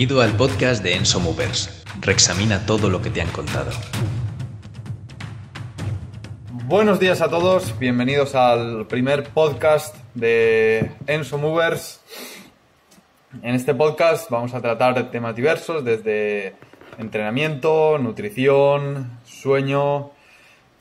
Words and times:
Bienvenido 0.00 0.22
al 0.22 0.34
podcast 0.34 0.82
de 0.82 0.94
Enso 0.94 1.20
Movers. 1.20 1.84
Reexamina 2.00 2.64
todo 2.64 2.88
lo 2.88 3.02
que 3.02 3.10
te 3.10 3.20
han 3.20 3.28
contado. 3.32 3.70
Buenos 6.64 6.98
días 6.98 7.20
a 7.20 7.28
todos, 7.28 7.78
bienvenidos 7.78 8.34
al 8.34 8.86
primer 8.86 9.24
podcast 9.24 9.94
de 10.14 10.90
Enso 11.06 11.36
Movers. 11.36 12.00
En 13.42 13.54
este 13.54 13.74
podcast 13.74 14.30
vamos 14.30 14.54
a 14.54 14.62
tratar 14.62 15.10
temas 15.10 15.36
diversos 15.36 15.84
desde 15.84 16.54
entrenamiento, 16.96 17.98
nutrición, 17.98 19.18
sueño 19.26 20.12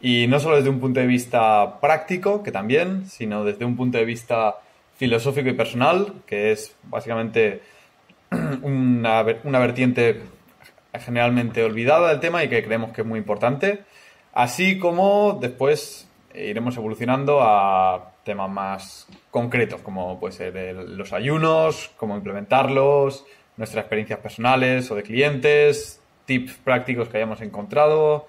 y 0.01 0.27
no 0.27 0.39
solo 0.39 0.55
desde 0.55 0.69
un 0.69 0.79
punto 0.79 1.01
de 1.01 1.07
vista 1.07 1.81
práctico, 1.81 2.41
que 2.41 2.53
también, 2.53 3.05
sino 3.09 3.43
desde 3.43 3.65
un 3.65 3.75
punto 3.75 3.97
de 3.97 4.05
vista 4.05 4.59
filosófico 4.95 5.49
y 5.49 5.53
personal, 5.55 6.13
que 6.25 6.53
es 6.53 6.73
básicamente 6.83 7.61
una, 8.61 9.25
una 9.43 9.59
vertiente 9.59 10.21
generalmente 10.93 11.63
olvidada 11.63 12.09
del 12.09 12.19
tema 12.19 12.43
y 12.43 12.49
que 12.49 12.63
creemos 12.63 12.91
que 12.91 13.01
es 13.01 13.07
muy 13.07 13.19
importante. 13.19 13.83
Así 14.33 14.77
como 14.79 15.37
después 15.41 16.07
iremos 16.33 16.77
evolucionando 16.77 17.41
a 17.41 18.13
temas 18.23 18.49
más 18.49 19.07
concretos, 19.31 19.81
como 19.81 20.19
puede 20.19 20.33
ser 20.33 20.75
los 20.75 21.13
ayunos, 21.13 21.91
cómo 21.97 22.15
implementarlos, 22.15 23.25
nuestras 23.57 23.83
experiencias 23.83 24.19
personales 24.19 24.89
o 24.91 24.95
de 24.95 25.03
clientes, 25.03 26.01
tips 26.25 26.53
prácticos 26.63 27.09
que 27.09 27.17
hayamos 27.17 27.41
encontrado 27.41 28.27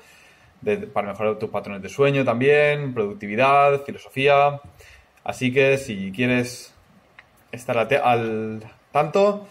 para 0.92 1.08
mejorar 1.08 1.38
tus 1.38 1.50
patrones 1.50 1.82
de 1.82 1.88
sueño 1.88 2.24
también, 2.24 2.92
productividad, 2.94 3.84
filosofía. 3.84 4.60
Así 5.24 5.52
que 5.52 5.78
si 5.78 6.12
quieres 6.12 6.74
estar 7.52 7.78
al 7.78 8.62
tanto, 8.92 9.46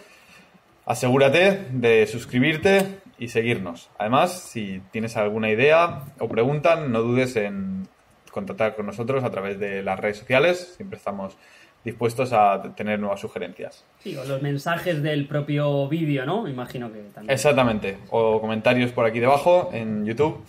asegúrate 0.90 1.68
de 1.72 2.08
suscribirte 2.08 2.98
y 3.20 3.28
seguirnos. 3.28 3.92
Además, 4.00 4.34
si 4.34 4.82
tienes 4.92 5.16
alguna 5.18 5.52
idea 5.52 6.06
o 6.18 6.28
pregunta, 6.28 6.78
no 6.78 7.04
dudes 7.04 7.36
en 7.36 7.88
contactar 8.32 8.76
con 8.76 8.88
nosotros 8.88 9.24
a 9.24 9.30
través 9.30 9.60
de 9.60 9.84
las 9.84 10.00
redes 10.00 10.18
sociales. 10.18 10.74
Siempre 10.78 10.98
estamos 10.98 11.38
dispuestos 11.86 12.34
a 12.34 12.74
tener 12.76 13.00
nuevas 13.00 13.20
sugerencias. 13.20 13.86
Sí, 14.00 14.18
o 14.18 14.26
los 14.26 14.42
mensajes 14.42 15.04
del 15.04 15.28
propio 15.28 15.88
vídeo, 15.88 16.26
¿no? 16.26 16.48
Imagino 16.48 16.92
que 16.92 17.02
también. 17.14 17.32
Exactamente. 17.32 18.00
O 18.10 18.42
comentarios 18.42 18.92
por 18.92 19.06
aquí 19.06 19.20
debajo 19.20 19.70
en 19.72 20.06
YouTube. 20.06 20.44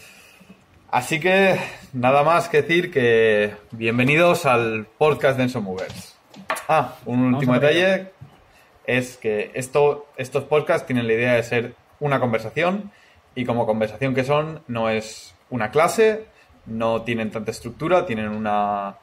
Así 0.90 1.20
que 1.20 1.60
nada 1.92 2.22
más 2.22 2.48
que 2.48 2.62
decir 2.62 2.90
que 2.90 3.52
bienvenidos 3.72 4.46
al 4.46 4.86
podcast 4.86 5.36
de 5.36 5.42
Enso 5.44 5.60
Movers. 5.60 6.16
Ah, 6.66 6.94
un 7.04 7.34
último 7.34 7.52
detalle 7.52 8.12
es 8.86 9.16
que 9.16 9.50
esto, 9.54 10.06
estos 10.16 10.44
podcasts 10.44 10.86
tienen 10.86 11.06
la 11.06 11.12
idea 11.12 11.32
de 11.34 11.42
ser 11.42 11.74
una 12.00 12.20
conversación 12.20 12.90
y 13.34 13.44
como 13.44 13.66
conversación 13.66 14.14
que 14.14 14.24
son 14.24 14.62
no 14.66 14.88
es 14.88 15.34
una 15.50 15.70
clase, 15.70 16.24
no 16.66 17.02
tienen 17.02 17.30
tanta 17.30 17.50
estructura, 17.50 18.06
tienen 18.06 18.28
una... 18.28 18.96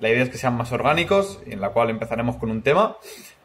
La 0.00 0.08
idea 0.08 0.22
es 0.22 0.30
que 0.30 0.38
sean 0.38 0.56
más 0.56 0.70
orgánicos, 0.70 1.40
en 1.46 1.60
la 1.60 1.70
cual 1.70 1.90
empezaremos 1.90 2.36
con 2.36 2.50
un 2.50 2.62
tema 2.62 2.96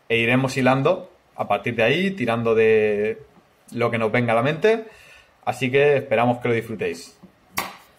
e 0.08 0.18
iremos 0.18 0.56
hilando 0.56 1.10
a 1.36 1.48
partir 1.48 1.76
de 1.76 1.84
ahí, 1.84 2.12
tirando 2.12 2.54
de 2.54 3.22
lo 3.72 3.90
que 3.90 3.98
nos 3.98 4.12
venga 4.12 4.34
a 4.34 4.36
la 4.36 4.44
mente. 4.44 4.86
Así 5.46 5.72
que 5.72 5.98
esperamos 5.98 6.38
que 6.40 6.48
lo 6.48 6.54
disfrutéis. 6.54 7.18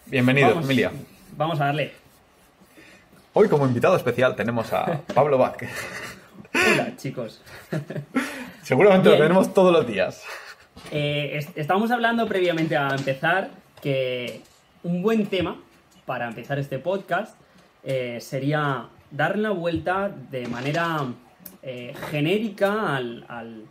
Bienvenido, 0.05 0.53
familia. 0.55 0.91
Vamos 1.35 1.59
a 1.59 1.65
darle. 1.65 1.91
Hoy 3.33 3.49
como 3.49 3.65
invitado 3.65 3.97
especial 3.97 4.35
tenemos 4.35 4.71
a 4.71 5.01
Pablo 5.13 5.37
Vázquez. 5.37 5.69
Hola, 6.55 6.95
chicos. 6.95 7.41
Seguramente 8.61 9.09
lo 9.09 9.17
tenemos 9.17 9.53
todos 9.53 9.73
los 9.73 9.85
días. 9.85 10.23
Eh, 10.91 11.45
estábamos 11.55 11.91
hablando 11.91 12.27
previamente 12.27 12.77
a 12.77 12.89
empezar 12.95 13.49
que 13.81 14.41
un 14.83 15.01
buen 15.01 15.25
tema 15.27 15.59
para 16.05 16.27
empezar 16.27 16.59
este 16.59 16.79
podcast 16.79 17.35
eh, 17.83 18.19
sería 18.21 18.87
darle 19.11 19.43
la 19.43 19.51
vuelta 19.51 20.09
de 20.31 20.47
manera 20.47 21.05
eh, 21.61 21.93
genérica 22.09 22.95
al, 22.95 23.65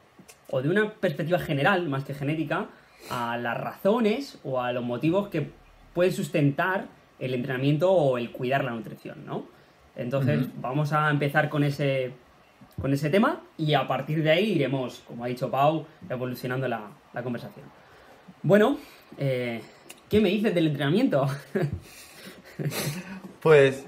o 0.50 0.62
de 0.62 0.68
una 0.68 0.92
perspectiva 0.92 1.38
general 1.38 1.88
más 1.88 2.04
que 2.04 2.14
genérica 2.14 2.66
a 3.10 3.36
las 3.36 3.56
razones 3.56 4.38
o 4.44 4.60
a 4.60 4.72
los 4.72 4.84
motivos 4.84 5.28
que 5.28 5.50
puede 5.94 6.12
sustentar 6.12 6.86
el 7.18 7.34
entrenamiento 7.34 7.90
o 7.92 8.18
el 8.18 8.30
cuidar 8.30 8.64
la 8.64 8.72
nutrición, 8.72 9.24
¿no? 9.24 9.46
Entonces, 9.96 10.48
vamos 10.60 10.92
a 10.92 11.08
empezar 11.10 11.48
con 11.48 11.62
ese, 11.62 12.12
con 12.80 12.92
ese 12.92 13.10
tema 13.10 13.40
y 13.56 13.74
a 13.74 13.86
partir 13.86 14.22
de 14.22 14.30
ahí 14.30 14.52
iremos, 14.52 15.02
como 15.06 15.24
ha 15.24 15.28
dicho 15.28 15.50
Pau, 15.50 15.86
evolucionando 16.08 16.68
la, 16.68 16.90
conversación. 17.22 17.66
Bueno, 18.42 18.78
eh, 19.18 19.60
¿qué 20.08 20.20
me 20.20 20.28
dices 20.28 20.54
del 20.54 20.68
entrenamiento? 20.68 21.26
pues, 23.40 23.86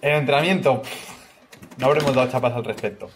el 0.00 0.12
entrenamiento, 0.12 0.82
no 1.78 1.86
habremos 1.86 2.14
dado 2.14 2.30
chapas 2.30 2.52
al 2.54 2.64
respecto. 2.64 3.10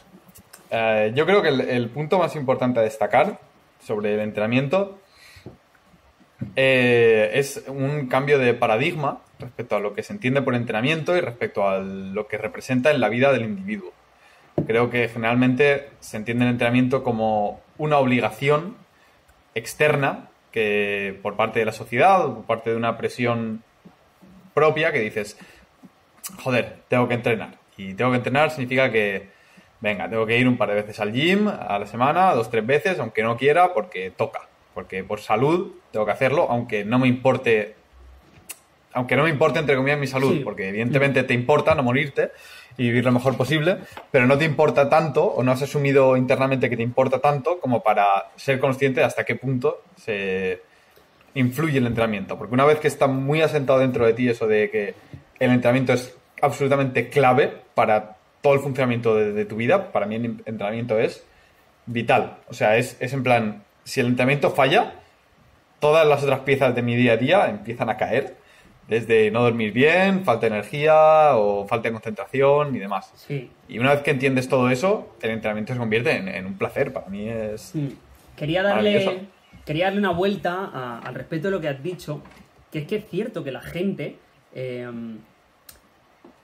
Eh, 0.71 1.13
yo 1.15 1.27
creo 1.27 1.43
que 1.43 1.49
el 1.49 1.89
punto 1.89 2.19
más 2.19 2.37
importante 2.37 2.81
a 2.81 2.83
destacar 2.83 3.41
sobre 3.81 4.15
el 4.15 4.21
entrenamiento 4.21 4.99
eh, 6.57 7.31
es 7.35 7.65
un 7.69 8.07
cambio 8.07 8.39
de 8.39 8.55
paradigma 8.55 9.21
respecto 9.39 9.77
a 9.77 9.81
lo 9.81 9.95
que 9.95 10.03
se 10.03 10.13
entiende 10.13 10.43
por 10.43 10.55
entrenamiento 10.55 11.17
y 11.17 11.21
respecto 11.21 11.69
a 11.69 11.79
lo 11.79 12.27
que 12.29 12.39
representa 12.39 12.91
en 12.91 13.01
la 13.01 13.09
vida 13.09 13.33
del 13.33 13.43
individuo. 13.43 13.93
Creo 14.67 14.91
que 14.91 15.09
generalmente 15.09 15.91
se 16.01 16.17
entiende 16.17 16.45
el 16.45 16.53
entrenamiento 16.53 17.03
como 17.03 17.61
una 17.79 17.99
obligación 17.99 18.77
externa 19.55 20.29
que 20.53 21.19
por 21.23 21.37
parte 21.37 21.61
de 21.61 21.65
la 21.65 21.73
sociedad 21.73 22.25
por 22.25 22.45
parte 22.45 22.71
de 22.71 22.77
una 22.77 22.97
presión 22.97 23.63
propia 24.55 24.93
que 24.93 25.01
dices, 25.01 25.39
joder, 26.43 26.79
tengo 26.89 27.09
que 27.09 27.15
entrenar. 27.15 27.59
Y 27.77 27.95
tengo 27.95 28.11
que 28.11 28.19
entrenar 28.19 28.51
significa 28.51 28.91
que, 28.91 29.29
venga, 29.81 30.09
tengo 30.09 30.27
que 30.27 30.39
ir 30.39 30.47
un 30.47 30.57
par 30.57 30.69
de 30.69 30.75
veces 30.75 31.01
al 31.01 31.13
gym 31.13 31.49
a 31.49 31.79
la 31.79 31.87
semana, 31.87 32.35
dos, 32.35 32.51
tres 32.51 32.67
veces, 32.67 32.99
aunque 32.99 33.23
no 33.23 33.37
quiera, 33.37 33.73
porque 33.73 34.11
toca 34.11 34.51
porque 34.75 35.05
por 35.05 35.21
salud 35.21 35.73
tengo 35.91 36.07
que 36.07 36.13
hacerlo, 36.13 36.47
aunque 36.51 36.85
no 36.85 36.99
me 36.99 37.09
importe, 37.09 37.75
aunque 38.93 39.17
no 39.17 39.25
me 39.25 39.31
importe 39.31 39.59
entre 39.59 39.77
comillas 39.77 39.99
mi 39.99 40.07
salud, 40.07 40.43
porque 40.45 40.69
evidentemente 40.69 41.23
te 41.25 41.35
importa 41.35 41.75
no 41.75 41.83
morirte 41.83 42.31
y 42.81 42.85
vivir 42.85 43.05
lo 43.05 43.13
mejor 43.13 43.37
posible, 43.37 43.77
pero 44.11 44.27
no 44.27 44.39
te 44.39 44.47
importa 44.47 44.89
tanto 44.89 45.23
o 45.23 45.43
no 45.43 45.53
has 45.53 45.61
asumido 45.61 46.17
internamente 46.17 46.71
que 46.71 46.79
te 46.79 46.83
importa 46.83 47.19
tanto 47.19 47.61
como 47.61 47.83
para 47.83 48.31
ser 48.37 48.59
consciente 48.59 49.01
de 49.01 49.07
hasta 49.07 49.25
qué 49.25 49.35
punto 49.35 49.83
se 49.97 50.63
influye 51.35 51.77
el 51.77 51.87
entrenamiento, 51.87 52.39
porque 52.39 52.55
una 52.55 52.65
vez 52.65 52.79
que 52.81 52.89
está 52.89 53.07
muy 53.07 53.43
asentado 53.43 53.81
dentro 53.81 54.07
de 54.07 54.15
ti 54.15 54.31
eso 54.31 54.47
de 54.47 54.71
que 54.71 54.95
el 55.39 55.51
entrenamiento 55.51 55.93
es 55.93 56.17
absolutamente 56.41 57.11
clave 57.11 57.53
para 57.75 58.17
todo 58.41 58.55
el 58.55 58.61
funcionamiento 58.61 59.15
de, 59.15 59.45
tu 59.45 59.57
vida, 59.57 59.93
para 59.93 60.07
mí 60.07 60.15
el 60.15 60.25
entrenamiento 60.47 60.99
es 60.99 61.23
vital, 61.85 62.39
o 62.49 62.55
sea, 62.55 62.79
es, 62.79 62.97
es 62.99 63.13
en 63.13 63.23
plan, 63.23 63.63
si 63.85 64.01
el 64.01 64.07
entrenamiento 64.07 64.53
falla, 64.53 64.95
todas 65.81 66.07
las 66.07 66.23
otras 66.23 66.41
piezas 66.41 66.75
de 66.75 66.81
mi 66.81 66.97
día 66.97 67.13
a 67.13 67.17
día 67.19 67.47
empiezan 67.51 67.91
a 67.91 67.99
caer. 67.99 68.40
Desde 68.91 69.31
no 69.31 69.43
dormir 69.43 69.73
bien, 69.73 70.25
falta 70.25 70.49
de 70.49 70.57
energía 70.57 71.37
o 71.37 71.67
falta 71.67 71.89
de 71.89 71.93
concentración 71.93 72.75
y 72.75 72.79
demás. 72.79 73.15
Y 73.69 73.79
una 73.79 73.95
vez 73.95 74.03
que 74.03 74.11
entiendes 74.11 74.49
todo 74.49 74.69
eso, 74.69 75.15
el 75.23 75.31
entrenamiento 75.31 75.73
se 75.73 75.79
convierte 75.79 76.17
en, 76.17 76.45
un 76.45 76.59
placer. 76.59 76.93
Para 76.93 77.07
mí 77.09 77.29
es. 77.29 77.73
Quería, 78.37 78.63
darle, 78.65 79.29
quería 79.65 79.87
darle 79.87 80.01
una 80.01 80.11
vuelta 80.11 80.99
al 80.99 81.15
respecto 81.15 81.47
de 81.47 81.53
lo 81.53 81.61
que 81.61 81.69
has 81.69 81.83
dicho, 81.83 82.21
que 82.73 82.81
es 82.81 82.87
que 82.87 82.97
es 82.97 83.09
cierto 83.09 83.45
que 83.45 83.53
la 83.53 83.63
gente, 83.63 84.17
em, 84.55 85.19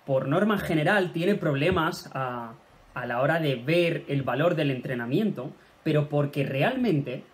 por 0.07 0.29
norma 0.29 0.57
general, 0.59 1.13
tiene 1.13 1.35
problemas 1.35 2.09
a, 2.15 2.53
a 2.95 3.07
la 3.07 3.21
hora 3.21 3.41
de 3.41 3.57
ver 3.57 4.05
el 4.09 4.23
valor 4.23 4.55
del 4.55 4.71
entrenamiento, 4.71 5.51
pero 5.83 6.09
porque 6.09 6.45
realmente 6.45 7.25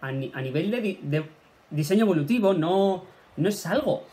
a, 0.00 0.12
nivel 0.12 0.70
de, 0.70 1.24
diseño 1.70 2.04
evolutivo 2.04 2.54
no, 2.54 3.04
no 3.36 3.48
es 3.48 3.66
algo 3.66 4.04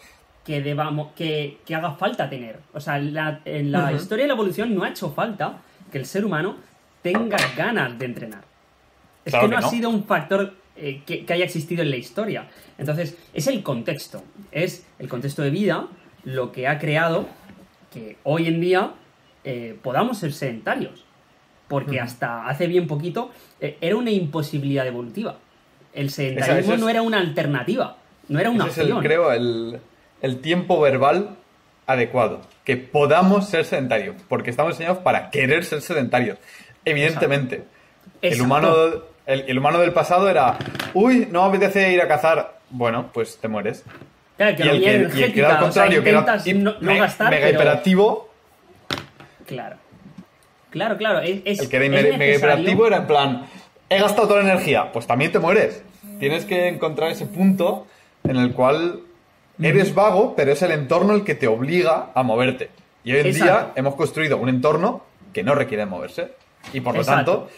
que, 0.46 0.62
debamos, 0.62 1.12
que, 1.14 1.58
haga 1.76 1.94
falta 1.94 2.30
tener. 2.30 2.60
O 2.74 2.80
sea, 2.80 2.98
en 2.98 3.72
la 3.72 3.92
historia 3.92 4.24
de 4.24 4.28
la 4.28 4.36
evolución 4.36 4.74
no 4.74 4.84
ha 4.84 4.90
hecho 4.90 5.12
falta 5.12 5.58
que 5.92 5.98
el 5.98 6.06
ser 6.06 6.24
humano 6.24 6.56
tenga 7.02 7.38
ganas 7.58 7.98
de 7.98 8.06
entrenar. 8.06 8.44
Es 9.26 9.34
que, 9.34 9.48
no, 9.48 9.58
ha 9.58 9.62
sido 9.64 9.90
un 9.90 10.06
factor 10.06 10.54
eh, 10.76 11.02
que, 11.06 11.26
haya 11.34 11.46
existido 11.46 11.82
en 11.82 11.90
la 11.90 11.98
historia. 11.98 12.48
Entonces, 12.78 13.18
es 13.34 13.48
el 13.48 13.64
contexto. 13.64 14.24
Es 14.52 14.86
el 15.00 15.10
contexto 15.10 15.42
de 15.42 15.50
vida 15.50 15.88
lo 16.24 16.52
que 16.52 16.68
ha 16.68 16.80
creado 16.80 17.28
que 17.92 18.18
hoy 18.24 18.48
en 18.48 18.62
día 18.62 18.92
eh, 19.44 19.78
podamos 19.82 20.20
ser 20.20 20.32
sedentarios. 20.32 21.06
Porque 21.68 22.00
hasta 22.00 22.48
hace 22.48 22.68
bien 22.68 22.86
poquito 22.86 23.32
eh, 23.60 23.78
era 23.82 23.96
una 23.96 24.12
imposibilidad 24.12 24.86
evolutiva. 24.86 25.40
El 25.94 26.12
sedentarismo 26.12 26.78
no 26.78 26.90
era 26.90 27.02
una 27.02 27.20
alternativa, 27.20 27.98
no 28.28 28.40
era 28.40 28.52
una 28.52 28.66
opción. 28.66 28.98
Es 28.98 29.04
creo, 29.04 29.32
el, 29.32 29.80
tiempo 30.42 30.80
verbal 30.80 31.38
adecuado. 31.88 32.42
Que 32.64 32.78
podamos 32.78 33.50
ser 33.50 33.66
sedentarios, 33.66 34.16
porque 34.28 34.50
estamos 34.50 34.74
enseñados 34.74 35.00
para 35.00 35.30
querer 35.30 35.64
ser 35.64 35.82
sedentarios. 35.82 36.38
Evidentemente, 36.84 37.64
el 38.22 38.42
humano 38.42 38.74
el, 39.26 39.58
humano 39.58 39.80
del 39.80 39.92
pasado 39.92 40.30
era, 40.30 40.58
uy, 40.94 41.28
no 41.32 41.44
me 41.44 41.58
apetece 41.58 41.92
ir 41.92 42.02
a 42.02 42.08
cazar. 42.08 42.60
Bueno, 42.70 43.10
pues 43.14 43.38
te 43.38 43.48
mueres. 43.48 43.84
Claro, 44.38 44.56
que 44.56 44.66
y, 44.66 44.68
el, 44.68 44.84
que, 45.12 45.20
y 45.20 45.24
el 45.24 45.34
que 45.34 45.40
era 45.40 45.56
al 45.56 45.60
contrario, 45.60 46.04
que 46.04 46.10
era 46.10 46.22
no, 46.56 46.76
no 46.80 46.96
gastar, 46.98 47.30
mega 47.30 47.50
hiperactivo. 47.50 48.30
Claro. 49.46 49.78
Claro, 50.70 50.98
claro. 50.98 51.22
Es, 51.22 51.60
el 51.60 51.70
que 51.70 51.78
era 51.78 51.90
mega 51.90 52.36
hiperactivo 52.36 52.88
era 52.88 52.98
en 52.98 53.08
plan, 53.08 53.46
he 53.90 54.00
gastado 54.00 54.28
toda 54.28 54.44
la 54.44 54.52
energía, 54.52 54.92
pues 54.92 55.08
también 55.08 55.32
te 55.32 55.40
mueres. 55.40 55.84
Tienes 56.20 56.46
que 56.46 56.68
encontrar 56.68 57.12
ese 57.12 57.26
punto 57.26 57.88
en 58.24 58.38
el 58.38 58.52
cual 58.54 59.02
eres 59.62 59.94
vago, 59.94 60.36
pero 60.36 60.52
es 60.52 60.62
el 60.62 60.72
entorno 60.72 61.14
el 61.14 61.24
que 61.24 61.36
te 61.36 61.48
obliga 61.48 62.12
a 62.14 62.24
moverte. 62.24 62.70
Y 63.04 63.14
hoy 63.14 63.20
en 63.20 63.34
día 63.34 63.72
hemos 63.76 63.96
construido 63.96 64.38
un 64.38 64.50
entorno 64.50 65.04
que 65.34 65.44
no 65.44 65.56
requiere 65.56 65.86
moverse. 65.86 66.32
Y 66.74 66.82
por 66.82 66.96
lo 66.96 67.04
tanto, 67.04 67.50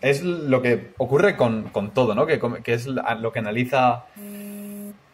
es 0.00 0.22
lo 0.22 0.60
que 0.60 0.90
ocurre 0.98 1.36
con, 1.36 1.70
todo, 1.94 2.14
¿no? 2.14 2.26
Que, 2.26 2.40
es 2.66 2.86
lo 2.86 3.32
que 3.32 3.38
analiza 3.38 4.04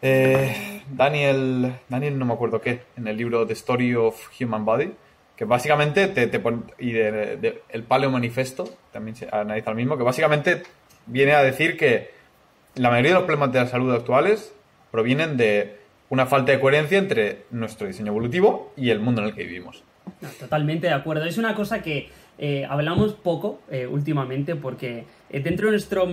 eh, 0.01 0.81
Daniel, 0.89 1.73
Daniel 1.87 2.17
no 2.17 2.25
me 2.25 2.33
acuerdo 2.33 2.61
qué, 2.61 2.81
en 2.97 3.07
el 3.07 3.17
libro 3.17 3.45
The 3.45 3.53
Story 3.53 3.95
of 3.95 4.29
Human 4.39 4.65
Body, 4.65 4.91
que 5.35 5.45
básicamente 5.45 6.07
te, 6.07 6.39
pone, 6.39 6.63
y 6.77 6.91
de, 6.91 7.61
el 7.69 7.83
Paleo 7.83 8.09
Manifesto 8.09 8.69
también 8.91 9.15
se 9.15 9.29
analiza 9.31 9.71
lo 9.71 9.75
mismo, 9.75 9.97
que 9.97 10.03
básicamente 10.03 10.63
viene 11.05 11.33
a 11.33 11.43
decir 11.43 11.77
que 11.77 12.11
la 12.75 12.89
mayoría 12.89 13.11
de 13.11 13.15
los 13.15 13.23
problemas 13.23 13.51
de 13.51 13.59
la 13.59 13.67
salud 13.67 13.93
actuales 13.93 14.53
provienen 14.91 15.37
de 15.37 15.78
una 16.09 16.25
falta 16.25 16.51
de 16.51 16.59
coherencia 16.59 16.97
entre 16.97 17.45
nuestro 17.51 17.87
diseño 17.87 18.11
evolutivo 18.11 18.73
y 18.75 18.89
el 18.89 18.99
mundo 18.99 19.21
en 19.21 19.27
el 19.29 19.35
que 19.35 19.43
vivimos. 19.43 19.83
totalmente 20.39 20.87
de 20.87 20.93
acuerdo. 20.93 21.25
Es 21.25 21.37
una 21.37 21.55
cosa 21.55 21.81
que 21.81 22.09
eh, 22.37 22.65
hablamos 22.69 23.13
poco 23.13 23.59
eh, 23.69 23.85
últimamente 23.85 24.55
porque 24.55 25.05
eh, 25.29 25.39
dentro 25.41 25.67
de 25.67 25.71
nuestro 25.71 26.07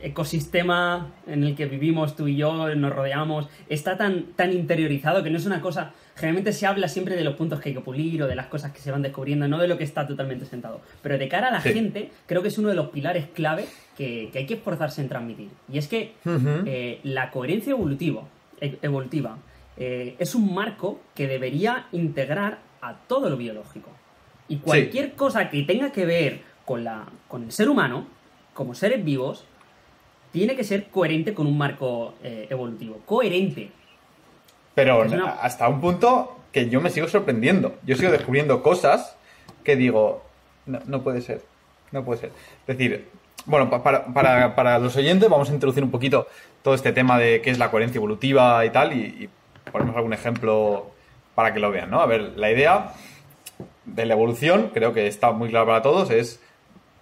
ecosistema 0.00 1.12
en 1.26 1.42
el 1.42 1.56
que 1.56 1.66
vivimos 1.66 2.14
tú 2.14 2.28
y 2.28 2.36
yo, 2.36 2.74
nos 2.74 2.92
rodeamos, 2.92 3.48
está 3.68 3.96
tan, 3.96 4.26
tan 4.36 4.52
interiorizado 4.52 5.22
que 5.22 5.30
no 5.30 5.38
es 5.38 5.46
una 5.46 5.60
cosa... 5.60 5.92
Generalmente 6.14 6.52
se 6.52 6.66
habla 6.66 6.88
siempre 6.88 7.14
de 7.14 7.22
los 7.22 7.36
puntos 7.36 7.60
que 7.60 7.68
hay 7.68 7.74
que 7.76 7.80
pulir 7.80 8.20
o 8.24 8.26
de 8.26 8.34
las 8.34 8.46
cosas 8.46 8.72
que 8.72 8.80
se 8.80 8.90
van 8.90 9.02
descubriendo, 9.02 9.46
no 9.46 9.58
de 9.58 9.68
lo 9.68 9.78
que 9.78 9.84
está 9.84 10.04
totalmente 10.04 10.46
sentado. 10.46 10.80
Pero 11.00 11.16
de 11.16 11.28
cara 11.28 11.46
a 11.46 11.50
la 11.52 11.60
gente, 11.60 12.10
creo 12.26 12.42
que 12.42 12.48
es 12.48 12.58
uno 12.58 12.68
de 12.68 12.74
los 12.74 12.88
pilares 12.88 13.26
clave 13.32 13.66
que, 13.96 14.28
hay 14.34 14.44
que 14.44 14.54
esforzarse 14.54 15.00
en 15.00 15.08
transmitir. 15.08 15.48
Y 15.72 15.78
es 15.78 15.86
que 15.86 16.14
la 17.04 17.30
coherencia 17.30 17.70
evolutiva, 17.70 18.24
e, 18.60 18.78
evolutiva 18.82 19.38
es 19.80 20.34
un 20.34 20.52
marco 20.52 20.98
que 21.14 21.28
debería 21.28 21.86
integrar 21.92 22.58
a 22.80 22.94
todo 22.94 23.30
lo 23.30 23.36
biológico. 23.36 23.90
Y 24.48 24.56
cualquier 24.58 25.12
cosa 25.12 25.50
que 25.50 25.62
tenga 25.62 25.92
que 25.92 26.04
ver 26.04 26.40
con, 26.64 26.82
la, 26.82 27.06
con 27.28 27.44
el 27.44 27.52
ser 27.52 27.68
humano, 27.68 28.06
como 28.54 28.74
seres 28.74 29.04
vivos, 29.04 29.44
tiene 30.32 30.56
que 30.56 30.64
ser 30.64 30.88
coherente 30.88 31.34
con 31.34 31.46
un 31.46 31.56
marco 31.56 32.14
eh, 32.22 32.46
evolutivo. 32.50 33.00
Coherente. 33.06 33.70
Pero 34.74 35.02
hasta 35.40 35.68
un 35.68 35.80
punto 35.80 36.36
que 36.52 36.68
yo 36.68 36.80
me 36.80 36.90
sigo 36.90 37.08
sorprendiendo. 37.08 37.76
Yo 37.84 37.96
sigo 37.96 38.10
descubriendo 38.10 38.62
cosas 38.62 39.16
que 39.64 39.76
digo, 39.76 40.22
no, 40.66 41.02
puede 41.02 41.20
ser. 41.20 41.42
No 41.90 42.04
puede 42.04 42.20
ser. 42.20 42.32
Es 42.66 42.78
decir, 42.78 43.08
bueno, 43.48 43.70
para, 43.70 44.54
para, 44.54 44.78
los 44.78 44.94
oyentes 44.96 45.28
vamos 45.28 45.50
a 45.50 45.54
introducir 45.54 45.82
un 45.82 45.90
poquito 45.90 46.28
todo 46.62 46.74
este 46.74 46.92
tema 46.92 47.18
de 47.18 47.40
qué 47.40 47.50
es 47.50 47.58
la 47.58 47.70
coherencia 47.70 47.98
evolutiva 47.98 48.64
y 48.64 48.70
tal, 48.70 48.92
y, 48.92 49.24
y 49.24 49.30
ponemos 49.72 49.96
algún 49.96 50.12
ejemplo 50.12 50.90
para 51.34 51.54
que 51.54 51.60
lo 51.60 51.70
vean, 51.70 51.90
¿no? 51.90 52.00
A 52.00 52.06
ver, 52.06 52.34
la 52.36 52.50
idea 52.50 52.92
de 53.86 54.06
la 54.06 54.14
evolución, 54.14 54.70
creo 54.74 54.92
que 54.92 55.06
está 55.06 55.32
muy 55.32 55.48
claro 55.48 55.66
para 55.66 55.82
todos, 55.82 56.10
es 56.10 56.40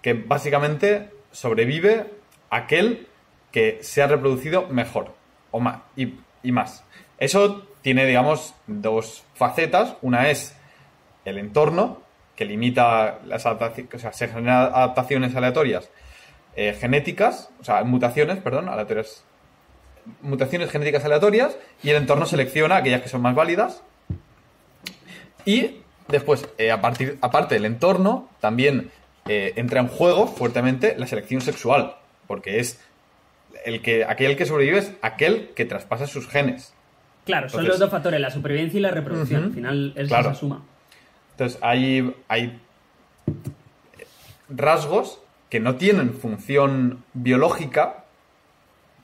que 0.01 0.13
básicamente 0.13 1.09
sobrevive 1.31 2.05
aquel 2.49 3.07
que 3.51 3.79
se 3.81 4.01
ha 4.01 4.07
reproducido 4.07 4.67
mejor 4.67 5.13
o 5.51 5.59
más, 5.59 5.79
y, 5.95 6.13
más. 6.51 6.83
Eso 7.17 7.67
tiene, 7.81 8.05
digamos, 8.05 8.53
dos 8.67 9.23
facetas. 9.33 9.95
Una 10.01 10.29
es 10.29 10.55
el 11.25 11.37
entorno, 11.37 12.01
que 12.35 12.45
limita 12.45 13.19
las 13.25 13.45
adaptaciones, 13.45 13.93
o 13.93 13.99
sea, 13.99 14.13
se 14.13 14.27
generan 14.27 14.71
adaptaciones 14.73 15.35
aleatorias 15.35 15.89
eh, 16.57 16.73
genéticas, 16.73 17.49
o 17.61 17.63
sea, 17.63 17.83
mutaciones, 17.85 18.39
perdón, 18.39 18.67
aleatorias, 18.67 19.23
mutaciones 20.21 20.69
genéticas 20.69 21.05
aleatorias, 21.05 21.57
y 21.81 21.91
el 21.91 21.95
entorno 21.95 22.25
selecciona 22.25 22.75
aquellas 22.75 23.01
que 23.01 23.09
son 23.09 23.21
más 23.21 23.35
válidas. 23.35 23.81
Y 25.45 25.83
Después, 26.07 26.47
eh, 26.57 26.71
a 26.71 26.81
partir, 26.81 27.17
aparte 27.21 27.55
del 27.55 27.65
entorno, 27.65 28.29
también 28.39 28.91
eh, 29.27 29.53
entra 29.57 29.81
en 29.81 29.87
juego 29.87 30.27
fuertemente 30.27 30.95
la 30.97 31.05
selección 31.05 31.41
sexual, 31.41 31.95
porque 32.27 32.59
es 32.59 32.79
el 33.65 33.81
que, 33.81 34.05
aquel 34.05 34.37
que 34.37 34.45
sobrevive 34.45 34.77
es 34.77 34.93
aquel 35.01 35.49
que 35.49 35.65
traspasa 35.65 36.07
sus 36.07 36.27
genes. 36.27 36.73
Claro, 37.25 37.49
son 37.49 37.67
los 37.67 37.77
dos 37.77 37.91
factores, 37.91 38.21
la 38.21 38.31
supervivencia 38.31 38.77
y 38.77 38.81
la 38.81 38.91
reproducción. 38.91 39.45
Al 39.45 39.51
final 39.51 39.93
es 39.97 40.09
la 40.09 40.33
suma. 40.33 40.63
Entonces, 41.31 41.59
hay, 41.61 42.15
hay 42.29 42.57
rasgos 44.47 45.19
que 45.49 45.59
no 45.59 45.75
tienen 45.75 46.13
función 46.13 47.03
biológica, 47.13 48.03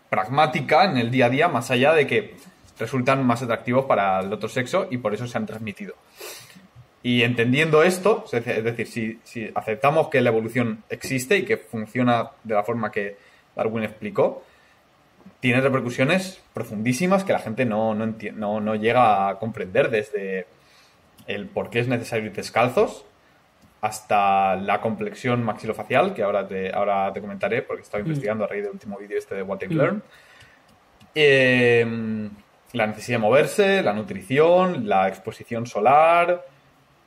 pragmática 0.10 0.86
en 0.86 0.98
el 0.98 1.12
día 1.12 1.28
a 1.28 1.30
día, 1.30 1.48
más 1.48 1.72
allá 1.72 1.94
de 1.94 2.06
que 2.06 2.36
resultan 2.78 3.26
más 3.26 3.42
atractivos 3.42 3.86
para 3.86 4.20
el 4.20 4.32
otro 4.34 4.50
sexo 4.50 4.88
y 4.90 4.98
por 4.98 5.14
eso 5.14 5.28
se 5.28 5.38
han 5.38 5.46
transmitido. 5.46 5.96
Y 7.02 7.24
entendiendo 7.24 7.84
esto, 7.84 8.26
es 8.32 8.64
decir, 8.64 9.20
si, 9.24 9.52
aceptamos 9.56 10.08
que 10.08 10.22
la 10.22 10.30
evolución 10.30 10.84
existe 10.90 11.38
y 11.38 11.44
que 11.44 11.58
funciona 11.58 12.32
de 12.44 12.56
la 12.56 12.64
forma 12.64 12.92
que 12.92 13.18
Darwin 13.56 13.84
explicó, 13.84 14.44
tiene 15.42 15.60
repercusiones 15.60 16.42
profundísimas 16.54 17.26
que 17.26 17.34
la 17.34 17.40
gente 17.40 17.66
no, 17.66 17.94
no, 17.94 18.62
no, 18.62 18.76
llega 18.76 19.28
a 19.28 19.40
comprender, 19.40 19.90
desde 19.90 20.48
el 21.28 21.48
por 21.48 21.70
qué 21.70 21.80
es 21.80 21.88
necesario 21.88 22.28
ir 22.28 22.34
descalzos 22.34 23.06
hasta 23.84 24.56
la 24.56 24.80
complexión 24.80 25.44
maxilofacial, 25.44 26.14
que 26.14 26.24
ahora 26.24 26.48
te, 26.48 26.74
ahora 26.74 27.12
te 27.12 27.20
comentaré 27.20 27.64
porque 27.64 27.82
estaba 27.82 28.02
mm. 28.02 28.08
investigando 28.08 28.46
a 28.46 28.48
raíz 28.48 28.64
del 28.64 28.72
último 28.72 28.98
vídeo 28.98 29.20
este 29.20 29.36
de 29.36 29.42
What 29.42 29.62
I 29.62 29.74
Learn. 29.74 30.02
Em, 31.14 32.30
la 32.72 32.88
necesidad 32.88 33.18
de 33.18 33.22
moverse, 33.22 33.84
la 33.84 33.92
nutrición, 33.92 34.88
la 34.88 35.10
exposición 35.10 35.68
solar, 35.68 36.46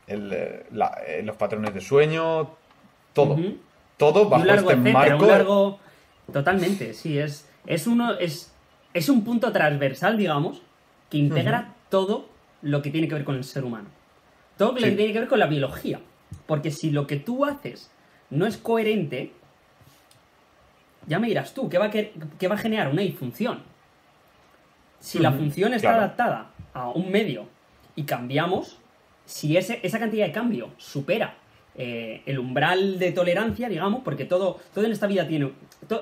el, 0.06 0.30
eh, 0.30 1.22
los 1.24 1.36
patrones 1.36 1.72
de 1.72 1.80
sueño, 1.80 2.50
todo. 3.14 3.38
Todo 3.96 4.28
bajo 4.28 4.44
este 4.44 4.76
marco. 4.76 5.80
Totalmente, 6.30 6.92
sí, 6.92 7.18
es, 7.18 7.48
es, 7.64 7.86
uno, 7.86 8.18
es, 8.18 8.52
es 8.92 9.08
un 9.08 9.24
punto 9.24 9.50
transversal, 9.50 10.18
digamos, 10.18 10.60
que 11.08 11.16
integra 11.16 11.72
todo 11.88 12.28
lo 12.60 12.82
que 12.82 12.90
tiene 12.90 13.08
que 13.08 13.14
ver 13.14 13.24
con 13.24 13.36
el 13.36 13.44
ser 13.44 13.64
humano. 13.64 13.88
Todo 14.58 14.72
lo 14.72 14.78
que 14.78 14.90
tiene 14.90 15.14
que 15.14 15.20
ver 15.20 15.28
con 15.28 15.38
la 15.38 15.46
biología. 15.46 16.00
Porque 16.46 16.70
si 16.70 16.90
lo 16.90 17.06
que 17.06 17.16
tú 17.16 17.44
haces 17.44 17.90
no 18.30 18.46
es 18.46 18.56
coherente, 18.56 19.32
ya 21.06 21.18
me 21.18 21.28
dirás 21.28 21.54
tú, 21.54 21.68
¿qué 21.68 21.78
va 21.78 21.86
a, 21.86 21.90
qué 21.90 22.48
va 22.48 22.54
a 22.54 22.58
generar 22.58 22.88
una 22.88 23.02
disfunción? 23.02 23.62
Si 25.00 25.18
la 25.18 25.32
función 25.32 25.74
está 25.74 25.94
adaptada 25.94 26.50
a 26.72 26.88
un 26.88 27.10
medio 27.10 27.46
y 27.94 28.04
cambiamos, 28.04 28.78
si 29.24 29.56
ese, 29.56 29.80
esa 29.82 29.98
cantidad 29.98 30.26
de 30.26 30.32
cambio 30.32 30.70
supera 30.78 31.34
eh, 31.78 32.22
el 32.24 32.38
umbral 32.38 32.98
de 32.98 33.12
tolerancia, 33.12 33.68
digamos, 33.68 34.02
porque 34.02 34.24
todo, 34.24 34.58
todo 34.72 34.84
en 34.86 34.92
esta 34.92 35.06
vida 35.06 35.28
tiene. 35.28 35.52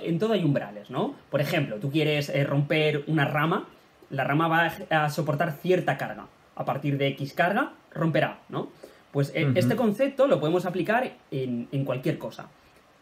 en 0.02 0.18
todo 0.18 0.32
hay 0.32 0.44
umbrales, 0.44 0.88
¿no? 0.88 1.16
Por 1.30 1.40
ejemplo, 1.40 1.76
tú 1.76 1.90
quieres 1.90 2.28
eh, 2.28 2.44
romper 2.44 3.02
una 3.08 3.24
rama, 3.24 3.66
la 4.10 4.22
rama 4.22 4.46
va 4.46 4.72
a 4.90 5.10
soportar 5.10 5.52
cierta 5.60 5.98
carga. 5.98 6.26
A 6.54 6.64
partir 6.64 6.96
de 6.96 7.08
X 7.08 7.32
carga, 7.32 7.72
romperá, 7.92 8.38
¿no? 8.48 8.70
Pues 9.14 9.30
eh, 9.32 9.52
este 9.54 9.76
concepto 9.76 10.26
lo 10.26 10.40
podemos 10.40 10.66
aplicar 10.66 11.12
en, 11.30 11.68
en 11.70 11.84
cualquier 11.84 12.18
cosa. 12.18 12.48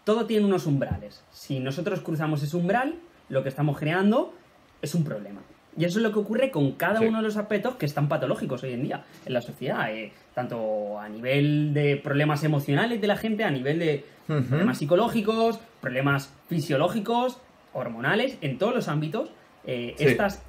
Todo 0.05 0.27
tiene 0.27 0.45
unos 0.45 0.67
umbrales. 0.67 1.25
Si 1.33 1.59
nosotros 1.59 2.03
cruzamos 2.03 2.43
ese 2.43 2.55
umbral, 2.55 2.97
lo 3.31 3.43
que 3.43 3.49
estamos 3.49 3.79
creando 3.79 4.35
es 4.83 4.95
un 4.95 5.05
problema. 5.05 5.41
Y 5.75 5.87
eso 5.87 6.01
es 6.01 6.03
lo 6.03 6.13
que 6.13 6.19
ocurre 6.19 6.51
con 6.51 6.73
cada 6.73 7.01
uno 7.01 7.17
de 7.17 7.25
los 7.25 7.39
aspectos 7.39 7.77
que 7.77 7.87
están 7.87 8.11
patológicos 8.11 8.63
hoy 8.63 8.75
en 8.75 8.83
día 8.83 9.05
en 9.25 9.33
la 9.33 9.41
sociedad, 9.41 9.91
eh, 9.91 10.13
tanto 10.35 11.01
a 11.01 11.09
nivel 11.09 11.73
de 11.73 11.97
problemas 11.97 12.45
emocionales 12.45 13.01
de 13.01 13.07
la 13.07 13.17
gente, 13.17 13.45
a 13.45 13.51
nivel 13.51 13.79
de 13.79 14.05
problemas 14.27 14.77
psicológicos, 14.77 15.61
problemas 15.81 16.31
fisiológicos, 16.47 17.39
hormonales, 17.73 18.37
en 18.43 18.59
todos 18.59 18.75
los 18.75 18.89
ámbitos. 18.89 19.31
Eh, 19.67 19.95
estas 19.99 20.43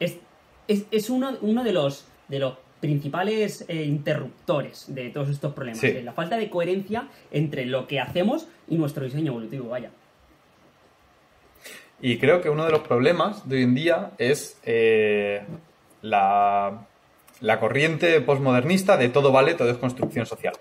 es, 0.00 0.18
es, 0.66 1.10
uno, 1.10 1.36
uno, 1.42 1.62
de 1.62 1.72
los 1.72 2.06
de 2.26 2.40
los 2.40 2.54
principales 2.80 3.64
eh, 3.68 3.84
interruptores 3.84 4.86
de 4.88 5.10
todos 5.10 5.28
estos 5.28 5.52
problemas. 5.52 5.82
la 5.82 6.12
falta 6.12 6.36
de 6.36 6.50
coherencia 6.50 7.08
entre 7.30 7.66
lo 7.66 7.86
que 7.86 8.00
hacemos 8.00 8.48
y 8.68 8.76
nuestro 8.76 9.04
diseño 9.04 9.32
evolutivo, 9.32 9.68
vaya. 9.68 9.90
Y 12.02 12.18
creo 12.18 12.40
que 12.40 12.48
uno 12.48 12.64
de 12.64 12.72
los 12.72 12.80
problemas 12.80 13.46
de 13.48 13.56
hoy 13.56 13.62
en 13.62 13.74
día 13.74 14.12
es 14.18 14.58
eh, 14.64 15.42
la, 16.00 16.86
corriente 17.60 18.20
postmodernista 18.22 18.96
de 18.96 19.10
todo 19.10 19.32
vale, 19.32 19.54
todo 19.54 19.70
es 19.70 19.76
construcción 19.76 20.24
social. 20.24 20.54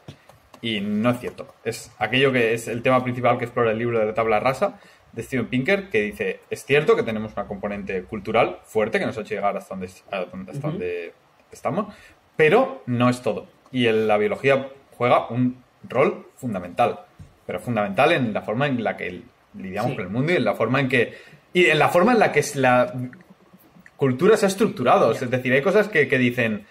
Y 0.61 0.81
no 0.81 1.11
es 1.11 1.19
cierto. 1.19 1.53
Es 1.63 1.91
aquello 1.97 2.33
que 2.33 2.53
es 2.53 2.67
el 2.67 2.81
tema 2.81 3.01
principal 3.03 3.37
que 3.37 3.45
explora 3.45 3.71
el 3.71 3.77
libro 3.77 3.99
de 3.99 4.07
la 4.07 4.13
tabla 4.13 4.41
rasa, 4.41 4.81
de 5.13 5.23
Steven 5.23 5.47
Pinker 5.47 5.89
que 5.89 6.01
dice, 6.01 6.41
es 6.49 6.65
cierto 6.65 6.95
que 6.95 7.03
tenemos 7.03 7.33
una 7.33 7.47
componente 7.47 8.03
cultural 8.03 8.59
fuerte 8.65 8.99
que 8.99 9.05
nos 9.05 9.17
ha 9.17 9.21
hecho 9.21 9.33
llegar 9.33 9.57
hasta 9.57 9.75
donde, 9.75 9.87
hasta 9.87 10.67
donde 10.67 11.13
estamos, 11.51 11.93
pero 12.35 12.83
no 12.85 13.09
es 13.09 13.21
todo. 13.21 13.47
Y 13.71 13.85
la 13.91 14.17
biología 14.17 14.69
juega 14.97 15.27
un 15.29 15.63
rol 15.87 16.27
fundamental, 16.35 17.01
pero 17.45 17.59
fundamental 17.59 18.11
en 18.11 18.33
la 18.33 18.41
forma 18.41 18.67
en 18.67 18.83
la 18.83 18.97
que 18.97 19.21
lidiamos 19.57 19.93
con 19.93 20.01
el 20.01 20.09
mundo 20.09 20.33
y 20.33 20.35
en 20.35 20.45
la 20.45 20.55
forma 20.55 20.79
en 20.79 20.89
que... 20.89 21.17
Y 21.51 21.65
en 21.65 21.79
la 21.79 21.89
forma 21.89 22.13
en 22.13 22.19
la 22.19 22.31
que 22.31 22.43
la 22.55 22.93
cultura 23.99 24.37
se 24.37 24.45
ha 24.45 24.49
estructurado. 24.49 25.11
Es 25.11 25.29
decir, 25.29 25.53
hay 25.53 25.61
cosas 25.61 25.87
que, 25.87 26.05
dicen, 26.05 26.65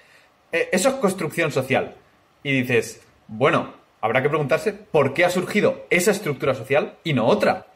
eh, 0.53 0.69
eso 0.73 0.89
es 0.89 0.95
construcción 0.97 1.53
social. 1.53 1.95
Y 2.43 2.63
dices, 2.63 3.03
bueno, 3.27 3.75
habrá 4.01 4.23
que 4.23 4.29
preguntarse 4.29 4.73
por 4.73 5.15
qué 5.15 5.25
ha 5.25 5.31
surgido 5.31 5.87
esa 5.91 6.11
estructura 6.11 6.55
social 6.55 6.95
y 7.05 7.13
no 7.13 7.27
otra. 7.27 7.67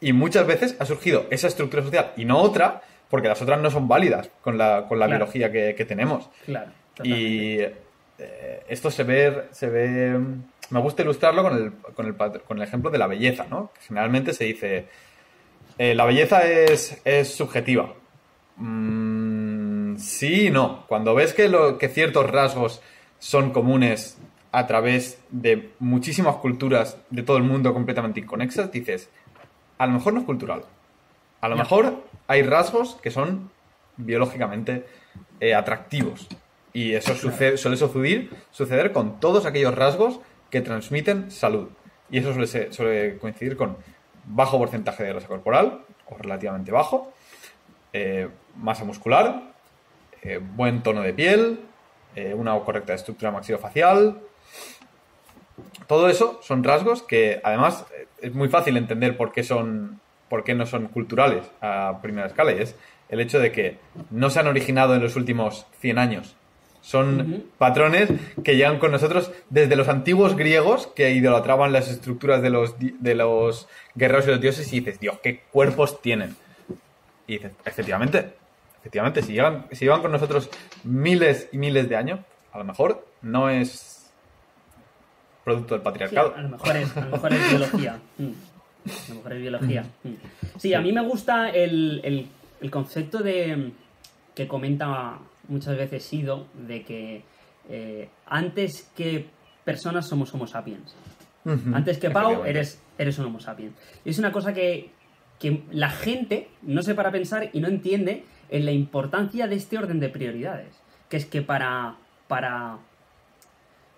Y 0.00 0.12
muchas 0.12 0.46
veces 0.46 0.76
ha 0.78 0.86
surgido 0.86 1.26
esa 1.30 1.48
estructura 1.48 1.82
social 1.82 2.12
y 2.16 2.24
no 2.24 2.38
otra 2.38 2.82
porque 3.10 3.28
las 3.28 3.40
otras 3.40 3.60
no 3.60 3.70
son 3.70 3.88
válidas 3.88 4.30
con 4.42 4.58
la, 4.58 4.86
con 4.86 4.98
la 4.98 5.06
biología 5.06 5.50
que, 5.50 5.84
tenemos. 5.86 6.28
Claro. 6.44 6.70
Y 7.02 7.58
eh, 8.18 8.62
esto 8.68 8.90
se 8.90 9.04
ve, 9.04 9.44
se 9.50 9.68
ve. 9.68 10.18
Me 10.70 10.80
gusta 10.80 11.02
ilustrarlo 11.02 11.42
con 11.42 11.56
el, 11.56 11.72
con 11.94 12.06
el, 12.06 12.14
con 12.42 12.58
el 12.58 12.62
ejemplo 12.62 12.90
de 12.90 12.98
la 12.98 13.06
belleza, 13.06 13.46
¿no? 13.48 13.70
Generalmente 13.86 14.32
se 14.34 14.44
dice. 14.44 14.86
Eh, 15.78 15.94
la 15.94 16.04
belleza 16.04 16.46
es, 16.46 17.00
es 17.04 17.34
subjetiva. 17.34 17.94
Mm, 18.56 19.96
sí 19.96 20.46
y 20.46 20.50
no. 20.50 20.84
Cuando 20.86 21.14
ves 21.14 21.32
que, 21.32 21.48
lo, 21.48 21.78
que 21.78 21.88
ciertos 21.88 22.28
rasgos 22.28 22.82
son 23.18 23.52
comunes 23.52 24.18
a 24.52 24.66
través 24.66 25.22
de 25.30 25.70
muchísimas 25.78 26.36
culturas 26.36 26.98
de 27.10 27.22
todo 27.22 27.36
el 27.36 27.42
mundo 27.42 27.72
completamente 27.74 28.20
inconexas, 28.20 28.72
dices, 28.72 29.10
a 29.76 29.86
lo 29.86 29.92
mejor 29.92 30.14
no 30.14 30.20
es 30.20 30.26
cultural. 30.26 30.64
A 31.40 31.48
lo 31.48 31.56
mejor 31.56 32.02
hay 32.28 32.42
rasgos 32.42 32.96
que 33.02 33.10
son 33.10 33.50
biológicamente 33.96 34.84
eh, 35.40 35.54
atractivos. 35.54 36.28
Y 36.72 36.94
eso 36.94 37.14
suele 37.16 37.76
suceder, 37.76 38.28
suceder 38.52 38.92
con 38.92 39.18
todos 39.18 39.46
aquellos 39.46 39.74
rasgos 39.74 40.20
que 40.50 40.60
transmiten 40.60 41.30
salud. 41.30 41.68
Y 42.10 42.18
eso 42.18 42.32
suele, 42.32 42.72
suele 42.72 43.18
coincidir 43.18 43.56
con 43.56 43.76
bajo 44.24 44.58
porcentaje 44.58 45.02
de 45.02 45.08
grasa 45.10 45.26
corporal, 45.26 45.80
o 46.06 46.16
relativamente 46.18 46.70
bajo, 46.70 47.12
eh, 47.92 48.28
masa 48.56 48.84
muscular, 48.84 49.54
eh, 50.22 50.38
buen 50.38 50.82
tono 50.82 51.02
de 51.02 51.12
piel, 51.14 51.60
una 52.34 52.58
correcta 52.58 52.94
estructura 52.94 53.30
maxilofacial. 53.30 54.20
Todo 55.86 56.08
eso 56.08 56.40
son 56.42 56.64
rasgos 56.64 57.04
que 57.04 57.40
además 57.44 57.86
es 58.20 58.34
muy 58.34 58.48
fácil 58.48 58.76
entender 58.76 59.16
por 59.16 59.30
qué 59.30 59.44
son 59.44 60.00
por 60.28 60.44
qué 60.44 60.54
no 60.54 60.66
son 60.66 60.88
culturales 60.88 61.44
a 61.60 61.98
primera 62.02 62.26
escala 62.26 62.52
y 62.52 62.60
es 62.60 62.76
el 63.08 63.20
hecho 63.20 63.38
de 63.38 63.52
que 63.52 63.78
no 64.10 64.30
se 64.30 64.40
han 64.40 64.46
originado 64.46 64.94
en 64.94 65.02
los 65.02 65.16
últimos 65.16 65.66
100 65.80 65.98
años. 65.98 66.36
Son 66.80 67.44
patrones 67.58 68.08
que 68.44 68.56
llegan 68.56 68.78
con 68.78 68.92
nosotros 68.92 69.32
desde 69.50 69.76
los 69.76 69.88
antiguos 69.88 70.36
griegos 70.36 70.86
que 70.86 71.10
idolatraban 71.10 71.72
las 71.72 71.90
estructuras 71.90 72.40
de 72.40 72.50
los, 72.50 72.76
de 72.78 73.14
los 73.14 73.68
guerreros 73.94 74.26
y 74.26 74.30
los 74.30 74.40
dioses 74.40 74.72
y 74.72 74.80
dices, 74.80 75.00
Dios, 75.00 75.18
qué 75.22 75.40
cuerpos 75.50 76.00
tienen. 76.00 76.36
Y 77.26 77.34
dices, 77.34 77.52
efectivamente, 77.64 78.32
efectivamente, 78.80 79.22
si 79.22 79.32
llegan, 79.32 79.66
si 79.72 79.84
llevan 79.84 80.00
con 80.00 80.12
nosotros 80.12 80.48
miles 80.84 81.48
y 81.52 81.58
miles 81.58 81.88
de 81.88 81.96
años, 81.96 82.20
a 82.52 82.58
lo 82.58 82.64
mejor 82.64 83.06
no 83.22 83.50
es 83.50 84.10
producto 85.44 85.74
del 85.74 85.82
patriarcado. 85.82 86.34
a, 86.36 86.42
lo 86.42 86.48
mejor 86.50 86.76
es, 86.76 86.96
a 86.96 87.00
lo 87.00 87.10
mejor 87.10 87.32
es 87.32 87.50
biología. 87.50 87.98
Mm. 88.18 88.32
A 88.86 89.08
lo 89.08 89.14
mejor 89.16 89.32
es 89.34 89.40
biología. 89.40 89.82
Mm. 90.04 90.58
Sí, 90.58 90.74
a 90.74 90.80
mí 90.80 90.92
me 90.92 91.02
gusta 91.02 91.50
el, 91.50 92.28
concepto 92.70 93.18
de 93.18 93.72
que 94.34 94.46
comenta 94.48 95.18
muchas 95.48 95.76
veces 95.76 96.04
Sido, 96.04 96.46
de 96.66 96.82
que 96.82 97.22
eh, 97.68 98.08
antes 98.26 98.90
que 98.96 99.26
personas 99.64 100.08
somos 100.08 100.32
Homo 100.34 100.46
sapiens. 100.46 100.94
Antes 101.72 101.96
que 101.96 102.10
Pau, 102.10 102.44
eres, 102.44 102.80
eres 102.98 103.18
un 103.18 103.26
Homo 103.26 103.40
sapiens. 103.40 103.74
Y 104.04 104.10
es 104.10 104.18
una 104.18 104.32
cosa 104.32 104.52
que, 104.52 104.90
que 105.38 105.62
la 105.70 105.88
gente 105.88 106.48
no 106.62 106.82
se 106.82 106.94
para 106.94 107.10
pensar 107.10 107.48
y 107.52 107.60
no 107.60 107.68
entiende 107.68 108.24
en 108.50 108.64
la 108.64 108.72
importancia 108.72 109.46
de 109.46 109.56
este 109.56 109.78
orden 109.78 110.00
de 110.00 110.08
prioridades. 110.08 110.74
Que 111.08 111.16
es 111.16 111.24
que 111.24 111.40
para, 111.40 111.96
para 112.28 112.78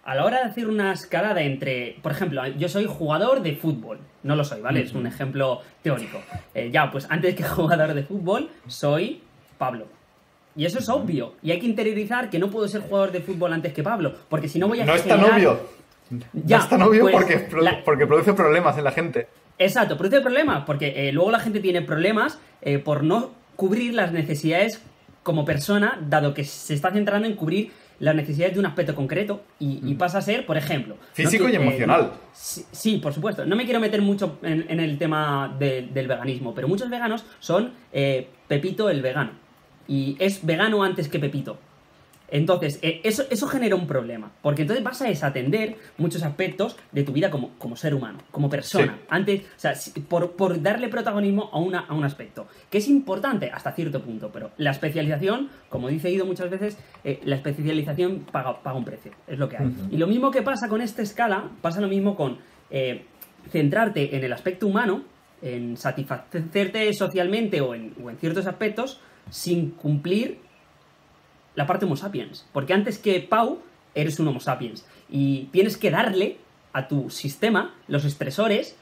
a 0.04 0.14
la 0.14 0.24
hora 0.24 0.38
de 0.38 0.44
hacer 0.44 0.68
una 0.68 0.92
escalada 0.92 1.42
entre, 1.42 1.96
por 2.02 2.12
ejemplo, 2.12 2.46
yo 2.46 2.68
soy 2.68 2.86
jugador 2.86 3.42
de 3.42 3.54
fútbol, 3.54 3.98
no 4.22 4.34
lo 4.34 4.44
soy, 4.44 4.60
¿vale? 4.60 4.82
Es 4.82 4.94
un 4.94 5.06
ejemplo 5.06 5.60
teórico. 5.82 6.20
Eh, 6.54 6.70
ya, 6.72 6.90
pues 6.90 7.06
antes 7.10 7.34
que 7.34 7.42
jugador 7.44 7.94
de 7.94 8.02
fútbol, 8.02 8.50
soy 8.66 9.22
Pablo. 9.58 9.86
Y 10.56 10.64
eso 10.64 10.78
es 10.78 10.88
obvio. 10.88 11.34
Y 11.42 11.52
hay 11.52 11.60
que 11.60 11.66
interiorizar 11.66 12.28
que 12.28 12.38
no 12.38 12.50
puedo 12.50 12.66
ser 12.66 12.80
jugador 12.80 13.12
de 13.12 13.20
fútbol 13.20 13.52
antes 13.52 13.72
que 13.72 13.82
Pablo, 13.82 14.14
porque 14.28 14.48
si 14.48 14.58
no 14.58 14.68
voy 14.68 14.80
a... 14.80 14.84
No 14.84 14.94
es 14.94 15.04
tan 15.04 15.22
obvio. 15.22 15.60
Ya, 16.32 16.58
no 16.58 16.62
es 16.64 16.68
tan 16.68 16.82
obvio 16.82 17.02
pues, 17.02 17.14
porque, 17.14 17.48
porque 17.84 18.06
produce 18.06 18.32
problemas 18.32 18.76
en 18.76 18.84
la 18.84 18.90
gente. 18.90 19.28
Exacto, 19.58 19.96
produce 19.96 20.20
problemas, 20.22 20.64
porque 20.64 21.08
eh, 21.08 21.12
luego 21.12 21.30
la 21.30 21.38
gente 21.38 21.60
tiene 21.60 21.82
problemas 21.82 22.38
eh, 22.62 22.78
por 22.78 23.04
no 23.04 23.30
cubrir 23.54 23.94
las 23.94 24.10
necesidades 24.10 24.82
como 25.22 25.44
persona, 25.44 25.98
dado 26.08 26.34
que 26.34 26.44
se 26.44 26.74
está 26.74 26.90
centrando 26.90 27.28
en 27.28 27.36
cubrir 27.36 27.70
las 28.00 28.14
necesidades 28.14 28.54
de 28.54 28.60
un 28.60 28.66
aspecto 28.66 28.94
concreto 28.94 29.42
y, 29.58 29.94
pasa 29.94 30.18
a 30.18 30.22
ser, 30.22 30.46
por 30.46 30.56
ejemplo... 30.56 30.96
Físico 31.12 31.48
y 31.48 31.54
emocional. 31.54 32.12
sí, 32.32 32.96
por 32.96 33.12
supuesto. 33.12 33.44
No 33.44 33.54
me 33.54 33.64
quiero 33.64 33.78
meter 33.78 34.00
mucho 34.02 34.38
en, 34.42 34.80
el 34.80 34.98
tema 34.98 35.54
del 35.58 36.08
veganismo, 36.08 36.54
pero 36.54 36.66
muchos 36.66 36.88
veganos 36.90 37.24
son 37.38 37.72
eh, 37.92 38.28
Pepito 38.48 38.90
el 38.90 39.02
vegano. 39.02 39.32
Y 39.86 40.16
es 40.18 40.44
vegano 40.44 40.82
antes 40.82 41.08
que 41.08 41.18
Pepito. 41.18 41.58
Entonces, 42.30 42.78
eh, 42.82 43.00
eso, 43.02 43.24
eso 43.30 43.46
genera 43.48 43.74
un 43.74 43.86
problema, 43.86 44.30
porque 44.40 44.62
entonces 44.62 44.84
vas 44.84 45.02
a 45.02 45.08
desatender 45.08 45.76
muchos 45.98 46.22
aspectos 46.22 46.76
de 46.92 47.02
tu 47.02 47.12
vida 47.12 47.30
como, 47.30 47.50
como 47.58 47.76
ser 47.76 47.94
humano, 47.94 48.18
como 48.30 48.48
persona. 48.48 48.98
Antes, 49.08 49.42
o 49.42 49.44
sea, 49.56 49.74
por, 50.08 50.62
darle 50.62 50.88
protagonismo 50.88 51.50
a, 51.52 51.58
una, 51.58 51.80
a 51.80 51.94
un 51.94 52.04
aspecto, 52.04 52.46
que 52.70 52.78
es 52.78 52.88
importante 52.88 53.50
hasta 53.50 53.72
cierto 53.72 54.02
punto, 54.02 54.30
pero 54.32 54.52
la 54.58 54.70
especialización, 54.70 55.50
como 55.68 55.88
dice 55.88 56.10
Ido 56.10 56.24
muchas 56.24 56.50
veces, 56.50 56.78
eh, 57.04 57.20
la 57.24 57.36
especialización 57.36 58.26
paga, 58.30 58.62
paga, 58.62 58.76
un 58.76 58.84
precio, 58.84 59.12
es 59.26 59.38
lo 59.38 59.48
que 59.48 59.56
hay. 59.56 59.72
Y 59.90 59.96
lo 59.96 60.06
mismo 60.06 60.30
que 60.30 60.42
pasa 60.42 60.68
con 60.68 60.80
esta 60.80 61.02
escala, 61.02 61.50
pasa 61.60 61.80
lo 61.80 61.88
mismo 61.88 62.14
con 62.14 62.38
eh, 62.70 63.04
centrarte 63.50 64.16
en 64.16 64.22
el 64.22 64.32
aspecto 64.32 64.66
humano, 64.66 65.02
en 65.42 65.76
satisfacerte 65.76 66.92
socialmente 66.92 67.60
o 67.60 67.74
en, 67.74 67.94
o 68.02 68.10
en 68.10 68.18
ciertos 68.18 68.46
aspectos, 68.46 69.00
sin 69.30 69.70
cumplir 69.70 70.38
la 71.60 71.66
parte 71.66 71.84
Homo 71.84 71.96
sapiens. 71.96 72.46
Porque 72.54 72.72
antes 72.72 72.98
que 72.98 73.20
Pau, 73.20 73.58
eres 73.94 74.18
un 74.18 74.26
Homo 74.28 74.40
sapiens. 74.40 74.86
Y 75.10 75.44
tienes 75.52 75.76
que 75.76 75.90
darle 75.90 76.38
a 76.72 76.88
tu 76.88 77.10
sistema 77.10 77.74
los 77.86 78.06
estresores 78.06 78.76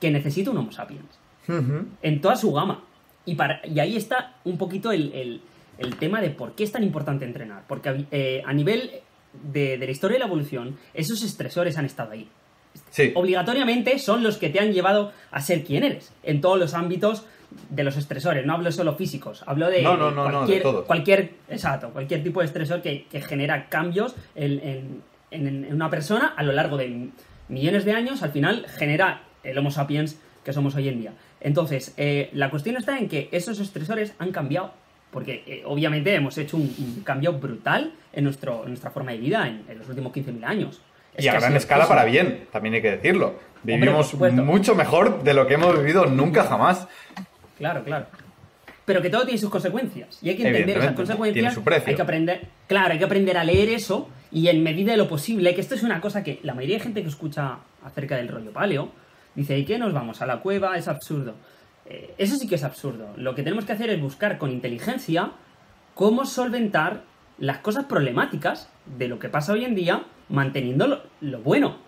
que 0.00 0.10
necesita 0.10 0.50
un 0.50 0.58
Homo 0.58 0.72
sapiens. 0.72 1.06
En 2.02 2.20
toda 2.20 2.34
su 2.34 2.52
gama. 2.52 2.82
Y, 3.24 3.36
para, 3.36 3.60
y 3.64 3.78
ahí 3.78 3.96
está 3.96 4.34
un 4.42 4.58
poquito 4.58 4.90
el, 4.90 5.40
tema 6.00 6.20
de 6.20 6.30
por 6.30 6.56
qué 6.56 6.64
es 6.64 6.72
tan 6.72 6.82
importante 6.82 7.24
entrenar. 7.24 7.62
Porque 7.68 8.06
eh, 8.10 8.42
a 8.44 8.52
nivel 8.52 8.90
de, 9.32 9.78
la 9.78 9.84
historia 9.84 10.16
de 10.16 10.18
la 10.18 10.26
evolución, 10.26 10.76
esos 10.94 11.22
estresores 11.22 11.78
han 11.78 11.84
estado 11.84 12.10
ahí. 12.10 12.28
Obligatoriamente 13.14 13.96
son 14.00 14.24
los 14.24 14.38
que 14.38 14.48
te 14.48 14.58
han 14.58 14.72
llevado 14.72 15.12
a 15.30 15.40
ser 15.40 15.62
quien 15.62 15.84
eres. 15.84 16.12
En 16.24 16.40
todos 16.40 16.58
los 16.58 16.74
ámbitos 16.74 17.24
de 17.70 17.84
los 17.84 17.96
estresores, 17.96 18.44
no 18.44 18.54
hablo 18.54 18.70
solo 18.72 18.94
físicos, 18.94 19.42
hablo 19.46 19.68
de, 19.70 19.82
cualquier, 19.82 20.62
cualquier, 20.86 21.30
exacto, 21.48 21.90
cualquier 21.90 22.22
tipo 22.22 22.40
de 22.40 22.46
estresor 22.46 22.82
que, 22.82 23.06
genera 23.26 23.68
cambios 23.68 24.14
en, 24.34 25.02
una 25.72 25.90
persona 25.90 26.34
a 26.36 26.42
lo 26.42 26.52
largo 26.52 26.76
de 26.76 27.08
millones 27.48 27.84
de 27.84 27.92
años, 27.92 28.22
al 28.22 28.30
final 28.30 28.66
genera 28.76 29.22
el 29.42 29.56
Homo 29.58 29.70
sapiens 29.70 30.18
que 30.44 30.52
somos 30.52 30.74
hoy 30.74 30.88
en 30.88 31.00
día. 31.00 31.12
Entonces, 31.40 31.94
eh, 31.96 32.30
la 32.32 32.50
cuestión 32.50 32.76
está 32.76 32.98
en 32.98 33.08
que 33.08 33.28
esos 33.32 33.60
estresores 33.60 34.14
han 34.18 34.32
cambiado, 34.32 34.72
porque 35.10 35.42
eh, 35.46 35.62
obviamente 35.64 36.14
hemos 36.14 36.36
hecho 36.38 36.56
un, 36.56 37.02
cambio 37.04 37.34
brutal 37.34 37.92
en, 38.12 38.24
nuestro, 38.24 38.64
nuestra 38.66 38.90
forma 38.90 39.12
de 39.12 39.18
vida 39.18 39.46
en, 39.46 39.78
los 39.78 39.88
últimos 39.88 40.12
15.000 40.12 40.44
años. 40.44 40.80
y 41.16 41.28
a 41.28 41.34
gran 41.34 41.56
escala 41.56 41.86
para 41.86 42.04
bien, 42.04 42.46
también 42.50 42.74
hay 42.74 42.82
que 42.82 42.90
decirlo. 42.90 43.34
Vivimos 43.62 44.14
mucho 44.14 44.74
mejor 44.74 45.22
de 45.22 45.34
lo 45.34 45.46
que 45.46 45.54
hemos 45.54 45.76
vivido 45.76 46.06
nunca 46.06 46.44
jamás. 46.44 46.86
Claro, 47.58 47.84
claro. 47.84 48.06
Pero 48.84 49.02
que 49.02 49.10
todo 49.10 49.24
tiene 49.24 49.38
sus 49.38 49.50
consecuencias. 49.50 50.18
Y 50.22 50.30
hay 50.30 50.36
que 50.36 50.46
entender 50.46 50.78
esas 50.78 50.94
consecuencias. 50.94 51.54
Tiene 51.54 51.82
su 51.82 51.88
Hay 51.88 51.94
que 51.94 52.02
aprender. 52.02 52.48
Claro, 52.66 52.92
hay 52.92 52.98
que 52.98 53.04
aprender 53.04 53.36
a 53.36 53.44
leer 53.44 53.68
eso. 53.68 54.08
Y 54.30 54.48
en 54.48 54.62
medida 54.62 54.92
de 54.92 54.96
lo 54.96 55.08
posible, 55.08 55.54
que 55.54 55.60
esto 55.60 55.74
es 55.74 55.82
una 55.82 56.00
cosa 56.00 56.24
que 56.24 56.40
la 56.42 56.54
mayoría 56.54 56.78
de 56.78 56.84
gente 56.84 57.02
que 57.02 57.08
escucha 57.08 57.58
acerca 57.84 58.16
del 58.16 58.28
rollo 58.28 58.50
paleo, 58.50 58.90
dice, 59.34 59.58
¿y 59.58 59.66
qué 59.66 59.78
nos 59.78 59.92
vamos? 59.92 60.22
A 60.22 60.26
la 60.26 60.38
cueva, 60.38 60.78
es 60.78 60.88
absurdo. 60.88 61.34
Eh, 61.84 62.14
eso 62.16 62.36
sí 62.36 62.48
que 62.48 62.54
es 62.54 62.64
absurdo. 62.64 63.12
Lo 63.16 63.34
que 63.34 63.42
tenemos 63.42 63.64
que 63.66 63.72
hacer 63.72 63.90
es 63.90 64.00
buscar 64.00 64.38
con 64.38 64.50
inteligencia 64.50 65.32
cómo 65.94 66.24
solventar 66.24 67.02
las 67.38 67.58
cosas 67.58 67.84
problemáticas 67.84 68.70
de 68.86 69.08
lo 69.08 69.18
que 69.18 69.28
pasa 69.28 69.52
hoy 69.52 69.64
en 69.64 69.74
día, 69.74 70.02
manteniendo 70.28 71.02
lo, 71.20 71.40
bueno. 71.40 71.78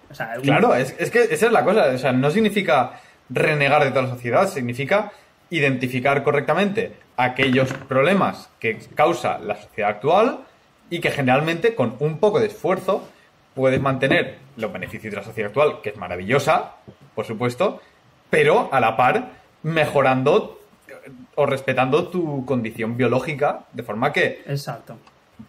claro, 0.42 0.74
es, 0.74 0.94
es, 0.98 1.10
que 1.10 1.22
esa 1.22 1.46
es 1.46 1.52
la 1.52 1.64
cosa. 1.64 1.86
O 1.94 1.98
sea, 1.98 2.12
no 2.12 2.30
significa 2.30 3.00
renegar 3.28 3.84
de 3.84 3.90
toda 3.90 4.02
la 4.02 4.10
sociedad, 4.10 4.48
significa 4.48 5.12
identificar 5.50 6.22
correctamente 6.22 6.92
aquellos 7.16 7.72
problemas 7.72 8.48
que 8.58 8.78
causa 8.94 9.38
la 9.38 9.60
sociedad 9.60 9.90
actual 9.90 10.40
y 10.88 11.00
que 11.00 11.10
generalmente 11.10 11.74
con 11.74 11.96
un 11.98 12.18
poco 12.18 12.40
de 12.40 12.46
esfuerzo 12.46 13.08
puedes 13.54 13.80
mantener 13.80 14.38
los 14.56 14.72
beneficios 14.72 15.12
de 15.12 15.18
la 15.18 15.24
sociedad 15.24 15.48
actual, 15.48 15.80
que 15.82 15.90
es 15.90 15.96
maravillosa, 15.96 16.76
por 17.14 17.26
supuesto, 17.26 17.80
pero 18.30 18.68
a 18.72 18.80
la 18.80 18.96
par 18.96 19.32
mejorando 19.62 20.60
o 21.34 21.46
respetando 21.46 22.08
tu 22.08 22.44
condición 22.44 22.96
biológica, 22.96 23.64
de 23.72 23.82
forma 23.82 24.12
que 24.12 24.42
Exacto. 24.46 24.96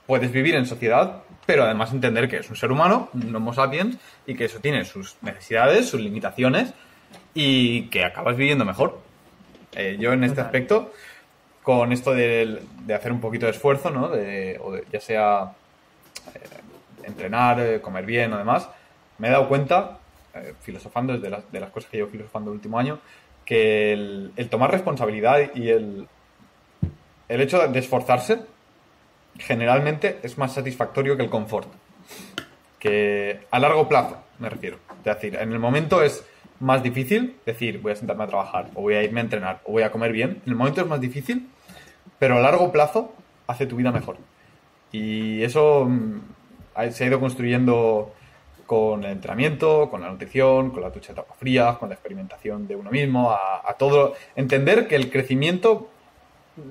puedes 0.05 0.31
vivir 0.31 0.55
en 0.55 0.65
sociedad, 0.65 1.23
pero 1.45 1.63
además 1.63 1.91
entender 1.91 2.29
que 2.29 2.37
es 2.37 2.49
un 2.49 2.55
ser 2.55 2.71
humano, 2.71 3.09
un 3.13 3.35
Homo 3.35 3.53
sapiens, 3.53 3.97
y 4.25 4.35
que 4.35 4.45
eso 4.45 4.59
tiene 4.59 4.85
sus 4.85 5.17
necesidades, 5.21 5.89
sus 5.89 6.01
limitaciones, 6.01 6.73
y 7.33 7.83
que 7.83 8.05
acabas 8.05 8.35
viviendo 8.35 8.65
mejor. 8.65 8.99
Eh, 9.73 9.97
yo 9.99 10.13
en 10.13 10.23
este 10.23 10.35
Total. 10.35 10.45
aspecto, 10.45 10.93
con 11.63 11.91
esto 11.91 12.13
de, 12.13 12.61
de 12.85 12.93
hacer 12.93 13.11
un 13.11 13.21
poquito 13.21 13.45
de 13.45 13.51
esfuerzo, 13.51 13.89
¿no? 13.89 14.09
De, 14.09 14.59
o 14.63 14.73
de- 14.73 14.83
ya 14.91 14.99
sea 14.99 15.53
eh, 16.35 16.39
entrenar, 17.03 17.59
eh, 17.59 17.81
comer 17.81 18.05
bien 18.05 18.33
o 18.33 18.37
demás, 18.37 18.67
me 19.17 19.27
he 19.27 19.31
dado 19.31 19.47
cuenta, 19.47 19.99
eh, 20.33 20.53
filosofando 20.61 21.13
desde 21.13 21.29
las, 21.29 21.51
de 21.51 21.59
las 21.59 21.69
cosas 21.69 21.89
que 21.89 21.97
llevo 21.97 22.09
filosofando 22.09 22.51
el 22.51 22.55
último 22.55 22.79
año, 22.79 22.99
que 23.45 23.93
el, 23.93 24.31
el 24.35 24.49
tomar 24.49 24.71
responsabilidad 24.71 25.39
y 25.55 25.69
el, 25.69 26.07
el 27.29 27.41
hecho 27.41 27.65
de 27.67 27.79
esforzarse 27.79 28.39
generalmente 29.37 30.19
es 30.23 30.37
más 30.37 30.53
satisfactorio 30.53 31.15
que 31.17 31.23
el 31.23 31.29
confort. 31.29 31.69
Que 32.79 33.45
a 33.51 33.59
largo 33.59 33.87
plazo, 33.87 34.17
me 34.39 34.49
refiero. 34.49 34.77
Es 34.99 35.03
decir, 35.05 35.35
en 35.35 35.51
el 35.51 35.59
momento 35.59 36.01
es 36.01 36.23
más 36.61 36.83
difícil 36.83 37.35
decir 37.45 37.81
voy 37.81 37.91
a 37.91 37.95
sentarme 37.95 38.23
a 38.23 38.27
trabajar 38.27 38.69
o 38.75 38.81
voy 38.81 38.93
a 38.93 39.03
irme 39.03 39.19
a 39.19 39.23
entrenar 39.23 39.61
o 39.65 39.73
voy 39.73 39.83
a 39.83 39.91
comer 39.91 40.11
bien. 40.11 40.41
En 40.45 40.51
el 40.51 40.55
momento 40.55 40.81
es 40.81 40.87
más 40.87 41.01
difícil, 41.01 41.49
pero 42.19 42.37
a 42.37 42.41
largo 42.41 42.71
plazo 42.71 43.13
hace 43.47 43.65
tu 43.65 43.75
vida 43.75 43.91
mejor. 43.91 44.17
Y 44.91 45.41
eso 45.43 45.85
mm, 45.85 46.21
se 46.91 47.03
ha 47.03 47.07
ido 47.07 47.19
construyendo 47.19 48.13
con 48.65 49.03
el 49.03 49.11
entrenamiento, 49.11 49.89
con 49.89 50.01
la 50.01 50.09
nutrición, 50.09 50.71
con 50.71 50.81
la 50.81 50.89
ducha 50.89 51.13
de 51.13 51.19
agua 51.19 51.35
fría, 51.37 51.77
con 51.79 51.89
la 51.89 51.95
experimentación 51.95 52.67
de 52.67 52.75
uno 52.75 52.89
mismo, 52.89 53.31
a, 53.31 53.75
todo. 53.77 54.13
Entender 54.35 54.87
que 54.87 54.95
el 54.95 55.11
crecimiento 55.11 55.89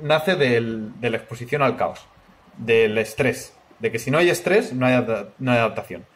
nace 0.03 0.37
de 0.37 1.11
la 1.11 1.17
exposición 1.17 1.63
al 1.63 1.77
caos, 1.77 2.07
del 2.57 2.97
estrés, 2.97 3.55
de 3.81 3.93
que 3.93 3.99
si 3.99 4.11
no 4.11 4.19
hay 4.19 4.31
estrés, 4.31 4.73
no 4.73 4.87
hay, 4.87 5.05
no 5.39 5.53
hay 5.53 5.59
adaptación. 5.59 6.07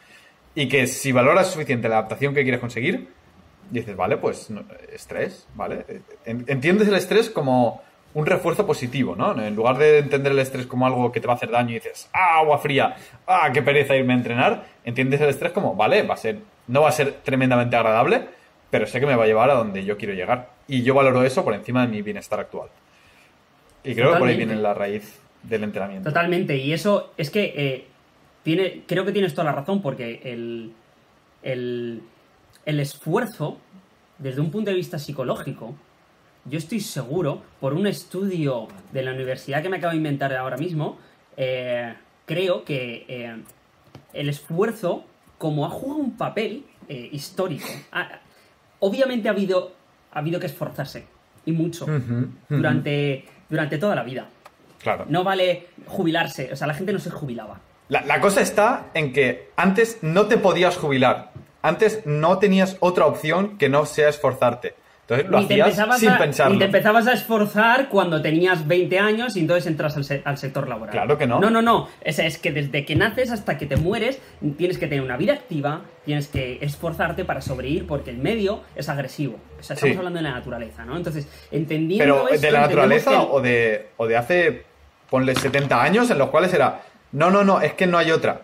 Y 0.55 0.69
que 0.69 0.87
si 0.87 1.13
valoras 1.13 1.51
suficiente 1.51 1.89
la 1.89 1.99
adaptación 1.99 2.33
que 2.33 2.45
quieres 2.45 2.61
conseguir, 2.61 3.09
dices, 3.71 3.97
vale, 3.97 4.17
pues 4.17 4.51
no- 4.51 4.65
estrés, 4.93 5.47
¿vale? 5.55 5.85
En- 6.25 6.45
Entiendes 6.49 6.89
el 6.89 6.95
estrés 6.95 7.31
como 7.31 7.83
un 8.15 8.27
refuerzo 8.27 8.65
positivo, 8.67 9.17
¿no? 9.17 9.41
En 9.43 9.57
lugar 9.57 9.77
de 9.77 9.99
entender 9.99 10.33
el 10.33 10.39
estrés 10.39 10.67
como 10.67 10.87
algo 10.87 11.11
que 11.11 11.21
te 11.21 11.27
va 11.27 11.33
a 11.33 11.37
hacer 11.37 11.51
daño 11.51 11.71
y 11.71 11.75
dices, 11.75 12.09
¡ah, 12.13 12.39
agua 12.39 12.59
fría! 12.59 12.95
¡ah, 13.27 13.51
qué 13.53 13.61
pereza 13.63 13.97
irme 13.97 14.13
a 14.13 14.17
entrenar! 14.17 14.65
Entiendes 14.85 15.21
el 15.21 15.31
estrés 15.31 15.51
como, 15.53 15.75
vale, 15.75 16.03
va 16.05 16.15
a 16.15 16.19
ser, 16.19 16.39
no 16.69 16.83
va 16.83 16.91
a 16.91 16.93
ser 16.93 17.13
tremendamente 17.25 17.75
agradable, 17.75 18.27
pero 18.71 18.87
sé 18.87 19.01
que 19.01 19.07
me 19.07 19.17
va 19.17 19.25
a 19.25 19.27
llevar 19.27 19.51
a 19.51 19.55
donde 19.55 19.85
yo 19.85 19.97
quiero 19.97 20.15
llegar. 20.15 20.51
Y 20.69 20.83
yo 20.83 20.95
valoro 20.95 21.25
eso 21.25 21.45
por 21.45 21.55
encima 21.55 21.83
de 21.83 21.89
mi 21.89 22.03
bienestar 22.03 22.39
actual. 22.39 22.69
Y 23.83 23.95
creo 23.95 24.13
que 24.13 24.19
por 24.19 24.29
ahí 24.29 24.37
viene 24.37 24.55
la 24.57 24.75
raíz 24.75 25.21
del 25.43 25.65
entrenamiento. 25.65 26.09
Totalmente, 26.09 26.57
y 26.57 26.73
eso 26.73 27.13
es 27.17 27.31
que 27.31 27.53
eh, 27.57 27.85
tiene, 28.45 28.83
creo 28.87 29.05
que 29.05 29.13
tienes 29.13 29.35
toda 29.35 29.45
la 29.45 29.53
razón, 29.53 29.83
porque 29.83 30.21
el, 30.25 30.73
el, 31.43 32.01
el 32.67 32.81
esfuerzo, 32.81 33.59
desde 34.19 34.41
un 34.41 34.51
punto 34.51 34.71
de 34.71 34.77
vista 34.77 34.99
psicológico, 34.99 35.75
yo 36.47 36.59
estoy 36.59 36.81
seguro, 36.81 37.43
por 37.61 37.73
un 37.75 37.87
estudio 37.87 38.69
de 38.93 39.03
la 39.03 39.13
universidad 39.13 39.63
que 39.63 39.69
me 39.69 39.79
acabo 39.79 39.93
de 39.93 39.97
inventar 39.97 40.33
ahora 40.35 40.57
mismo, 40.57 40.99
eh, 41.37 41.95
creo 42.27 42.65
que 42.65 43.05
eh, 43.09 43.37
el 44.13 44.29
esfuerzo, 44.29 45.05
como 45.39 45.65
ha 45.65 45.71
jugado 45.71 46.01
un 46.01 46.17
papel 46.17 46.65
eh, 46.89 47.09
histórico, 47.13 47.67
ha- 47.93 48.21
obviamente 48.81 49.29
ha 49.29 49.33
habido, 49.33 49.73
ha 50.13 50.19
habido 50.19 50.39
que 50.39 50.47
esforzarse, 50.47 51.07
y 51.47 51.53
mucho, 51.53 51.87
durante, 52.49 53.25
durante 53.51 53.79
toda 53.79 53.95
la 53.95 54.03
vida. 54.03 54.29
Claro. 54.79 55.07
No 55.09 55.25
vale 55.25 55.69
jubilarse, 55.87 56.53
o 56.53 56.57
sea, 56.57 56.67
la 56.67 56.75
gente 56.75 56.93
no 56.93 56.99
se 56.99 57.11
jubilaba. 57.11 57.61
La, 57.89 58.03
la 58.03 58.21
cosa 58.21 58.41
está 58.43 58.87
en 58.95 59.13
que 59.13 59.51
antes 59.57 59.99
no 60.03 60.27
te 60.27 60.37
podías 60.39 60.77
jubilar. 60.77 61.33
Antes 61.65 62.03
no 62.05 62.39
tenías 62.39 62.77
otra 62.81 63.07
opción 63.07 63.57
que 63.57 63.71
no 63.71 63.87
sea 63.87 64.11
esforzarte. 64.11 64.75
Entonces 65.07 65.29
lo 65.31 65.39
hacías 65.39 65.99
sin 65.99 66.11
a, 66.11 66.19
pensarlo. 66.19 66.53
ni 66.55 66.59
te 66.59 66.65
empezabas 66.67 67.07
a 67.07 67.13
esforzar 67.15 67.89
cuando 67.89 68.21
tenías 68.23 68.67
20 68.67 68.99
años 68.99 69.37
y 69.37 69.41
entonces 69.41 69.67
entras 69.67 69.97
al, 69.97 70.05
se- 70.05 70.21
al 70.25 70.37
sector 70.39 70.69
laboral. 70.69 70.93
Claro 70.93 71.17
que 71.19 71.27
no. 71.27 71.41
No, 71.41 71.51
no, 71.51 71.63
no. 71.63 71.89
Es, 72.03 72.19
es 72.19 72.37
que 72.39 72.53
desde 72.53 72.85
que 72.85 72.97
naces 72.97 73.31
hasta 73.31 73.57
que 73.59 73.65
te 73.67 73.77
mueres 73.77 74.19
tienes 74.59 74.77
que 74.79 74.87
tener 74.87 75.03
una 75.05 75.17
vida 75.17 75.33
activa, 75.33 75.83
tienes 76.05 76.29
que 76.29 76.59
esforzarte 76.63 77.25
para 77.25 77.41
sobrevivir 77.41 77.87
porque 77.87 78.11
el 78.11 78.19
medio 78.19 78.61
es 78.77 78.89
agresivo. 78.91 79.37
O 79.59 79.63
sea, 79.63 79.75
estamos 79.75 79.93
Sí. 79.95 79.99
hablando 79.99 80.19
de 80.19 80.23
la 80.23 80.33
naturaleza, 80.33 80.85
¿no? 80.85 80.97
Entonces, 80.99 81.27
entendiendo 81.51 82.05
Pero 82.25 82.29
esto, 82.29 82.47
de 82.47 82.53
la 82.53 82.61
naturaleza 82.61 83.11
que 83.11 83.17
o, 83.31 83.41
de, 83.43 83.89
o 83.99 84.07
de 84.07 84.17
hace, 84.17 84.65
ponle 85.11 85.35
70 85.35 85.83
años, 85.83 86.11
en 86.11 86.17
los 86.19 86.29
cuales 86.31 86.53
era, 86.55 86.81
no, 87.13 87.31
no, 87.31 87.43
no, 87.45 87.61
es 87.63 87.73
que 87.75 87.87
no 87.87 87.99
hay 87.99 88.11
otra. 88.11 88.43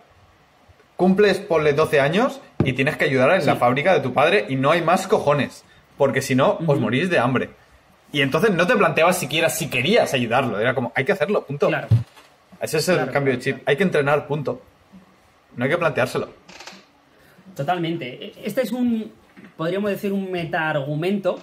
Cumples, 0.95 1.39
ponle 1.39 1.73
12 1.73 1.99
años 1.99 2.39
y 2.63 2.73
tienes 2.73 2.97
que 2.97 3.05
ayudar 3.05 3.31
en 3.39 3.45
la 3.45 3.55
fábrica 3.55 3.93
de 3.93 4.01
tu 4.01 4.13
padre 4.13 4.45
y 4.49 4.55
no 4.55 4.71
hay 4.71 4.81
más 4.81 5.07
cojones. 5.07 5.63
Porque 5.97 6.21
si 6.21 6.35
no, 6.35 6.59
os 6.65 6.79
morís 6.79 7.09
de 7.09 7.19
hambre. 7.19 7.49
Y 8.11 8.21
entonces 8.21 8.51
no 8.51 8.67
te 8.67 8.75
planteabas 8.75 9.17
siquiera 9.17 9.49
si 9.49 9.69
querías 9.69 10.13
ayudarlo. 10.13 10.59
Era 10.59 10.73
como, 10.73 10.91
hay 10.95 11.05
que 11.05 11.11
hacerlo, 11.11 11.45
punto. 11.45 11.67
Claro. 11.67 11.87
Ese 12.59 12.77
es 12.77 12.89
el 12.89 12.95
Claro, 12.95 13.11
cambio 13.11 13.33
de 13.33 13.39
chip. 13.39 13.57
Hay 13.65 13.77
que 13.77 13.83
entrenar, 13.83 14.27
punto. 14.27 14.61
No 15.55 15.63
hay 15.63 15.69
que 15.69 15.77
planteárselo. 15.77 16.29
Totalmente. 17.55 18.33
Este 18.43 18.61
es 18.61 18.71
un, 18.71 19.11
podríamos 19.57 19.91
decir, 19.91 20.11
un 20.13 20.31
meta-argumento, 20.31 21.39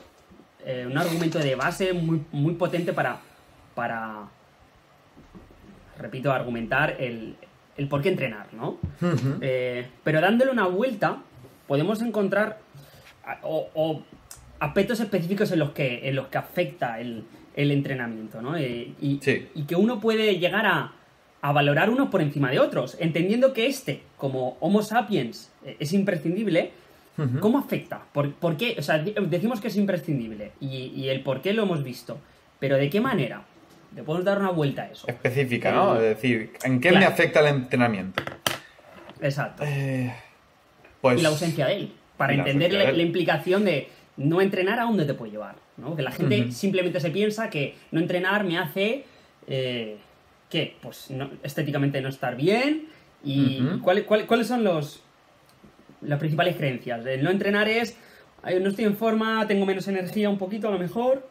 eh, 0.65 0.87
un 0.91 0.97
argumento 0.97 1.39
de 1.39 1.55
base 1.55 1.93
muy, 1.93 2.25
muy 2.33 2.55
potente 2.55 2.93
para, 2.93 3.21
para, 3.75 4.29
repito, 5.99 6.33
argumentar 6.33 6.97
el, 6.99 7.37
el 7.79 7.89
por 7.89 8.03
qué 8.03 8.11
entrenar, 8.11 8.49
¿no? 8.53 8.77
Eh, 9.41 9.87
pero 10.05 10.21
dándole 10.21 10.51
una 10.51 10.67
vuelta, 10.67 11.23
podemos 11.67 12.03
encontrar 12.03 12.59
a- 13.25 13.39
o, 13.43 13.69
o 13.75 14.03
aspectos 14.61 15.01
específicos 15.01 15.51
en 15.53 15.61
los 15.61 15.71
que, 15.71 16.09
en 16.09 16.17
los 16.17 16.27
que 16.29 16.39
afecta 16.39 17.01
el, 17.01 17.25
el 17.57 17.71
entrenamiento, 17.71 18.43
¿no? 18.43 18.57
Eh, 18.57 18.93
y, 19.01 19.19
Sí. 19.23 19.49
y 19.55 19.63
que 19.63 19.77
uno 19.77 20.01
puede 20.01 20.39
llegar 20.39 20.67
a, 20.67 20.93
a 21.41 21.53
valorar 21.53 21.89
unos 21.91 22.09
por 22.09 22.21
encima 22.21 22.51
de 22.51 22.59
otros, 22.59 22.97
entendiendo 23.01 23.53
que 23.53 23.67
este, 23.67 24.03
como 24.17 24.57
Homo 24.61 24.83
sapiens, 24.83 25.51
eh, 25.65 25.77
es 25.79 25.93
imprescindible. 25.93 26.73
¿Cómo 27.41 27.59
afecta? 27.59 28.01
¿Por, 28.13 28.33
por 28.35 28.57
qué? 28.57 28.77
O 28.79 28.83
sea, 28.83 28.99
decimos 28.99 29.61
que 29.61 29.67
es 29.67 29.77
imprescindible 29.77 30.53
y, 30.61 30.93
y 30.95 31.09
el 31.09 31.25
por 31.25 31.43
qué 31.43 31.53
lo 31.53 31.65
hemos 31.65 31.83
visto. 31.83 32.17
Pero 32.61 32.77
¿de 32.77 32.89
qué 32.91 33.01
manera? 33.01 33.43
Le 33.95 34.03
podemos 34.03 34.25
dar 34.25 34.39
una 34.39 34.51
vuelta 34.51 34.83
a 34.83 34.87
eso. 34.91 35.09
Específica, 35.09 35.73
¿no? 35.73 35.95
Eh, 35.97 36.11
Es 36.11 36.17
decir, 36.17 36.53
¿en 36.65 36.81
qué 36.81 36.91
claro. 36.91 37.07
me 37.07 37.13
afecta 37.13 37.41
el 37.41 37.47
entrenamiento? 37.47 38.23
Exacto. 39.21 39.65
Eh, 39.67 40.13
pues... 41.01 41.19
y 41.19 41.23
la 41.23 41.29
ausencia 41.31 41.67
de 41.67 41.75
él. 41.77 41.93
Para 42.17 42.35
entender 42.35 42.73
la, 42.73 42.93
implicación 43.03 43.65
de 43.65 43.89
no 44.17 44.41
entrenar 44.41 44.81
a 44.81 44.83
dónde 44.85 45.05
te 45.05 45.15
puede 45.15 45.33
llevar. 45.33 45.55
¿no? 45.77 45.95
Que 45.95 46.03
la 46.03 46.11
gente 46.11 46.51
simplemente 46.51 46.99
se 47.01 47.11
piensa 47.11 47.49
que 47.51 47.77
no 47.93 48.01
entrenar 48.01 48.45
me 48.45 48.59
hace. 48.59 49.05
Eh, 49.47 49.97
¿Qué? 50.51 50.77
Pues 50.83 51.11
no- 51.11 51.31
estéticamente 51.43 52.01
no 52.01 52.09
estar 52.09 52.37
bien. 52.37 52.89
¿Y 53.25 53.61
cuál- 53.83 54.05
cuál- 54.05 54.27
cuáles 54.27 54.47
son 54.49 54.65
los 54.65 55.03
las 56.01 56.19
principales 56.19 56.57
creencias? 56.57 57.05
El 57.07 57.23
no 57.23 57.31
entrenar 57.31 57.69
es. 57.69 57.97
"Ay, 58.43 58.59
no 58.61 58.69
estoy 58.69 58.85
en 58.85 58.97
forma, 58.97 59.47
tengo 59.47 59.67
menos 59.67 59.87
energía 59.89 60.29
un 60.31 60.39
poquito 60.39 60.69
a 60.69 60.71
lo 60.73 60.79
mejor. 60.79 61.29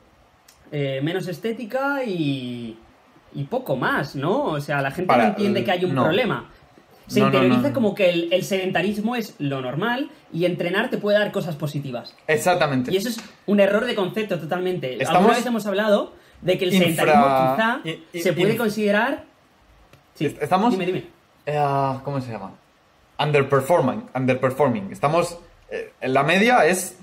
Eh, 0.72 1.00
menos 1.04 1.28
estética 1.28 2.04
y. 2.06 2.78
Y 3.34 3.44
poco 3.44 3.76
más, 3.76 4.16
¿no? 4.16 4.44
O 4.46 4.60
sea, 4.62 4.82
la 4.82 4.90
gente 4.90 5.08
Para- 5.08 5.24
no 5.24 5.30
entiende 5.32 5.64
que 5.64 5.72
hay 5.72 5.86
un 5.86 5.94
no. 5.94 6.04
problema. 6.04 6.50
Se 7.08 7.20
No, 7.20 7.26
no, 7.28 7.32
no, 7.32 7.38
interioriza 7.38 7.68
no. 7.70 7.74
como 7.74 7.94
que 7.96 8.10
el, 8.10 8.34
el 8.34 8.44
sedentarismo 8.44 9.16
es 9.16 9.36
lo 9.38 9.62
normal 9.62 10.10
y 10.34 10.46
entrenar 10.46 10.90
te 10.90 10.98
puede 10.98 11.20
dar 11.20 11.32
cosas 11.32 11.56
positivas. 11.56 12.16
Exactamente. 12.28 12.92
Y 12.92 12.98
eso 12.98 13.10
es 13.10 13.20
un 13.46 13.60
error 13.60 13.86
de 13.86 13.96
concepto 13.96 14.40
totalmente. 14.40 14.94
Estamos 14.94 15.16
Alguna 15.18 15.36
vez 15.36 15.46
hemos 15.46 15.66
hablado 15.68 16.14
de 16.42 16.58
que 16.58 16.66
el 16.66 16.74
infra- 16.74 16.86
sedentarismo 17.06 17.24
quizá 17.56 17.80
i- 17.84 18.18
i- 18.18 18.22
se 18.22 18.34
puede 18.34 18.58
considerar... 18.58 19.24
Sí, 20.16 20.26
Est- 20.26 20.42
estamos- 20.42 20.72
Dime, 20.72 20.86
dime. 20.86 21.06
Eh, 21.46 21.98
¿Cómo 22.04 22.20
se 22.22 22.32
llama? 22.32 22.54
Underperforming. 23.20 24.04
Underperforming. 24.16 24.92
Estamos. 24.92 25.38
eh, 25.70 25.92
en 26.02 26.14
la 26.14 26.24
media 26.24 26.66
es 26.66 26.98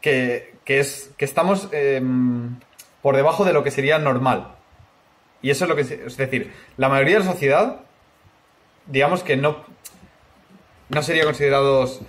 que, 0.00 0.54
que 0.64 0.78
es 0.80 1.10
que 1.16 1.24
estamos 1.24 1.68
em, 1.72 2.56
por 3.02 3.16
debajo 3.16 3.44
de 3.44 3.52
lo 3.52 3.62
que 3.62 3.70
sería 3.70 3.98
normal. 3.98 4.54
Y 5.42 5.50
eso 5.50 5.64
es 5.64 5.68
lo 5.68 5.76
que. 5.76 5.82
Es 5.82 6.16
decir, 6.16 6.52
la 6.76 6.88
mayoría 6.88 7.18
de 7.18 7.24
la 7.24 7.32
sociedad, 7.32 7.80
digamos 8.86 9.22
que 9.22 9.36
no. 9.36 9.64
No 10.88 11.02
sería 11.02 11.24
considerados 11.24 12.00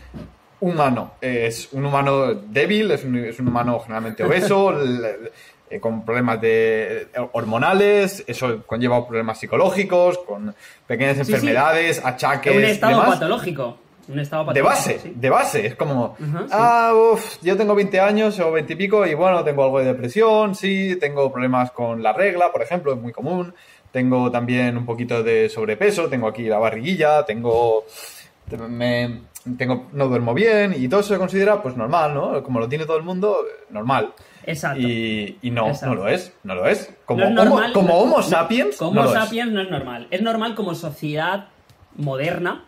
humano. 0.61 1.13
Es 1.21 1.69
un 1.71 1.85
humano 1.85 2.33
débil, 2.33 2.91
es 2.91 3.03
un, 3.03 3.17
es 3.17 3.39
un 3.39 3.47
humano 3.47 3.79
generalmente 3.79 4.23
obeso, 4.23 4.73
eh, 5.69 5.79
con 5.79 6.03
problemas 6.05 6.41
de, 6.41 7.09
eh, 7.13 7.29
hormonales, 7.33 8.23
eso 8.27 8.63
conlleva 8.65 9.05
problemas 9.07 9.39
psicológicos, 9.39 10.17
con 10.19 10.55
pequeñas 10.87 11.17
enfermedades, 11.19 12.03
achaques. 12.03 12.55
Un 12.55 12.63
estado 12.63 13.05
patológico. 13.05 13.77
Un 14.09 14.19
estado 14.19 14.47
patológico. 14.47 14.87
De 14.87 14.93
base, 14.95 15.13
de 15.15 15.29
base. 15.29 15.65
Es 15.67 15.75
como, 15.75 16.15
ah, 16.51 16.93
uff, 16.95 17.37
yo 17.43 17.55
tengo 17.55 17.75
20 17.75 17.99
años 17.99 18.39
o 18.39 18.51
20 18.51 18.73
y 18.73 18.75
pico 18.75 19.05
y 19.05 19.13
bueno, 19.13 19.43
tengo 19.43 19.63
algo 19.63 19.79
de 19.79 19.85
depresión, 19.85 20.55
sí, 20.55 20.97
tengo 20.99 21.31
problemas 21.31 21.69
con 21.71 22.01
la 22.01 22.11
regla, 22.11 22.51
por 22.51 22.63
ejemplo, 22.63 22.93
es 22.93 22.99
muy 22.99 23.11
común. 23.11 23.53
Tengo 23.91 24.31
también 24.31 24.77
un 24.77 24.85
poquito 24.85 25.21
de 25.21 25.47
sobrepeso, 25.49 26.09
tengo 26.09 26.27
aquí 26.27 26.43
la 26.43 26.57
barriguilla, 26.57 27.23
tengo. 27.23 27.85
Me, 28.67 29.21
tengo, 29.57 29.87
no 29.93 30.07
duermo 30.07 30.33
bien 30.33 30.73
y 30.75 30.87
todo 30.87 31.01
eso 31.01 31.13
se 31.13 31.19
considera 31.19 31.61
pues 31.61 31.77
normal, 31.77 32.13
¿no? 32.13 32.41
Como 32.41 32.59
lo 32.59 32.67
tiene 32.67 32.85
todo 32.85 32.97
el 32.97 33.03
mundo, 33.03 33.37
normal. 33.69 34.13
Exacto. 34.43 34.81
Y, 34.81 35.37
no, 35.43 35.71
no 35.83 35.95
lo 35.95 36.07
es, 36.07 36.33
no 36.43 36.55
lo 36.55 36.65
es. 36.65 36.91
Como, 37.05 37.27
homo, 37.27 37.61
como 37.73 37.99
homo 37.99 38.23
sapiens. 38.23 38.77
Como 38.77 39.01
Homo 39.01 39.11
sapiens 39.11 39.51
no 39.51 39.61
es 39.61 39.69
normal. 39.69 40.07
Es 40.09 40.21
normal 40.23 40.55
como 40.55 40.73
sociedad 40.73 41.49
moderna 41.95 42.65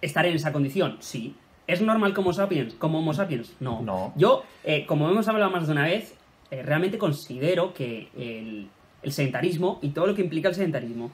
estar 0.00 0.26
en 0.26 0.34
esa 0.34 0.52
condición, 0.52 0.96
sí. 1.00 1.34
¿Es 1.66 1.82
normal 1.82 2.14
como 2.14 2.32
sapiens? 2.32 2.74
¿Como 2.74 2.98
Homo 2.98 3.12
sapiens? 3.12 3.54
No. 3.60 3.82
no. 3.82 4.12
Yo, 4.16 4.42
eh, 4.64 4.86
como 4.86 5.08
hemos 5.10 5.28
hablado 5.28 5.50
más 5.50 5.66
de 5.66 5.72
una 5.72 5.84
vez, 5.84 6.14
eh, 6.50 6.62
realmente 6.62 6.96
considero 6.96 7.74
que 7.74 8.08
el, 8.16 8.68
el 9.02 9.12
sedentarismo 9.12 9.78
y 9.82 9.90
todo 9.90 10.06
lo 10.06 10.14
que 10.14 10.22
implica 10.22 10.48
el 10.48 10.54
sedentarismo 10.54 11.10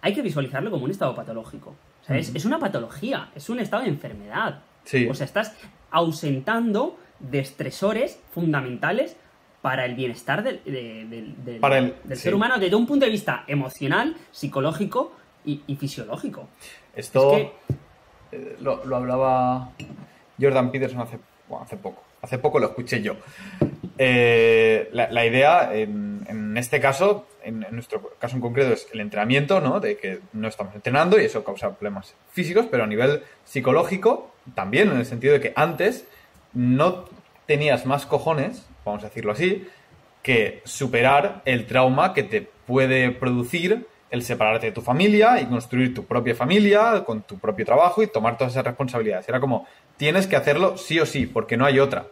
hay 0.00 0.14
que 0.14 0.22
visualizarlo 0.22 0.70
como 0.70 0.84
un 0.84 0.90
estado 0.90 1.14
patológico. 1.14 1.74
O 2.02 2.06
sea, 2.06 2.16
es, 2.16 2.44
una 2.44 2.60
patología, 2.60 3.30
es 3.34 3.50
un 3.50 3.58
estado 3.58 3.82
de 3.82 3.88
enfermedad. 3.88 4.60
Sí. 4.84 5.08
O 5.08 5.14
sea, 5.14 5.26
estás 5.26 5.56
ausentando 5.90 6.96
de 7.18 7.40
estresores 7.40 8.20
fundamentales 8.30 9.16
para 9.62 9.84
el 9.84 9.96
bienestar 9.96 10.44
del, 10.44 10.62
del, 10.64 12.16
ser 12.16 12.36
humano 12.36 12.58
desde 12.58 12.76
un 12.76 12.86
punto 12.86 13.04
de 13.04 13.10
vista 13.10 13.42
emocional, 13.48 14.14
psicológico 14.30 15.12
y, 15.44 15.58
fisiológico. 15.74 16.48
Esto 16.94 17.52
eh, 18.32 18.56
lo, 18.60 18.80
hablaba 18.94 19.70
Jordan 20.40 20.70
Peterson 20.70 21.00
hace, 21.00 21.18
hace 21.60 21.76
poco. 21.76 22.02
Hace 22.22 22.38
poco 22.38 22.58
lo 22.58 22.66
escuché 22.66 23.02
yo. 23.02 23.16
Eh, 23.98 24.88
la, 24.92 25.26
idea, 25.26 25.74
en, 25.74 26.56
este 26.56 26.80
caso, 26.80 27.26
en, 27.42 27.66
nuestro 27.70 28.12
caso 28.18 28.36
en 28.36 28.42
concreto, 28.42 28.72
es 28.72 28.88
el 28.92 29.00
entrenamiento, 29.00 29.60
¿no? 29.60 29.80
De 29.80 29.96
que 29.96 30.20
no 30.32 30.48
estamos 30.48 30.74
entrenando 30.74 31.20
y 31.20 31.24
eso 31.24 31.44
causa 31.44 31.70
problemas 31.74 32.14
físicos, 32.32 32.66
pero 32.70 32.84
a 32.84 32.86
nivel 32.86 33.22
psicológico 33.44 34.32
también, 34.54 34.90
en 34.90 34.96
el 34.96 35.06
sentido 35.06 35.34
de 35.34 35.40
que 35.40 35.52
antes 35.54 36.06
no 36.52 37.04
tenías 37.46 37.86
más 37.86 38.06
cojones, 38.06 38.66
vamos 38.84 39.04
a 39.04 39.08
decirlo 39.08 39.32
así, 39.32 39.68
que 40.22 40.62
superar 40.64 41.42
el 41.44 41.66
trauma 41.66 42.12
que 42.12 42.24
te 42.24 42.40
puede 42.66 43.12
producir 43.12 43.86
el 44.10 44.22
separarte 44.22 44.66
de 44.66 44.72
tu 44.72 44.82
familia 44.82 45.40
y 45.40 45.46
construir 45.46 45.94
tu 45.94 46.04
propia 46.04 46.34
familia 46.34 47.02
con 47.04 47.22
tu 47.22 47.38
propio 47.38 47.64
trabajo 47.66 48.02
y 48.02 48.06
tomar 48.06 48.38
todas 48.38 48.52
esas 48.52 48.64
responsabilidades. 48.64 49.28
Era 49.28 49.40
como, 49.40 49.66
tienes 49.96 50.26
que 50.26 50.36
hacerlo 50.36 50.76
sí 50.76 51.00
o 51.00 51.06
sí, 51.06 51.26
porque 51.26 51.56
no 51.56 51.64
hay 51.64 51.80
otra. 51.80 52.06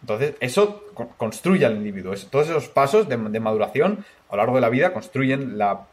Entonces, 0.00 0.34
eso 0.40 0.84
construye 1.16 1.66
al 1.66 1.76
individuo. 1.76 2.14
Todos 2.30 2.48
esos 2.48 2.68
pasos 2.68 3.08
de, 3.08 3.16
maduración 3.16 4.04
a 4.28 4.36
lo 4.36 4.38
largo 4.38 4.54
de 4.56 4.60
la 4.60 4.68
vida 4.68 4.92
construyen 4.92 5.58
la, 5.58 5.86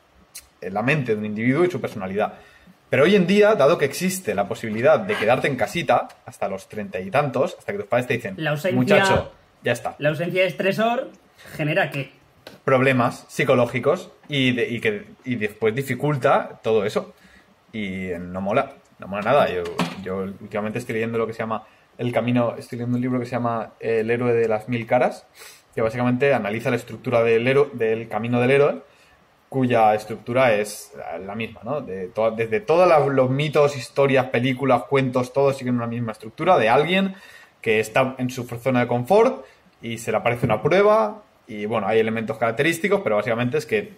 la, 0.61 0.81
mente 0.81 1.13
de 1.13 1.19
un 1.19 1.25
individuo 1.25 1.65
y 1.65 1.71
su 1.71 1.81
personalidad. 1.81 2.33
Pero 2.89 3.03
hoy 3.03 3.15
en 3.15 3.27
día, 3.27 3.55
dado 3.55 3.77
que 3.77 3.85
existe 3.85 4.33
la 4.35 4.47
posibilidad 4.47 4.99
de 4.99 5.15
quedarte 5.15 5.47
en 5.47 5.55
casita 5.55 6.07
hasta 6.25 6.47
los 6.47 6.69
treinta 6.69 6.99
y 6.99 7.09
tantos, 7.09 7.55
hasta 7.57 7.71
que 7.71 7.79
tus 7.79 7.87
padres 7.87 8.07
te 8.07 8.13
dicen, 8.13 8.37
muchacho, 8.73 9.31
ya 9.63 9.73
está. 9.73 9.95
La 9.97 10.09
ausencia 10.09 10.41
de 10.41 10.47
estresor 10.47 11.09
genera 11.55 11.89
qué? 11.89 12.11
Problemas 12.63 13.25
psicológicos 13.27 14.11
y, 14.27 14.79
que, 14.79 15.05
y 15.23 15.35
después 15.35 15.75
dificulta 15.75 16.59
todo 16.63 16.85
eso. 16.85 17.13
Y 17.73 18.09
no 18.19 18.41
mola, 18.41 18.73
no 18.99 19.07
mola 19.07 19.23
nada. 19.23 19.49
Yo, 19.51 19.63
yo 20.03 20.17
últimamente 20.17 20.79
estoy 20.79 20.93
leyendo 20.93 21.17
lo 21.17 21.27
que 21.27 21.33
se 21.33 21.39
llama 21.39 21.65
el 21.97 22.11
camino, 22.11 22.55
estoy 22.57 22.77
leyendo 22.77 22.97
un 22.97 23.01
libro 23.01 23.19
que 23.19 23.25
se 23.25 23.31
llama 23.31 23.73
El 23.79 24.09
héroe 24.09 24.33
de 24.33 24.47
las 24.47 24.67
mil 24.67 24.85
caras, 24.85 25.25
que 25.73 25.81
básicamente 25.81 26.33
analiza 26.33 26.69
la 26.69 26.75
estructura 26.75 27.23
del, 27.23 27.47
héroe, 27.47 27.69
del 27.73 28.07
camino 28.07 28.41
del 28.41 28.51
héroe, 28.51 28.81
cuya 29.49 29.93
estructura 29.95 30.53
es 30.55 30.93
la 31.25 31.35
misma, 31.35 31.61
¿no? 31.63 31.81
De 31.81 32.11
desde 32.35 32.59
todos 32.59 33.13
los 33.13 33.29
mitos, 33.29 33.77
historias, 33.77 34.27
películas, 34.27 34.83
cuentos, 34.83 35.31
todos 35.31 35.57
siguen 35.57 35.75
una 35.75 35.87
misma 35.87 36.11
estructura 36.11 36.57
de 36.57 36.69
alguien 36.69 37.15
que 37.61 37.79
está 37.79 38.15
en 38.17 38.29
su 38.29 38.43
zona 38.43 38.81
de 38.81 38.87
confort 38.87 39.45
y 39.81 39.97
se 39.97 40.11
le 40.11 40.17
aparece 40.17 40.45
una 40.45 40.61
prueba 40.61 41.23
y 41.47 41.65
bueno, 41.65 41.87
hay 41.87 41.99
elementos 41.99 42.37
característicos, 42.37 43.01
pero 43.01 43.15
básicamente 43.17 43.57
es 43.57 43.65
que 43.65 43.93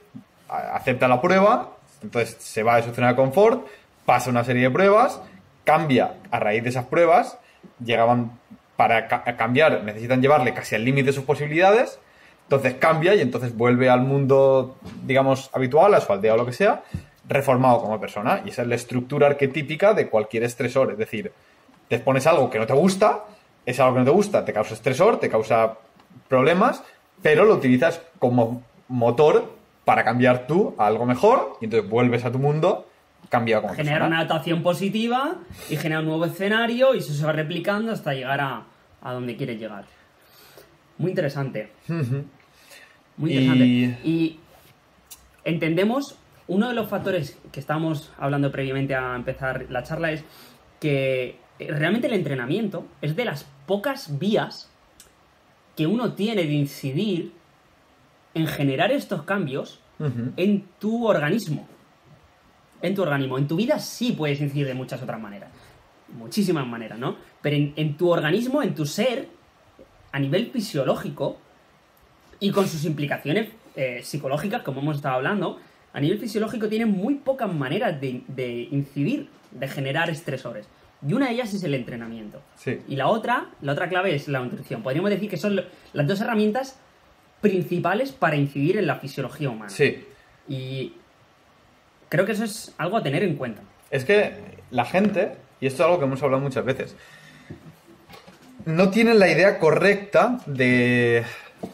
acepta 0.47 1.07
la 1.07 1.21
prueba, 1.21 1.77
entonces 2.01 2.37
se 2.39 2.63
va 2.63 2.77
de 2.77 2.83
su 2.83 2.93
zona 2.93 3.09
de 3.09 3.15
confort, 3.15 3.65
pasa 4.05 4.29
una 4.29 4.43
serie 4.43 4.63
de 4.63 4.71
pruebas, 4.71 5.21
cambia 5.63 6.15
a 6.31 6.39
raíz 6.39 6.63
de 6.63 6.69
esas 6.69 6.85
pruebas 6.85 7.37
llegaban 7.83 8.39
para 8.75 9.07
cambiar, 9.07 9.83
necesitan 9.83 10.21
llevarle 10.21 10.53
casi 10.53 10.75
al 10.75 10.85
límite 10.85 11.07
de 11.07 11.13
sus 11.13 11.23
posibilidades, 11.23 11.99
entonces 12.43 12.75
cambia 12.75 13.15
y 13.15 13.21
entonces 13.21 13.55
vuelve 13.55 13.89
al 13.89 14.01
mundo, 14.01 14.77
digamos, 15.03 15.49
habitual, 15.53 15.93
a 15.95 16.01
su 16.01 16.13
aldea 16.13 16.35
o 16.35 16.37
lo 16.37 16.45
que 16.45 16.53
sea, 16.53 16.83
reformado 17.27 17.81
como 17.81 17.99
persona. 17.99 18.41
Y 18.45 18.49
esa 18.49 18.61
es 18.61 18.67
la 18.67 18.75
estructura 18.75 19.27
arquetípica 19.27 19.93
de 19.93 20.07
cualquier 20.07 20.43
estresor. 20.43 20.91
Es 20.91 20.97
decir, 20.97 21.33
te 21.89 21.95
expones 21.95 22.25
algo 22.27 22.49
que 22.49 22.59
no 22.59 22.67
te 22.67 22.73
gusta, 22.73 23.25
es 23.65 23.79
algo 23.79 23.95
que 23.95 23.99
no 23.99 24.05
te 24.05 24.11
gusta, 24.11 24.45
te 24.45 24.53
causa 24.53 24.75
estresor, 24.75 25.19
te 25.19 25.29
causa 25.29 25.73
problemas, 26.29 26.83
pero 27.21 27.45
lo 27.45 27.55
utilizas 27.55 28.01
como 28.19 28.63
motor 28.87 29.53
para 29.85 30.03
cambiar 30.03 30.47
tú 30.47 30.75
a 30.77 30.87
algo 30.87 31.05
mejor 31.05 31.57
y 31.61 31.65
entonces 31.65 31.89
vuelves 31.89 32.25
a 32.25 32.31
tu 32.31 32.39
mundo 32.39 32.87
cambia 33.29 33.61
como 33.61 33.73
Genera 33.73 34.07
una 34.07 34.19
adaptación 34.19 34.63
positiva 34.63 35.35
y 35.69 35.75
genera 35.75 35.99
un 35.99 36.07
nuevo 36.07 36.25
escenario 36.25 36.95
y 36.95 36.99
eso 36.99 37.13
se 37.13 37.25
va 37.25 37.31
replicando 37.31 37.91
hasta 37.91 38.13
llegar 38.13 38.39
a, 38.41 38.65
donde 39.03 39.35
quiere 39.35 39.57
llegar. 39.57 39.85
Muy 40.97 41.11
interesante. 41.11 41.71
Muy 43.17 43.33
interesante. 43.33 43.99
Y... 44.03 44.39
entendemos, 45.43 46.17
uno 46.47 46.67
de 46.69 46.73
los 46.73 46.89
factores 46.89 47.37
que 47.51 47.59
estamos 47.59 48.11
hablando 48.17 48.51
previamente 48.51 48.95
a 48.95 49.15
empezar 49.15 49.67
la 49.69 49.83
charla 49.83 50.11
es 50.11 50.23
que 50.79 51.39
realmente 51.59 52.07
el 52.07 52.13
entrenamiento 52.13 52.85
es 53.01 53.15
de 53.15 53.25
las 53.25 53.45
pocas 53.65 54.19
vías 54.19 54.69
que 55.77 55.87
uno 55.87 56.13
tiene 56.13 56.43
de 56.43 56.53
incidir 56.53 57.31
en 58.33 58.47
generar 58.47 58.91
estos 58.91 59.23
cambios 59.23 59.79
en 60.35 60.65
tu 60.79 61.07
organismo 61.07 61.67
en 62.81 62.95
tu 62.95 63.01
organismo. 63.01 63.37
En 63.37 63.47
tu 63.47 63.55
vida 63.55 63.79
sí 63.79 64.13
puedes 64.13 64.39
incidir 64.41 64.67
de 64.67 64.73
muchas 64.73 65.01
otras 65.01 65.19
maneras. 65.19 65.49
Muchísimas 66.17 66.65
maneras, 66.65 66.97
¿no? 66.97 67.17
Pero 67.41 67.55
en, 67.75 67.97
tu 67.97 68.09
organismo, 68.09 68.63
en 68.63 68.75
tu 68.75 68.85
ser, 68.85 69.27
a 70.11 70.19
nivel 70.19 70.47
fisiológico 70.51 71.37
y 72.39 72.51
con 72.51 72.67
sus 72.67 72.85
implicaciones 72.85 73.49
eh, 73.75 74.01
psicológicas, 74.03 74.61
como 74.61 74.81
hemos 74.81 74.97
estado 74.97 75.15
hablando, 75.15 75.59
a 75.93 75.99
nivel 75.99 76.19
fisiológico 76.19 76.69
tiene 76.69 76.85
muy 76.85 77.15
pocas 77.15 77.53
maneras 77.53 77.99
de, 77.99 78.67
incidir, 78.71 79.29
de 79.51 79.67
generar 79.67 80.09
estresores. 80.09 80.67
Y 81.05 81.13
una 81.13 81.27
de 81.27 81.33
ellas 81.33 81.53
es 81.53 81.63
el 81.63 81.73
entrenamiento. 81.73 82.41
Y 82.87 82.95
la 82.95 83.07
otra, 83.07 83.49
la 83.61 83.73
otra 83.73 83.89
clave 83.89 84.15
es 84.15 84.27
la 84.27 84.39
nutrición. 84.39 84.83
Podríamos 84.83 85.11
decir 85.11 85.29
que 85.29 85.37
son 85.37 85.61
las 85.93 86.07
dos 86.07 86.21
herramientas 86.21 86.79
principales 87.41 88.11
para 88.11 88.35
incidir 88.35 88.77
en 88.77 88.87
la 88.87 88.95
fisiología 88.95 89.49
humana. 89.49 89.69
Sí. 89.69 90.05
Y 90.47 90.93
Creo 92.09 92.25
que 92.25 92.31
eso 92.31 92.43
es 92.43 92.73
algo 92.77 92.97
a 92.97 93.03
tener 93.03 93.23
en 93.23 93.35
cuenta. 93.35 93.61
Es 93.91 94.05
que 94.05 94.33
la 94.71 94.85
gente, 94.85 95.33
y 95.59 95.67
esto 95.67 95.83
es 95.83 95.85
algo 95.85 95.99
que 95.99 96.05
hemos 96.05 96.23
hablado 96.23 96.41
muchas 96.41 96.63
veces, 96.63 96.95
no 98.65 98.89
tiene 98.89 99.13
la 99.13 99.29
idea 99.29 99.59
correcta 99.59 100.39
de 100.45 101.23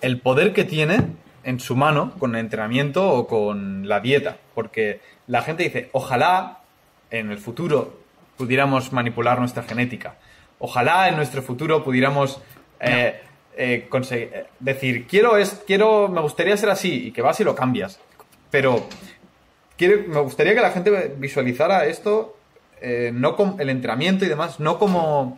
el 0.01 0.19
poder 0.19 0.53
que 0.53 0.63
tiene 0.63 0.97
en 1.43 1.59
su 1.59 1.75
mano 1.75 2.13
con 2.17 2.36
el 2.36 2.41
entrenamiento 2.41 3.12
o 3.12 3.27
con 3.27 3.88
la 3.88 3.99
dieta. 3.99 4.38
Porque 4.55 5.01
la 5.27 5.41
gente 5.41 5.63
dice, 5.63 5.89
ojalá 5.91 6.59
en 7.12 7.31
el 7.31 7.38
futuro 7.38 7.99
pudiéramos 8.37 8.91
manipular 8.91 9.39
nuestra 9.39 9.63
genética. 9.63 10.15
Ojalá 10.59 11.09
en 11.09 11.15
nuestro 11.15 11.41
futuro 11.41 11.83
pudiéramos 11.83 12.41
eh, 12.79 13.21
eh, 13.55 13.87
conseguir, 13.89 14.45
decir, 14.59 15.07
quiero, 15.07 15.37
es, 15.37 15.61
quiero, 15.67 16.07
me 16.07 16.21
gustaría 16.21 16.55
ser 16.57 16.69
así, 16.69 17.07
y 17.07 17.11
que 17.11 17.21
vas 17.21 17.39
y 17.39 17.43
lo 17.43 17.55
cambias. 17.55 17.99
Pero 18.49 18.87
me 19.79 20.19
gustaría 20.21 20.53
que 20.53 20.61
la 20.61 20.71
gente 20.71 21.13
visualizara 21.17 21.85
esto, 21.85 22.37
eh, 22.81 23.11
no 23.13 23.35
con 23.35 23.59
el 23.59 23.69
entrenamiento 23.69 24.25
y 24.25 24.29
demás, 24.29 24.59
no 24.59 24.77
como 24.77 25.37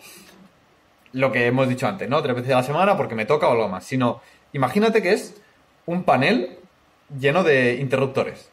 lo 1.14 1.32
que 1.32 1.48
hemos 1.48 1.70
dicho 1.70 1.88
antes, 1.88 2.10
¿no? 2.10 2.22
Tres 2.22 2.36
veces 2.36 2.52
a 2.52 2.58
la 2.58 2.64
semana 2.64 2.98
porque 2.98 3.16
me 3.16 3.26
toca 3.26 3.48
o 3.48 3.52
algo 3.52 3.70
más, 3.70 3.86
sino 3.86 4.22
imagínate 4.54 5.02
que 5.02 5.14
es 5.14 5.42
un 5.86 6.04
panel 6.04 6.58
lleno 7.18 7.44
de 7.44 7.76
interruptores. 7.76 8.52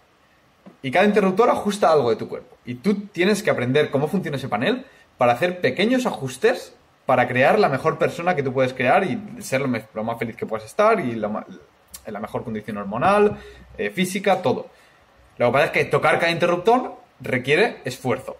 Y 0.83 0.91
cada 0.91 1.05
interruptor 1.05 1.49
ajusta 1.49 1.93
algo 1.93 2.11
de 2.11 2.17
tu 2.17 2.29
cuerpo. 2.29 2.57
Y 2.65 2.75
tú 2.75 2.95
tienes 3.07 3.43
que 3.43 3.51
aprender 3.51 3.91
cómo 3.91 4.09
funciona 4.09 4.37
ese 4.37 4.49
panel 4.49 4.85
para 5.17 5.33
hacer 5.33 5.61
pequeños 5.61 6.07
ajustes 6.07 6.75
para 7.07 7.27
crear 7.29 7.59
la 7.59 7.69
mejor 7.69 7.99
persona 7.99 8.35
que 8.35 8.43
tú 8.43 8.53
puedes 8.53 8.75
crear 8.75 9.05
y 9.05 9.21
ser 9.41 9.61
lo, 9.61 9.69
más 9.69 10.19
feliz 10.19 10.37
que 10.37 10.47
puedas 10.47 10.67
estar 10.67 11.01
y 11.01 11.13
en 11.13 11.21
la 11.21 12.21
mejor 12.21 12.45
condición 12.45 12.79
hormonal, 12.79 13.39
eh, 13.79 13.91
física, 13.91 14.43
todo. 14.43 14.69
Lo 15.39 15.47
que 15.47 15.53
pasa 15.53 15.65
es 15.67 15.71
que 15.73 15.85
tocar 15.85 16.19
cada 16.19 16.31
interruptor 16.31 16.97
requiere 17.21 17.79
esfuerzo. 17.85 18.37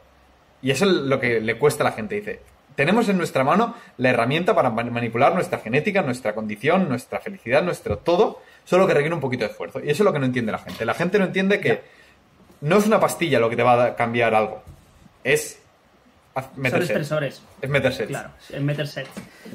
Y 0.63 0.71
eso 0.71 0.85
es 0.85 0.93
lo 0.93 1.19
que 1.19 1.41
le 1.41 1.59
cuesta 1.59 1.83
a 1.83 1.91
la 1.91 1.93
gente. 1.93 2.15
Dice, 2.17 2.41
tenemos 2.77 3.09
en 3.09 3.19
nuestra 3.19 3.45
mano 3.45 3.75
la 3.99 4.11
herramienta 4.11 4.55
para 4.55 4.71
man- 4.71 4.93
manipular 4.93 5.35
nuestra 5.35 5.59
genética, 5.59 6.03
nuestra 6.03 6.35
condición, 6.35 6.89
nuestra 6.89 7.21
felicidad, 7.21 7.63
nuestro 7.63 7.99
todo, 7.99 8.41
solo 8.65 8.87
que 8.87 8.95
requiere 8.95 9.15
un 9.15 9.21
poquito 9.21 9.45
de 9.45 9.51
esfuerzo. 9.51 9.81
Y 9.81 9.91
eso 9.91 10.03
es 10.03 10.05
lo 10.05 10.13
que 10.13 10.19
no 10.21 10.27
entiende 10.27 10.53
la 10.53 10.59
gente. 10.59 10.85
La 10.85 10.95
gente 10.95 11.19
no 11.19 11.25
entiende 11.25 11.61
que 11.61 11.83
no 12.63 12.79
es 12.79 12.87
una 12.87 12.99
pastilla 12.99 13.39
lo 13.39 13.51
que 13.51 13.57
te 13.57 13.63
va 13.63 13.85
a 13.85 13.95
cambiar 13.97 14.35
algo. 14.35 14.63
Es 15.23 15.61
haz- 16.35 16.49
Son 16.71 16.83
estresores. 16.83 17.43
Es 17.61 17.69
meterse. 17.71 18.07
Claro, 18.07 18.31
es 18.51 18.61
meter 18.63 18.89
sets. 18.89 19.11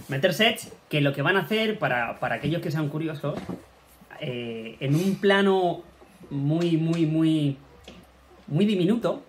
Meter 0.08 0.34
sets 0.34 0.72
que 0.90 1.02
lo 1.02 1.14
que 1.14 1.22
van 1.24 1.36
a 1.38 1.42
hacer, 1.42 1.80
para, 1.80 2.20
para 2.20 2.36
aquellos 2.36 2.62
que 2.62 2.70
sean 2.72 2.88
curiosos, 2.90 3.40
eh, 4.22 4.78
en 4.80 4.96
un 4.96 5.16
plano 5.16 5.84
muy, 6.30 6.78
muy, 6.78 7.06
muy, 7.06 7.58
muy 8.48 8.66
diminuto, 8.66 9.24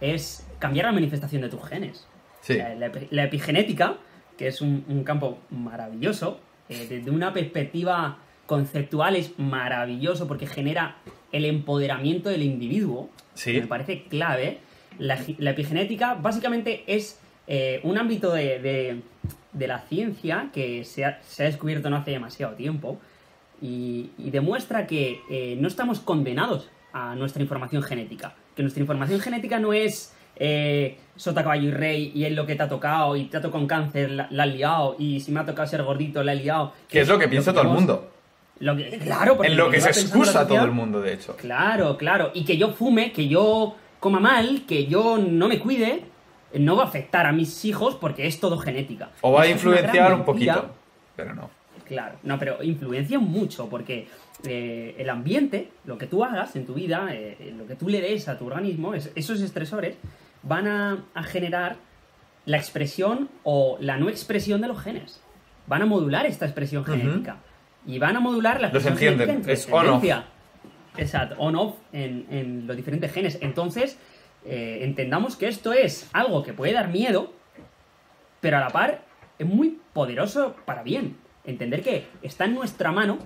es 0.00 0.46
cambiar 0.58 0.86
la 0.86 0.92
manifestación 0.92 1.42
de 1.42 1.48
tus 1.48 1.64
genes. 1.66 2.06
Sí. 2.40 2.56
La, 2.58 2.90
la 3.10 3.24
epigenética, 3.24 3.96
que 4.36 4.48
es 4.48 4.60
un, 4.60 4.84
un 4.88 5.04
campo 5.04 5.38
maravilloso, 5.50 6.40
eh, 6.68 6.86
desde 6.88 7.10
una 7.10 7.32
perspectiva 7.32 8.18
conceptual 8.56 9.16
es 9.16 9.38
maravilloso 9.38 10.28
porque 10.28 10.46
genera 10.46 10.96
el 11.32 11.44
empoderamiento 11.46 12.28
del 12.28 12.42
individuo. 12.42 13.08
Sí. 13.34 13.52
Me 13.54 13.66
parece 13.66 14.04
clave. 14.04 14.58
La, 14.98 15.16
epigenética 15.50 16.14
básicamente 16.14 16.84
es 16.86 17.18
eh, 17.46 17.80
un 17.82 17.96
ámbito 17.96 18.30
de, 18.32 18.58
de- 18.60 19.00
de 19.54 19.66
la 19.66 19.78
ciencia 19.80 20.48
que 20.52 20.84
se 20.84 21.04
ha, 21.06 21.20
se 21.22 21.42
ha 21.42 21.46
descubierto 21.46 21.88
no 21.90 21.96
hace 21.96 22.10
demasiado 22.10 22.54
tiempo 22.54 22.98
y, 23.62 24.10
y 24.18 24.30
demuestra 24.30 24.86
que 24.86 25.20
eh, 25.30 25.56
no 25.60 25.68
estamos 25.68 26.00
condenados 26.00 26.68
a 26.92 27.14
nuestra 27.14 27.42
información 27.42 27.82
genética. 27.82 28.34
Que 28.56 28.62
nuestra 28.62 28.80
información 28.82 29.20
genética 29.20 29.58
no 29.58 29.72
es 29.72 30.14
eh, 30.36 30.96
sota, 31.16 31.42
caballo 31.42 31.68
y 31.68 31.70
rey 31.70 32.12
y 32.14 32.24
es 32.24 32.32
lo 32.32 32.44
que 32.46 32.54
te 32.56 32.62
ha 32.62 32.68
tocado 32.68 33.16
y 33.16 33.24
te 33.24 33.36
ha 33.38 33.40
tocado 33.40 33.60
un 33.60 33.66
cáncer, 33.68 34.10
la, 34.10 34.26
la 34.30 34.42
has 34.44 34.54
liado 34.54 34.96
y 34.98 35.20
si 35.20 35.32
me 35.32 35.40
ha 35.40 35.44
tocado 35.46 35.66
ser 35.68 35.82
gordito, 35.82 36.22
la 36.22 36.32
he 36.32 36.36
liado. 36.36 36.72
Que 36.88 37.00
es 37.00 37.08
lo 37.08 37.18
que 37.18 37.28
piensa 37.28 37.52
todo 37.52 37.62
el 37.62 37.68
mundo. 37.68 38.10
Lo 38.62 38.76
que, 38.76 38.98
claro, 38.98 39.36
porque 39.36 39.50
En 39.50 39.56
lo 39.58 39.70
que 39.70 39.80
se 39.80 39.90
excusa 39.90 40.46
todo 40.46 40.64
el 40.64 40.70
mundo, 40.70 41.00
de 41.00 41.14
hecho. 41.14 41.36
Claro, 41.36 41.96
claro. 41.96 42.30
Y 42.32 42.44
que 42.44 42.56
yo 42.56 42.70
fume, 42.72 43.12
que 43.12 43.26
yo 43.28 43.74
coma 43.98 44.20
mal, 44.20 44.62
que 44.66 44.86
yo 44.86 45.18
no 45.18 45.48
me 45.48 45.58
cuide, 45.58 46.04
no 46.54 46.76
va 46.76 46.84
a 46.84 46.86
afectar 46.86 47.26
a 47.26 47.32
mis 47.32 47.64
hijos 47.64 47.96
porque 47.96 48.26
es 48.26 48.38
todo 48.38 48.58
genética. 48.58 49.10
O 49.20 49.32
va 49.32 49.42
a 49.42 49.44
Eso 49.46 49.54
influenciar 49.54 50.14
un 50.14 50.24
poquito. 50.24 50.70
Pero 51.16 51.34
no. 51.34 51.50
Claro, 51.86 52.14
no, 52.22 52.38
pero 52.38 52.62
influencia 52.62 53.18
mucho 53.18 53.68
porque 53.68 54.06
eh, 54.46 54.94
el 54.98 55.10
ambiente, 55.10 55.70
lo 55.84 55.98
que 55.98 56.06
tú 56.06 56.24
hagas 56.24 56.54
en 56.56 56.64
tu 56.64 56.74
vida, 56.74 57.08
eh, 57.10 57.52
lo 57.58 57.66
que 57.66 57.74
tú 57.74 57.88
le 57.88 58.00
des 58.00 58.28
a 58.28 58.38
tu 58.38 58.46
organismo, 58.46 58.94
es- 58.94 59.10
esos 59.14 59.40
estresores 59.40 59.96
van 60.44 60.66
a, 60.68 61.04
a 61.14 61.22
generar 61.24 61.76
la 62.46 62.56
expresión 62.58 63.28
o 63.44 63.76
la 63.80 63.96
no 63.98 64.08
expresión 64.08 64.60
de 64.60 64.68
los 64.68 64.80
genes. 64.80 65.20
Van 65.66 65.82
a 65.82 65.86
modular 65.86 66.26
esta 66.26 66.44
expresión 66.46 66.84
genética. 66.84 67.36
Y 67.86 67.98
van 67.98 68.16
a 68.16 68.20
modular 68.20 68.60
la 68.60 68.68
Los 68.68 68.84
expresión 68.84 69.12
encienden, 69.14 69.42
genética 69.42 69.50
en 69.50 69.58
es 69.58 69.68
on-off. 69.70 70.04
Exacto, 70.96 71.34
on-off 71.38 71.76
en, 71.92 72.26
en 72.30 72.66
los 72.66 72.76
diferentes 72.76 73.12
genes. 73.12 73.38
Entonces, 73.40 73.98
eh, 74.44 74.80
entendamos 74.82 75.36
que 75.36 75.48
esto 75.48 75.72
es 75.72 76.08
algo 76.12 76.42
que 76.42 76.52
puede 76.52 76.72
dar 76.72 76.88
miedo, 76.88 77.32
pero 78.40 78.58
a 78.58 78.60
la 78.60 78.68
par 78.70 79.02
es 79.38 79.46
muy 79.46 79.78
poderoso 79.92 80.54
para 80.64 80.82
bien. 80.82 81.16
Entender 81.44 81.82
que 81.82 82.06
está 82.22 82.44
en 82.44 82.54
nuestra 82.54 82.92
mano 82.92 83.18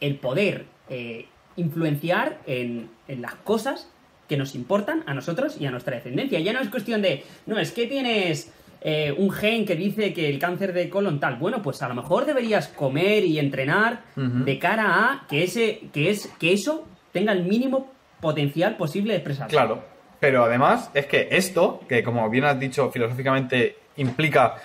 el 0.00 0.16
poder 0.16 0.66
eh, 0.90 1.26
influenciar 1.56 2.40
en, 2.46 2.90
en 3.08 3.22
las 3.22 3.34
cosas 3.36 3.90
que 4.28 4.36
nos 4.36 4.54
importan 4.54 5.04
a 5.06 5.14
nosotros 5.14 5.56
y 5.60 5.66
a 5.66 5.70
nuestra 5.70 5.94
descendencia. 5.94 6.40
Ya 6.40 6.52
no 6.52 6.60
es 6.60 6.68
cuestión 6.68 7.02
de, 7.02 7.24
no, 7.46 7.58
es 7.58 7.72
que 7.72 7.86
tienes 7.86 8.52
eh, 8.86 9.14
un 9.16 9.30
gen 9.30 9.64
que 9.64 9.74
dice 9.76 10.12
que 10.12 10.28
el 10.28 10.38
cáncer 10.38 10.72
de 10.74 10.88
colon 10.90 11.18
tal. 11.18 11.36
Bueno, 11.36 11.62
pues 11.62 11.80
a 11.82 11.88
lo 11.88 11.94
mejor 11.94 12.26
deberías 12.26 12.68
comer 12.68 13.24
y 13.24 13.38
entrenar 13.38 14.02
de 14.14 14.58
cara 14.58 14.84
a 14.86 15.26
que, 15.28 15.42
ese, 15.44 15.80
que, 15.92 16.10
es, 16.10 16.30
que 16.38 16.52
eso 16.52 16.86
tenga 17.10 17.32
el 17.32 17.44
mínimo 17.44 17.90
potencial 18.20 18.76
posible 18.76 19.12
de 19.14 19.18
expresarse. 19.18 19.50
Claro. 19.56 19.82
Pero 20.20 20.44
además 20.44 20.90
es 20.94 21.06
que 21.06 21.28
esto, 21.32 21.80
que 21.88 22.02
como 22.02 22.28
bien 22.30 22.44
has 22.44 22.58
dicho 22.60 22.90
filosóficamente 22.90 23.76
implica 23.96 24.56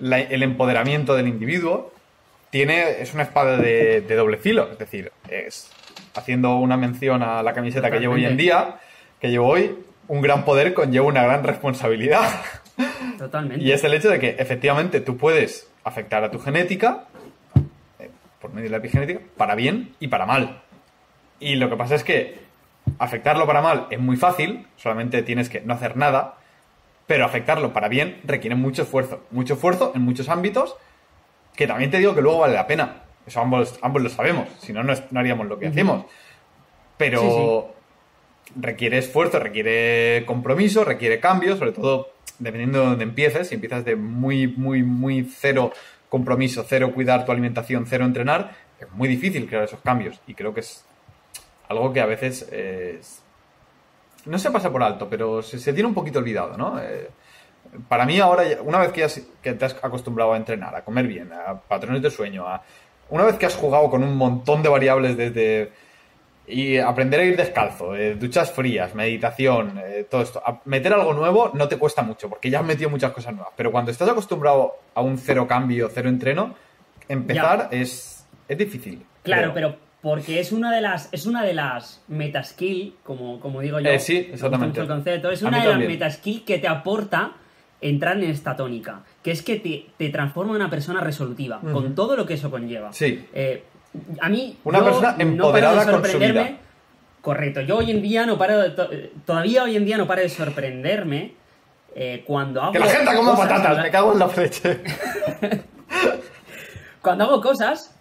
la- 0.00 0.20
el 0.20 0.42
empoderamiento 0.42 1.14
del 1.14 1.28
individuo, 1.28 1.92
tiene, 2.50 3.00
es 3.02 3.14
una 3.14 3.24
espada 3.24 3.56
de, 3.58 4.00
de 4.00 4.14
doble 4.16 4.38
filo. 4.38 4.68
Es 4.72 4.78
decir, 4.78 5.12
es 5.28 5.70
haciendo 6.14 6.56
una 6.56 6.76
mención 6.76 7.22
a 7.22 7.42
la 7.42 7.52
camiseta 7.52 7.90
que 7.90 8.00
llevo 8.00 8.14
hoy 8.14 8.24
en 8.24 8.36
día, 8.36 8.76
que 9.20 9.28
llevo 9.28 9.48
hoy, 9.48 9.74
un 10.08 10.20
gran 10.22 10.44
poder 10.44 10.72
conlleva 10.74 11.06
una 11.06 11.22
gran 11.22 11.44
responsabilidad. 11.44 12.28
Totalmente. 13.18 13.64
Y 13.64 13.72
es 13.72 13.82
el 13.84 13.94
hecho 13.94 14.08
de 14.10 14.18
que 14.18 14.36
efectivamente 14.38 15.00
tú 15.00 15.16
puedes 15.16 15.68
afectar 15.84 16.22
a 16.24 16.30
tu 16.30 16.38
genética, 16.38 17.04
eh, 17.98 18.10
por 18.40 18.52
medio 18.52 18.64
de 18.64 18.70
la 18.70 18.76
epigenética, 18.78 19.20
para 19.36 19.54
bien 19.54 19.94
y 20.00 20.08
para 20.08 20.26
mal. 20.26 20.60
Y 21.40 21.56
lo 21.56 21.68
que 21.70 21.76
pasa 21.76 21.94
es 21.94 22.04
que 22.04 22.38
afectarlo 22.98 23.46
para 23.46 23.60
mal 23.62 23.86
es 23.90 23.98
muy 23.98 24.16
fácil, 24.16 24.66
solamente 24.76 25.22
tienes 25.22 25.48
que 25.48 25.60
no 25.60 25.74
hacer 25.74 25.96
nada, 25.96 26.34
pero 27.06 27.24
afectarlo 27.24 27.72
para 27.72 27.88
bien 27.88 28.20
requiere 28.24 28.54
mucho 28.56 28.82
esfuerzo. 28.82 29.24
Mucho 29.30 29.54
esfuerzo 29.54 29.92
en 29.94 30.02
muchos 30.02 30.28
ámbitos, 30.28 30.76
que 31.56 31.66
también 31.66 31.90
te 31.90 31.98
digo 31.98 32.14
que 32.14 32.22
luego 32.22 32.38
vale 32.40 32.54
la 32.54 32.66
pena. 32.66 33.02
Eso 33.26 33.40
ambos, 33.40 33.78
ambos 33.82 34.02
lo 34.02 34.08
sabemos, 34.08 34.48
si 34.60 34.72
no, 34.72 34.82
no, 34.82 34.92
es- 34.92 35.02
no 35.10 35.20
haríamos 35.20 35.46
lo 35.48 35.58
que 35.58 35.66
hacemos. 35.66 36.04
Pero 36.96 37.74
requiere 38.56 38.98
esfuerzo, 38.98 39.38
requiere 39.38 40.24
compromiso, 40.26 40.84
requiere 40.84 41.20
cambio, 41.20 41.56
sobre 41.56 41.72
todo 41.72 42.10
dependiendo 42.38 42.80
de 42.80 42.86
dónde 42.86 43.04
empieces. 43.04 43.48
Si 43.48 43.54
empiezas 43.54 43.84
de 43.84 43.96
muy, 43.96 44.46
muy, 44.48 44.82
muy 44.82 45.24
cero 45.24 45.72
compromiso, 46.08 46.64
cero 46.66 46.92
cuidar 46.94 47.24
tu 47.24 47.32
alimentación, 47.32 47.86
cero 47.86 48.04
entrenar, 48.04 48.52
es 48.80 48.90
muy 48.92 49.08
difícil 49.08 49.46
crear 49.46 49.64
esos 49.64 49.80
cambios. 49.80 50.20
Y 50.26 50.34
creo 50.34 50.54
que 50.54 50.60
es 50.60 50.84
algo 51.68 51.92
que 51.92 52.00
a 52.00 52.06
veces 52.06 52.48
eh, 52.50 52.96
es- 53.00 53.22
no 54.24 54.38
se 54.38 54.50
pasa 54.50 54.70
por 54.70 54.82
alto, 54.82 55.08
pero 55.08 55.42
se, 55.42 55.58
se 55.58 55.72
tiene 55.72 55.88
un 55.88 55.94
poquito 55.94 56.18
olvidado, 56.18 56.56
¿no? 56.56 56.80
Eh, 56.80 57.08
para 57.88 58.04
mí 58.06 58.18
ahora, 58.18 58.44
una 58.62 58.78
vez 58.78 58.92
que, 58.92 59.06
que 59.42 59.52
te 59.52 59.64
has 59.64 59.76
acostumbrado 59.82 60.32
a 60.32 60.36
entrenar, 60.36 60.74
a 60.74 60.82
comer 60.84 61.06
bien, 61.06 61.30
a 61.32 61.60
patrones 61.60 62.02
de 62.02 62.10
sueño, 62.10 62.46
a, 62.46 62.62
una 63.10 63.24
vez 63.24 63.36
que 63.36 63.46
has 63.46 63.54
jugado 63.54 63.90
con 63.90 64.02
un 64.02 64.16
montón 64.16 64.62
de 64.62 64.68
variables 64.68 65.16
desde 65.16 65.70
y 66.48 66.78
aprender 66.78 67.20
a 67.20 67.24
ir 67.24 67.36
descalzo, 67.36 67.94
eh, 67.94 68.14
duchas 68.14 68.50
frías, 68.50 68.94
meditación, 68.94 69.78
eh, 69.84 70.06
todo 70.08 70.22
esto, 70.22 70.42
a 70.44 70.60
meter 70.64 70.92
algo 70.92 71.12
nuevo 71.12 71.50
no 71.54 71.68
te 71.68 71.76
cuesta 71.76 72.02
mucho 72.02 72.28
porque 72.28 72.50
ya 72.50 72.60
has 72.60 72.64
metido 72.64 72.88
muchas 72.90 73.12
cosas 73.12 73.34
nuevas, 73.34 73.52
pero 73.56 73.70
cuando 73.70 73.90
estás 73.90 74.08
acostumbrado 74.08 74.76
a 74.94 75.02
un 75.02 75.18
cero 75.18 75.46
cambio, 75.46 75.90
cero 75.92 76.08
entreno, 76.08 76.54
empezar 77.08 77.68
es, 77.70 78.26
es 78.48 78.58
difícil. 78.58 79.04
Claro, 79.22 79.52
creo. 79.52 79.54
pero 79.54 79.88
porque 80.00 80.40
es 80.40 80.52
una 80.52 80.74
de 80.74 80.80
las 80.80 81.08
es 81.12 81.26
una 81.26 81.44
de 81.44 81.54
las 81.54 82.02
metaskill, 82.08 82.94
como, 83.02 83.40
como 83.40 83.60
digo 83.60 83.80
yo. 83.80 83.90
Eh, 83.90 83.98
sí, 83.98 84.28
exactamente. 84.32 84.80
el 84.80 84.86
concepto. 84.86 85.30
Es 85.30 85.42
una 85.42 85.62
de 85.62 85.68
las 85.68 85.78
metaskill 85.78 86.44
que 86.44 86.58
te 86.58 86.68
aporta 86.68 87.32
entrar 87.80 88.16
en 88.16 88.30
esta 88.30 88.56
tónica, 88.56 89.02
que 89.22 89.30
es 89.30 89.42
que 89.42 89.56
te, 89.56 89.86
te 89.96 90.08
transforma 90.08 90.52
en 90.52 90.62
una 90.62 90.70
persona 90.70 91.00
resolutiva, 91.00 91.60
con 91.60 91.94
todo 91.94 92.16
lo 92.16 92.26
que 92.26 92.34
eso 92.34 92.50
conlleva. 92.50 92.92
Sí. 92.92 93.26
Eh, 93.32 93.64
a 94.20 94.28
mí 94.28 94.56
Una 94.64 94.78
yo 94.78 94.84
persona 94.84 95.12
no 95.12 95.22
empoderada 95.22 95.76
con 95.76 95.84
su 95.84 95.90
sorprenderme. 95.92 96.42
vida. 96.44 96.56
Correcto. 97.20 97.60
Yo 97.62 97.78
hoy 97.78 97.90
en 97.90 98.00
día 98.02 98.26
no 98.26 98.38
paro 98.38 98.58
de 98.58 98.70
to- 98.70 98.92
eh, 98.92 99.12
todavía 99.26 99.64
hoy 99.64 99.76
en 99.76 99.84
día 99.84 99.98
no 99.98 100.06
paro 100.06 100.22
de 100.22 100.28
sorprenderme 100.28 101.34
eh, 101.94 102.22
cuando 102.26 102.62
hago 102.62 102.72
Que 102.72 102.78
la 102.78 102.86
gente 102.86 103.14
como 103.14 103.32
cosas, 103.32 103.48
patatas, 103.48 103.82
me 103.82 103.90
cago 103.90 104.12
en 104.12 104.18
la 104.20 104.26
leche. 104.28 104.80
cuando 107.02 107.24
hago 107.24 107.40
cosas, 107.40 107.94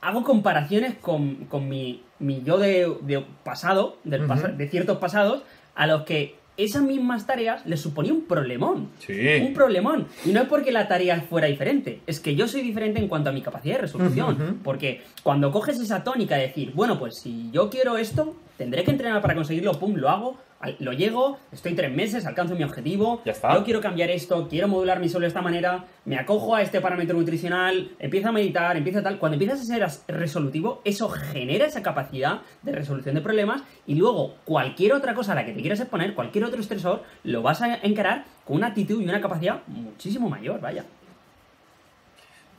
hago 0.00 0.22
comparaciones 0.24 0.94
con, 1.00 1.46
con 1.46 1.68
mi, 1.68 2.02
mi 2.18 2.42
yo 2.42 2.58
de, 2.58 2.96
de 3.02 3.24
pasado, 3.44 3.96
del 4.04 4.26
de 4.56 4.68
ciertos 4.68 4.98
pasados, 4.98 5.42
a 5.74 5.86
los 5.86 6.02
que 6.02 6.36
esas 6.56 6.82
mismas 6.82 7.26
tareas 7.26 7.64
les 7.66 7.80
suponía 7.80 8.12
un 8.12 8.22
problemón. 8.22 8.88
Sí. 8.98 9.14
Un 9.42 9.52
problemón. 9.52 10.06
Y 10.24 10.30
no 10.30 10.42
es 10.42 10.48
porque 10.48 10.72
la 10.72 10.88
tarea 10.88 11.20
fuera 11.28 11.48
diferente, 11.48 12.00
es 12.06 12.20
que 12.20 12.34
yo 12.34 12.48
soy 12.48 12.62
diferente 12.62 12.98
en 12.98 13.08
cuanto 13.08 13.30
a 13.30 13.32
mi 13.32 13.42
capacidad 13.42 13.76
de 13.76 13.82
resolución. 13.82 14.60
Porque 14.62 15.02
cuando 15.22 15.52
coges 15.52 15.78
esa 15.80 16.04
tónica 16.04 16.36
de 16.36 16.48
decir, 16.48 16.72
bueno, 16.74 16.98
pues 16.98 17.18
si 17.18 17.50
yo 17.52 17.70
quiero 17.70 17.96
esto, 17.98 18.36
tendré 18.56 18.84
que 18.84 18.90
entrenar 18.90 19.20
para 19.22 19.34
conseguirlo, 19.34 19.78
pum, 19.78 19.94
lo 19.96 20.08
hago, 20.08 20.38
lo 20.78 20.92
llego, 20.92 21.38
estoy 21.52 21.74
tres 21.74 21.92
meses, 21.92 22.26
alcanzo 22.26 22.54
mi 22.56 22.64
objetivo, 22.64 23.20
Ya 23.24 23.32
está. 23.32 23.54
yo 23.54 23.62
quiero 23.62 23.80
cambiar 23.80 24.10
esto, 24.10 24.48
quiero 24.48 24.68
modular 24.68 24.98
mi 25.00 25.08
suelo 25.08 25.22
de 25.24 25.28
esta 25.28 25.42
manera, 25.42 25.84
me 26.04 26.18
acojo 26.18 26.54
a 26.54 26.62
este 26.62 26.80
parámetro 26.80 27.16
nutricional, 27.16 27.92
empiezo 27.98 28.28
a 28.28 28.32
meditar, 28.32 28.76
empiezo 28.76 29.00
a 29.00 29.02
tal. 29.02 29.18
Cuando 29.18 29.34
empiezas 29.34 29.60
a 29.60 29.64
ser 29.64 29.86
resolutivo, 30.16 30.80
eso 30.84 31.08
genera 31.08 31.66
esa 31.66 31.82
capacidad 31.82 32.40
de 32.62 32.72
resolución 32.72 33.14
de 33.14 33.20
problemas 33.20 33.62
y 33.86 33.94
luego 33.94 34.36
cualquier 34.44 34.94
otra 34.94 35.14
cosa 35.14 35.32
a 35.32 35.34
la 35.36 35.44
que 35.46 35.52
te 35.52 35.60
quieras 35.60 35.80
exponer, 35.80 36.14
cualquier 36.14 36.44
otro 36.44 36.60
estresor, 36.60 37.02
lo 37.22 37.42
vas 37.42 37.60
a 37.62 37.74
encarar 37.76 38.24
con 38.44 38.56
una 38.56 38.68
actitud 38.68 39.00
y 39.00 39.04
una 39.04 39.20
capacidad 39.20 39.60
muchísimo 39.66 40.28
mayor, 40.28 40.60
vaya. 40.60 40.84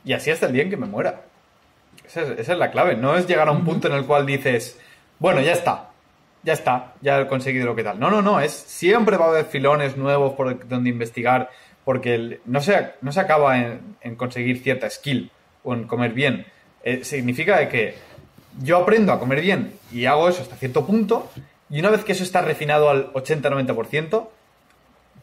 Y 0.04 0.12
así 0.12 0.30
hasta 0.30 0.46
el 0.46 0.52
día 0.52 0.62
en 0.62 0.70
que 0.70 0.76
me 0.76 0.86
muera. 0.86 1.22
Esa 2.06 2.22
es, 2.22 2.38
esa 2.38 2.52
es 2.52 2.58
la 2.58 2.70
clave. 2.70 2.96
No 2.96 3.16
es 3.16 3.26
llegar 3.26 3.48
a 3.48 3.50
un 3.52 3.64
punto 3.64 3.88
en 3.88 3.94
el 3.94 4.06
cual 4.06 4.24
dices, 4.24 4.78
bueno, 5.18 5.40
ya 5.42 5.52
está. 5.52 5.90
Ya 6.42 6.52
está, 6.52 6.94
ya 7.00 7.20
he 7.20 7.26
conseguido 7.26 7.66
lo 7.66 7.74
que 7.76 7.82
tal. 7.84 7.98
No, 7.98 8.10
no, 8.10 8.22
no. 8.22 8.40
Es 8.40 8.52
siempre 8.52 9.16
va 9.16 9.26
a 9.26 9.28
haber 9.30 9.44
filones 9.46 9.96
nuevos 9.96 10.34
por 10.34 10.66
donde 10.68 10.90
investigar. 10.90 11.50
Porque 11.84 12.14
el- 12.14 12.40
no, 12.44 12.60
se, 12.60 12.90
no 13.00 13.12
se 13.12 13.20
acaba 13.20 13.58
en, 13.58 13.96
en 14.02 14.14
conseguir 14.14 14.62
cierta 14.62 14.88
skill 14.90 15.30
o 15.64 15.74
en 15.74 15.84
comer 15.84 16.12
bien. 16.12 16.46
Eh, 16.84 17.02
significa 17.02 17.66
que 17.68 17.94
yo 18.62 18.76
aprendo 18.78 19.12
a 19.12 19.18
comer 19.18 19.40
bien 19.40 19.72
y 19.92 20.04
hago 20.06 20.28
eso 20.28 20.42
hasta 20.42 20.56
cierto 20.56 20.86
punto. 20.86 21.30
Y 21.70 21.80
una 21.80 21.90
vez 21.90 22.04
que 22.04 22.12
eso 22.12 22.22
está 22.24 22.40
refinado 22.42 22.88
al 22.90 23.12
80-90%, 23.14 24.28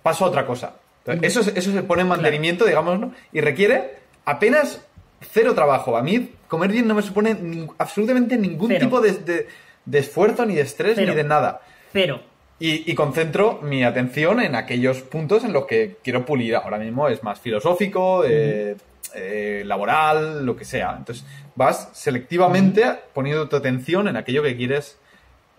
paso 0.04 0.26
a 0.26 0.28
otra 0.28 0.46
cosa. 0.46 0.74
Entonces, 1.06 1.38
eso, 1.38 1.52
eso 1.56 1.72
se 1.72 1.84
pone 1.84 2.02
en 2.02 2.08
mantenimiento, 2.08 2.66
digamos, 2.66 3.00
¿no? 3.00 3.14
Y 3.32 3.42
requiere 3.42 3.98
apenas 4.26 4.84
cero 5.22 5.54
trabajo. 5.54 5.98
A 5.98 6.02
mí 6.04 6.32
comer 6.48 6.72
bien 6.72 6.88
no 6.88 6.96
me 6.96 7.02
supone 7.02 7.36
nin- 7.40 7.72
absolutamente 7.78 8.38
ningún 8.38 8.70
Cero. 8.70 8.80
tipo 8.86 9.02
de, 9.02 9.12
de- 9.14 9.48
de 9.86 10.00
esfuerzo, 10.00 10.46
ni 10.46 10.56
de 10.56 10.62
estrés, 10.62 10.98
ni 10.98 11.06
de 11.06 11.24
nada. 11.24 11.62
Pero, 11.92 12.22
Y, 12.60 12.90
y 12.90 12.96
concentro 12.96 13.60
mi 13.62 13.84
atención 13.84 14.42
en 14.42 14.56
aquellos 14.56 15.02
puntos 15.02 15.44
en 15.44 15.54
los 15.54 15.66
que 15.66 15.98
quiero 16.04 16.26
pulir. 16.26 16.56
Ahora 16.56 16.78
mismo 16.78 17.08
es 17.08 17.22
más 17.24 17.40
filosófico, 17.40 18.24
eh, 18.26 18.76
eh, 19.14 19.64
laboral, 19.66 20.46
lo 20.46 20.56
que 20.56 20.66
sea. 20.66 20.96
Entonces 20.98 21.26
vas 21.56 21.90
selectivamente 21.94 22.86
poniendo 23.14 23.48
tu 23.48 23.56
atención 23.56 24.08
en 24.08 24.18
aquello 24.18 24.44
que 24.44 24.56
quieres 24.56 24.98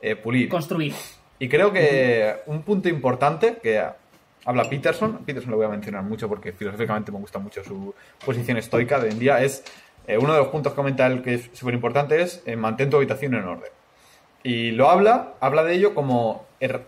eh, 0.02 0.16
pulir. 0.16 0.48
construir. 0.48 0.94
Y 1.38 1.48
creo 1.48 1.72
que 1.72 2.36
un 2.46 2.62
punto 2.62 2.88
importante 2.88 3.58
que 3.62 3.82
habla 4.44 4.64
Peterson, 4.68 5.18
Peterson 5.24 5.50
lo 5.50 5.56
voy 5.56 5.66
a 5.66 5.70
mencionar 5.70 6.02
mucho 6.02 6.28
porque 6.28 6.52
filosóficamente 6.52 7.12
me 7.12 7.18
gusta 7.18 7.38
mucho 7.38 7.62
su 7.62 7.94
posición 8.24 8.56
estoica 8.56 8.98
de 8.98 9.06
hoy 9.06 9.12
en 9.12 9.18
día, 9.18 9.42
es 9.42 9.64
eh, 10.06 10.16
uno 10.16 10.32
de 10.32 10.38
los 10.38 10.48
puntos 10.48 10.72
que 10.72 10.76
comenta 10.76 11.06
él 11.06 11.22
que 11.22 11.34
es 11.34 11.50
súper 11.52 11.74
importante 11.74 12.22
es 12.22 12.42
eh, 12.46 12.56
mantén 12.56 12.88
tu 12.88 12.96
habitación 12.96 13.34
en 13.34 13.44
orden. 13.44 13.70
Y 14.42 14.70
lo 14.72 14.90
habla, 14.90 15.34
habla 15.40 15.64
de 15.64 15.74
ello 15.74 15.94
como, 15.94 16.44
her- 16.60 16.82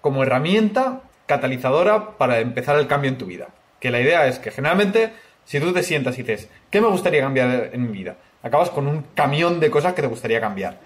como 0.00 0.22
herramienta 0.22 1.00
catalizadora 1.26 2.16
para 2.18 2.40
empezar 2.40 2.78
el 2.78 2.86
cambio 2.86 3.10
en 3.10 3.18
tu 3.18 3.26
vida. 3.26 3.48
Que 3.80 3.90
la 3.90 4.00
idea 4.00 4.26
es 4.26 4.38
que 4.38 4.50
generalmente, 4.50 5.12
si 5.44 5.60
tú 5.60 5.72
te 5.72 5.82
sientas 5.82 6.18
y 6.18 6.22
dices, 6.22 6.48
¿qué 6.70 6.80
me 6.80 6.88
gustaría 6.88 7.20
cambiar 7.22 7.70
en 7.72 7.82
mi 7.82 7.92
vida? 7.98 8.16
Acabas 8.42 8.70
con 8.70 8.86
un 8.86 9.02
camión 9.14 9.60
de 9.60 9.70
cosas 9.70 9.94
que 9.94 10.02
te 10.02 10.08
gustaría 10.08 10.40
cambiar. 10.40 10.78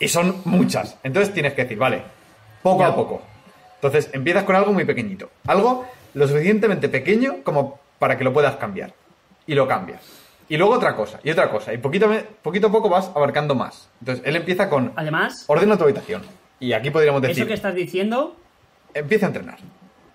Y 0.00 0.08
son 0.08 0.42
muchas. 0.44 0.96
Entonces 1.02 1.32
tienes 1.32 1.52
que 1.54 1.62
decir, 1.62 1.78
vale, 1.78 2.02
poco 2.62 2.84
a 2.84 2.94
poco. 2.94 3.22
Entonces 3.76 4.10
empiezas 4.12 4.44
con 4.44 4.56
algo 4.56 4.72
muy 4.72 4.84
pequeñito. 4.84 5.30
Algo 5.46 5.86
lo 6.14 6.26
suficientemente 6.26 6.88
pequeño 6.88 7.36
como 7.44 7.78
para 7.98 8.16
que 8.18 8.24
lo 8.24 8.32
puedas 8.32 8.56
cambiar. 8.56 8.92
Y 9.46 9.54
lo 9.54 9.68
cambias. 9.68 10.00
Y 10.48 10.56
luego 10.56 10.74
otra 10.74 10.94
cosa, 10.94 11.20
y 11.24 11.30
otra 11.30 11.50
cosa. 11.50 11.74
Y 11.74 11.78
poquito, 11.78 12.08
poquito 12.42 12.68
a 12.68 12.72
poco 12.72 12.88
vas 12.88 13.10
abarcando 13.14 13.54
más. 13.54 13.88
Entonces 14.00 14.24
él 14.26 14.36
empieza 14.36 14.68
con, 14.68 14.92
Además, 14.96 15.44
ordena 15.48 15.76
tu 15.76 15.84
habitación. 15.84 16.22
Y 16.60 16.72
aquí 16.72 16.90
podríamos 16.90 17.20
decir, 17.20 17.38
eso 17.38 17.46
que 17.46 17.54
estás 17.54 17.74
diciendo 17.74 18.36
empieza 18.94 19.26
a 19.26 19.28
entrenar. 19.28 19.58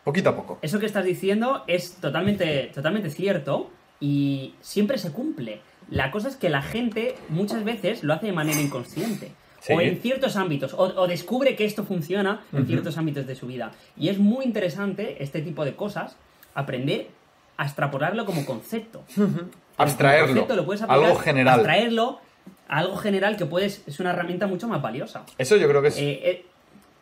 Poquito 0.03 0.29
a 0.29 0.35
poco. 0.35 0.57
Eso 0.61 0.79
que 0.79 0.85
estás 0.85 1.05
diciendo 1.05 1.63
es 1.67 1.93
totalmente, 1.95 2.71
totalmente 2.73 3.09
cierto 3.09 3.69
y 3.99 4.55
siempre 4.61 4.97
se 4.97 5.11
cumple. 5.11 5.61
La 5.89 6.09
cosa 6.11 6.29
es 6.29 6.35
que 6.35 6.49
la 6.49 6.61
gente 6.61 7.15
muchas 7.29 7.63
veces 7.63 8.03
lo 8.03 8.13
hace 8.13 8.27
de 8.27 8.31
manera 8.31 8.59
inconsciente. 8.59 9.33
Sí. 9.59 9.73
O 9.73 9.81
en 9.81 10.01
ciertos 10.01 10.37
ámbitos. 10.37 10.73
O, 10.73 10.81
o 10.83 11.07
descubre 11.07 11.55
que 11.55 11.65
esto 11.65 11.83
funciona 11.83 12.41
en 12.51 12.65
ciertos 12.65 12.97
ámbitos 12.97 13.27
de 13.27 13.35
su 13.35 13.45
vida. 13.45 13.73
Y 13.95 14.09
es 14.09 14.17
muy 14.17 14.45
interesante 14.45 15.21
este 15.21 15.41
tipo 15.41 15.65
de 15.65 15.75
cosas, 15.75 16.15
aprender 16.55 17.09
a 17.57 17.65
extrapolarlo 17.65 18.25
como 18.25 18.43
concepto. 18.43 19.03
Como 19.15 19.70
Abstraerlo. 19.83 20.27
concepto 20.27 20.55
lo 20.55 20.65
puedes 20.65 20.81
aplicar, 20.81 21.03
Algo 21.05 21.19
general. 21.19 21.53
Abstraerlo 21.59 22.19
a 22.67 22.77
algo 22.79 22.95
general 22.97 23.37
que 23.37 23.45
puedes, 23.45 23.81
es 23.87 23.99
una 23.99 24.11
herramienta 24.11 24.47
mucho 24.47 24.67
más 24.67 24.81
valiosa. 24.81 25.23
Eso 25.37 25.57
yo 25.57 25.67
creo 25.67 25.81
que 25.81 25.89
es 25.89 25.97
Eh, 25.97 26.19
eh, 26.23 26.45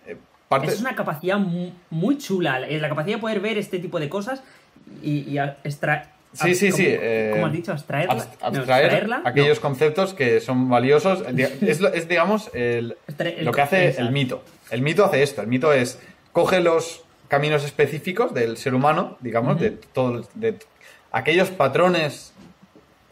eh, 0.07 0.17
parte... 0.47 0.67
es 0.67 0.79
una 0.81 0.95
capacidad 0.95 1.37
mu- 1.37 1.71
muy 1.91 2.17
chula, 2.17 2.67
es 2.67 2.81
la 2.81 2.89
capacidad 2.89 3.17
de 3.17 3.21
poder 3.21 3.39
ver 3.39 3.57
este 3.57 3.79
tipo 3.79 3.99
de 3.99 4.09
cosas 4.09 4.41
y, 5.03 5.19
y 5.29 5.37
a- 5.37 5.57
extra- 5.63 6.13
Sí, 6.33 6.53
sí, 6.53 6.67
¿cómo- 6.69 6.77
sí. 6.77 6.85
eh, 6.87 7.29
¿Cómo 7.33 7.47
has 7.47 7.53
dicho? 7.53 7.71
¿Abstraerla? 7.71 8.13
No, 8.15 8.21
abstraer 8.41 8.83
¿extraerla? 8.85 9.21
aquellos 9.25 9.57
No. 9.57 9.61
conceptos 9.63 10.13
que 10.13 10.39
son 10.41 10.69
valiosos. 10.69 11.23
Es, 11.61 12.07
digamos, 12.07 12.51
el, 12.53 12.95
lo 13.41 13.51
que 13.51 13.61
hace 13.61 13.85
exacto. 13.87 14.01
el 14.07 14.11
mito. 14.13 14.43
El 14.69 14.81
mito 14.83 15.03
hace 15.05 15.23
esto. 15.23 15.41
El 15.41 15.47
mito 15.47 15.73
es, 15.73 15.99
coge 16.31 16.59
los 16.61 17.03
caminos 17.29 17.63
específicos 17.63 18.33
del 18.35 18.57
ser 18.57 18.75
humano, 18.75 19.17
digamos, 19.21 19.59
de 19.59 19.71
todos 19.71 20.29
de 20.35 20.57
aquellos 21.11 21.49
patrones 21.49 22.31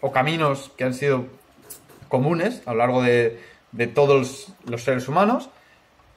o 0.02 0.12
caminos 0.12 0.72
que 0.78 0.84
han 0.84 0.94
sido 0.94 1.26
comunes 2.08 2.62
a 2.66 2.72
lo 2.72 2.78
largo 2.80 3.02
de, 3.02 3.40
de 3.72 3.88
todos 3.88 4.54
los 4.66 4.84
seres 4.84 5.08
humanos 5.08 5.50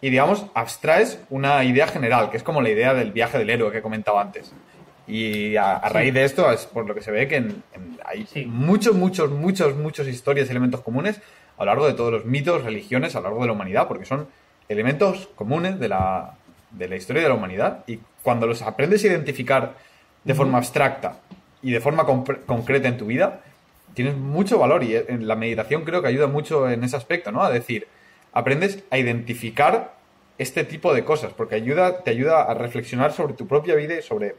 y, 0.00 0.10
digamos, 0.10 0.46
abstraes 0.54 1.18
una 1.30 1.62
idea 1.64 1.86
general, 1.86 2.30
que 2.30 2.36
es 2.36 2.42
como 2.42 2.62
la 2.62 2.70
idea 2.70 2.94
del 2.94 3.12
viaje 3.12 3.38
del 3.38 3.50
héroe 3.50 3.70
que 3.72 3.78
he 3.78 3.82
comentado 3.82 4.18
antes. 4.18 4.52
Y 5.06 5.56
a, 5.56 5.76
a 5.76 5.88
raíz 5.88 6.14
de 6.14 6.24
esto 6.24 6.50
es 6.52 6.66
por 6.66 6.86
lo 6.86 6.94
que 6.94 7.02
se 7.02 7.10
ve 7.10 7.26
que 7.26 7.36
en- 7.36 7.62
en- 7.74 7.98
hay 8.06 8.26
Sí. 8.26 8.46
muchos, 8.46 8.94
muchos, 8.94 9.30
muchos, 9.30 9.76
muchos 9.76 10.06
historias 10.06 10.46
y 10.48 10.50
elementos 10.52 10.80
comunes 10.82 11.20
a 11.58 11.64
lo 11.64 11.66
largo 11.66 11.86
de 11.86 11.94
todos 11.94 12.12
los 12.12 12.24
mitos, 12.24 12.62
religiones, 12.64 13.14
a 13.16 13.18
lo 13.18 13.24
largo 13.24 13.40
de 13.40 13.46
la 13.48 13.52
humanidad, 13.52 13.88
porque 13.88 14.04
son 14.06 14.28
elementos 14.68 15.28
comunes 15.34 15.78
de 15.80 15.88
la, 15.88 16.34
de 16.70 16.88
la 16.88 16.96
historia 16.96 17.22
de 17.22 17.28
la 17.28 17.34
humanidad. 17.34 17.84
Y 17.86 17.98
cuando 18.22 18.46
los 18.46 18.62
aprendes 18.62 19.02
a 19.04 19.08
identificar 19.08 19.74
de 20.24 20.34
forma 20.34 20.58
abstracta 20.58 21.16
y 21.60 21.72
de 21.72 21.80
forma 21.80 22.06
concreta 22.06 22.88
en 22.88 22.96
tu 22.96 23.06
vida, 23.06 23.40
tienes 23.94 24.16
mucho 24.16 24.58
valor. 24.58 24.82
Y 24.84 24.96
en 24.96 25.26
la 25.26 25.36
meditación 25.36 25.84
creo 25.84 26.02
que 26.02 26.08
ayuda 26.08 26.26
mucho 26.26 26.68
en 26.68 26.84
ese 26.84 26.96
aspecto, 26.96 27.32
¿no? 27.32 27.42
A 27.42 27.50
decir, 27.50 27.86
aprendes 28.32 28.84
a 28.90 28.98
identificar 28.98 29.98
este 30.38 30.64
tipo 30.64 30.94
de 30.94 31.04
cosas, 31.04 31.32
porque 31.34 31.54
ayuda, 31.54 32.02
te 32.02 32.10
ayuda 32.10 32.42
a 32.42 32.54
reflexionar 32.54 33.12
sobre 33.12 33.34
tu 33.34 33.46
propia 33.46 33.74
vida 33.74 33.98
y 33.98 34.02
sobre 34.02 34.36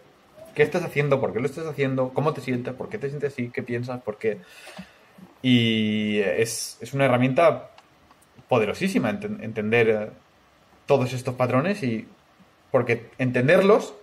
qué 0.56 0.64
estás 0.64 0.84
haciendo, 0.84 1.22
por 1.22 1.32
qué 1.32 1.40
lo 1.40 1.46
estás 1.46 1.68
haciendo, 1.68 2.10
cómo 2.14 2.34
te 2.34 2.42
sientes, 2.42 2.74
por 2.74 2.90
qué 2.90 2.98
te 2.98 3.10
sientes 3.10 3.34
así, 3.34 3.50
qué 3.50 3.62
piensas, 3.62 4.02
por 4.02 4.18
qué. 4.18 4.40
Y 5.44 6.20
es, 6.20 6.78
es 6.82 6.94
una 6.94 7.06
herramienta 7.06 7.70
poderosísima 8.48 9.12
enten- 9.12 9.44
entender 9.44 9.90
eh, 9.90 10.10
todos 10.86 11.14
estos 11.14 11.36
patrones 11.36 11.84
y 11.84 12.08
porque 12.72 13.12
entenderlos 13.18 13.94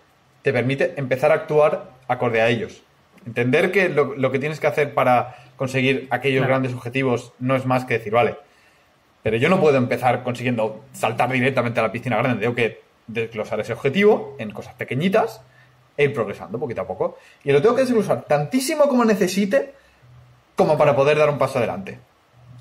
te 0.43 0.53
permite 0.53 0.95
empezar 0.97 1.33
a 1.33 1.35
actuar 1.35 1.91
acorde 2.07 2.41
a 2.41 2.49
ellos. 2.49 2.83
Entender 3.29 3.71
que 3.71 3.89
lo, 3.91 4.15
lo 4.17 4.31
que 4.33 4.39
tienes 4.39 4.59
que 4.61 4.67
hacer 4.67 4.95
para 4.95 5.37
conseguir 5.57 6.07
aquellos 6.11 6.41
Claro. 6.41 6.53
grandes 6.55 6.73
objetivos 6.75 7.33
no 7.39 7.57
es 7.57 7.67
más 7.67 7.85
que 7.85 7.95
decir, 7.99 8.13
vale, 8.13 8.37
pero 9.23 9.37
yo 9.37 9.49
no 9.49 9.61
puedo 9.61 9.77
empezar 9.77 10.23
consiguiendo 10.23 10.85
saltar 10.93 11.31
directamente 11.31 11.81
a 11.81 11.83
la 11.83 11.93
piscina 11.93 12.17
grande. 12.17 12.41
Tengo 12.41 12.55
que 12.55 12.81
desglosar 13.07 13.61
ese 13.61 13.73
objetivo 13.75 14.37
en 14.39 14.51
cosas 14.51 14.75
pequeñitas 14.75 15.43
e 15.97 16.05
ir 16.05 16.15
progresando 16.15 16.59
poquito 16.59 16.81
a 16.83 16.87
poco. 16.87 17.19
Y 17.45 17.53
lo 17.53 17.61
tengo 17.61 17.75
que 17.75 17.83
desglosar 17.83 18.25
tantísimo 18.25 18.89
como 18.89 19.05
necesite 19.05 19.75
como 20.57 20.79
para 20.79 20.95
poder 20.97 21.19
dar 21.19 21.29
un 21.29 21.39
paso 21.39 21.59
adelante. 21.59 21.99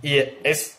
Y 0.01 0.17
es 0.43 0.77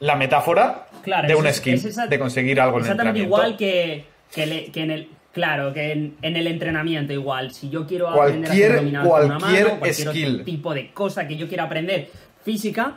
la 0.00 0.16
metáfora 0.16 0.86
Claro, 1.02 1.26
de 1.28 1.34
un 1.34 1.46
skill, 1.52 1.74
es 1.74 1.96
de 2.10 2.18
conseguir 2.18 2.60
algo 2.60 2.78
en 2.78 2.84
el 2.84 2.90
Exactamente 2.90 3.20
entrenamiento. 3.22 3.56
igual 3.56 3.56
que, 3.56 4.04
que, 4.34 4.46
le- 4.46 4.70
que 4.72 4.82
en 4.82 4.90
el. 4.90 5.08
Claro, 5.38 5.72
que 5.72 5.92
en, 5.92 6.16
en 6.20 6.34
el 6.36 6.48
entrenamiento 6.48 7.12
igual. 7.12 7.52
Si 7.52 7.70
yo 7.70 7.86
quiero 7.86 8.08
aprender 8.08 8.50
a 8.50 8.54
Cualquier- 8.54 8.66
hacer 8.72 8.76
dominadas 8.80 9.08
con 9.08 9.24
una 9.26 9.38
cualquier 9.38 9.64
mano, 9.66 9.78
cualquier 9.78 10.08
skill. 10.08 10.32
otro 10.34 10.44
tipo 10.44 10.74
de 10.74 10.92
cosa 10.92 11.28
que 11.28 11.36
yo 11.36 11.46
quiera 11.46 11.62
aprender 11.64 12.10
física, 12.44 12.96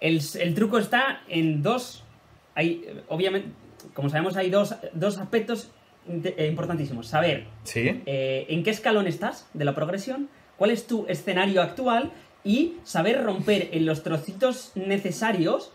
el, 0.00 0.20
el 0.40 0.54
truco 0.54 0.78
está 0.78 1.20
en 1.28 1.62
dos. 1.62 2.04
Hay, 2.54 2.86
obviamente, 3.08 3.48
como 3.92 4.08
sabemos, 4.08 4.36
hay 4.36 4.48
dos, 4.48 4.74
dos 4.94 5.18
aspectos 5.18 5.70
eh, 6.08 6.46
importantísimos. 6.48 7.06
Saber 7.06 7.44
Sí, 7.64 8.00
eh, 8.06 8.46
en 8.48 8.62
qué 8.62 8.70
escalón 8.70 9.06
estás 9.06 9.46
de 9.52 9.64
la 9.66 9.74
progresión, 9.74 10.28
cuál 10.56 10.70
es 10.70 10.86
tu 10.86 11.04
escenario 11.08 11.60
actual 11.60 12.10
y 12.44 12.76
saber 12.84 13.22
romper 13.22 13.68
en 13.72 13.84
los 13.84 14.02
trocitos 14.02 14.72
necesarios, 14.74 15.70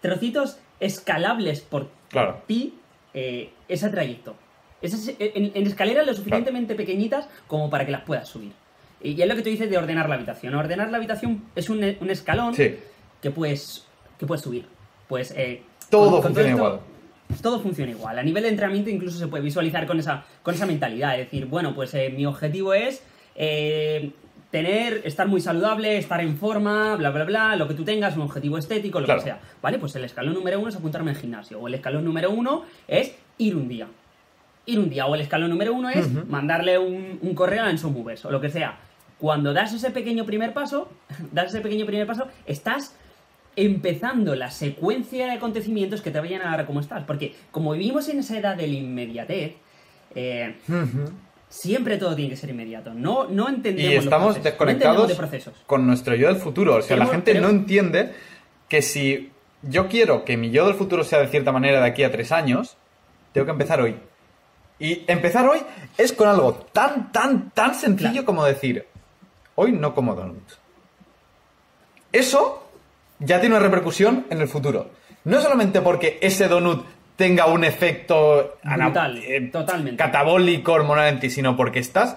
trocitos 0.00 0.58
escalables 0.80 1.60
por 1.60 1.90
claro. 2.08 2.42
ti, 2.46 2.74
eh, 3.12 3.50
ese 3.68 3.88
trayecto. 3.90 4.36
Esas- 4.82 5.08
en, 5.18 5.52
en 5.54 5.66
escaleras 5.66 6.06
lo 6.06 6.14
suficientemente 6.14 6.74
pequeñitas 6.74 7.28
como 7.46 7.70
para 7.70 7.84
que 7.86 7.92
las 7.92 8.02
puedas 8.02 8.28
subir. 8.28 8.52
Y 9.02 9.20
es 9.20 9.28
lo 9.28 9.34
que 9.36 9.42
tú 9.42 9.50
dices 9.50 9.70
de 9.70 9.78
ordenar 9.78 10.08
la 10.08 10.14
habitación. 10.16 10.54
Ordenar 10.54 10.90
la 10.90 10.96
habitación 10.98 11.44
es 11.54 11.68
un, 11.70 11.82
un 12.00 12.10
escalón 12.10 12.54
Sí, 12.54 12.76
que 13.22 13.30
puedes, 13.30 13.86
que 14.18 14.26
puedes 14.26 14.42
subir. 14.42 14.66
Pues 15.08 15.32
eh, 15.36 15.62
todo 15.90 16.04
con- 16.10 16.12
con 16.12 16.22
funciona 16.34 16.48
esto- 16.50 16.64
igual. 16.64 16.80
todo 17.42 17.60
funciona 17.60 17.90
igual. 17.92 18.18
A 18.18 18.22
nivel 18.22 18.42
de 18.42 18.48
entrenamiento 18.50 18.90
incluso 18.90 19.18
se 19.18 19.28
puede 19.28 19.42
visualizar 19.44 19.86
con 19.86 19.98
esa, 19.98 20.24
con 20.42 20.54
esa 20.54 20.66
mentalidad. 20.66 21.18
Es 21.18 21.26
decir, 21.26 21.46
bueno, 21.46 21.74
pues 21.74 21.92
eh, 21.94 22.10
mi 22.14 22.26
objetivo 22.26 22.74
es 22.74 23.02
eh, 23.34 24.10
tener, 24.50 25.02
estar 25.04 25.26
muy 25.28 25.40
saludable, 25.40 25.98
estar 25.98 26.20
en 26.20 26.36
forma, 26.36 26.96
bla, 26.96 27.10
bla, 27.10 27.24
bla, 27.24 27.56
lo 27.56 27.68
que 27.68 27.74
tú 27.74 27.84
tengas, 27.84 28.16
un 28.16 28.22
objetivo 28.22 28.56
estético, 28.58 29.00
lo 29.00 29.06
que 29.06 29.20
sea. 29.20 29.40
¿Vale? 29.62 29.78
Pues 29.78 29.94
el 29.96 30.04
escalón 30.04 30.34
número 30.34 30.58
uno 30.58 30.68
es 30.70 30.76
apuntarme 30.76 31.10
al 31.10 31.16
gimnasio. 31.16 31.60
O 31.60 31.68
el 31.68 31.74
escalón 31.74 32.04
número 32.04 32.30
uno 32.30 32.64
es 32.88 33.14
ir 33.38 33.54
un 33.56 33.68
día. 33.68 33.86
Ir 34.66 34.78
un 34.78 34.90
día. 34.90 35.06
O 35.06 35.14
el 35.14 35.20
escalón 35.20 35.50
número 35.50 35.72
uno 35.72 35.88
es 35.88 36.12
mandarle 36.26 36.78
un, 36.78 37.18
un 37.22 37.34
correo 37.34 37.64
a 37.64 37.70
Enso 37.70 37.90
Movers, 37.90 38.24
o 38.24 38.30
lo 38.30 38.40
que 38.40 38.50
sea. 38.50 38.78
Cuando 39.18 39.54
das 39.54 39.72
ese 39.72 39.90
pequeño 39.90 40.26
primer 40.26 40.52
paso, 40.52 40.90
das 41.32 41.46
ese 41.46 41.60
pequeño 41.60 41.86
primer 41.86 42.06
paso, 42.06 42.28
estás 42.46 42.94
empezando 43.56 44.34
la 44.34 44.50
secuencia 44.50 45.26
de 45.26 45.32
acontecimientos 45.32 46.02
que 46.02 46.10
te 46.10 46.20
vayan 46.20 46.42
a 46.42 46.50
dar 46.50 46.60
a 46.60 46.66
cómo 46.66 46.80
estás. 46.80 47.04
Porque 47.04 47.34
como 47.50 47.72
vivimos 47.72 48.08
en 48.08 48.18
esa 48.18 48.38
edad 48.38 48.56
de 48.56 48.66
la 48.66 48.74
inmediatez, 48.74 49.54
eh, 50.14 50.56
siempre 51.48 51.96
todo 51.96 52.14
tiene 52.14 52.30
que 52.30 52.36
ser 52.36 52.50
inmediato. 52.50 52.92
No, 52.92 53.26
no 53.28 53.48
entendemos. 53.48 53.92
Y 53.92 53.96
estamos 53.96 54.42
desconectados 54.42 55.18
con 55.66 55.86
nuestro 55.86 56.14
yo 56.14 56.28
del 56.28 56.36
futuro. 56.36 56.76
O 56.76 56.82
sea, 56.82 56.96
la 56.96 57.06
gente 57.06 57.40
no 57.40 57.48
entiende 57.48 58.12
que 58.68 58.82
si 58.82 59.30
yo 59.62 59.88
quiero 59.88 60.24
que 60.24 60.36
mi 60.36 60.50
yo 60.50 60.66
del 60.66 60.74
futuro 60.74 61.02
sea 61.02 61.20
de 61.20 61.28
cierta 61.28 61.52
manera 61.52 61.80
de 61.80 61.86
aquí 61.86 62.02
a 62.02 62.10
tres 62.10 62.32
años, 62.32 62.76
tengo 63.32 63.46
que 63.46 63.52
empezar 63.52 63.80
hoy. 63.80 63.96
Y 64.78 65.04
empezar 65.06 65.48
hoy 65.48 65.58
es 65.96 66.12
con 66.12 66.28
algo 66.28 66.54
tan, 66.72 67.10
tan, 67.12 67.50
tan 67.50 67.74
sencillo 67.74 68.24
como 68.24 68.44
decir, 68.44 68.86
hoy 69.54 69.72
no 69.72 69.94
como 69.94 70.14
donuts. 70.14 70.58
Eso 72.12 72.68
ya 73.18 73.40
tiene 73.40 73.56
una 73.56 73.64
repercusión 73.64 74.26
en 74.30 74.40
el 74.40 74.48
futuro. 74.48 74.90
No 75.24 75.40
solamente 75.40 75.80
porque 75.80 76.18
ese 76.20 76.48
donut 76.48 76.84
tenga 77.16 77.46
un 77.46 77.64
efecto 77.64 78.58
eh, 78.62 79.50
totalmente. 79.50 79.96
catabólico 79.96 80.72
hormonal 80.72 81.08
en 81.08 81.20
ti, 81.20 81.30
sino 81.30 81.56
porque 81.56 81.78
estás 81.78 82.16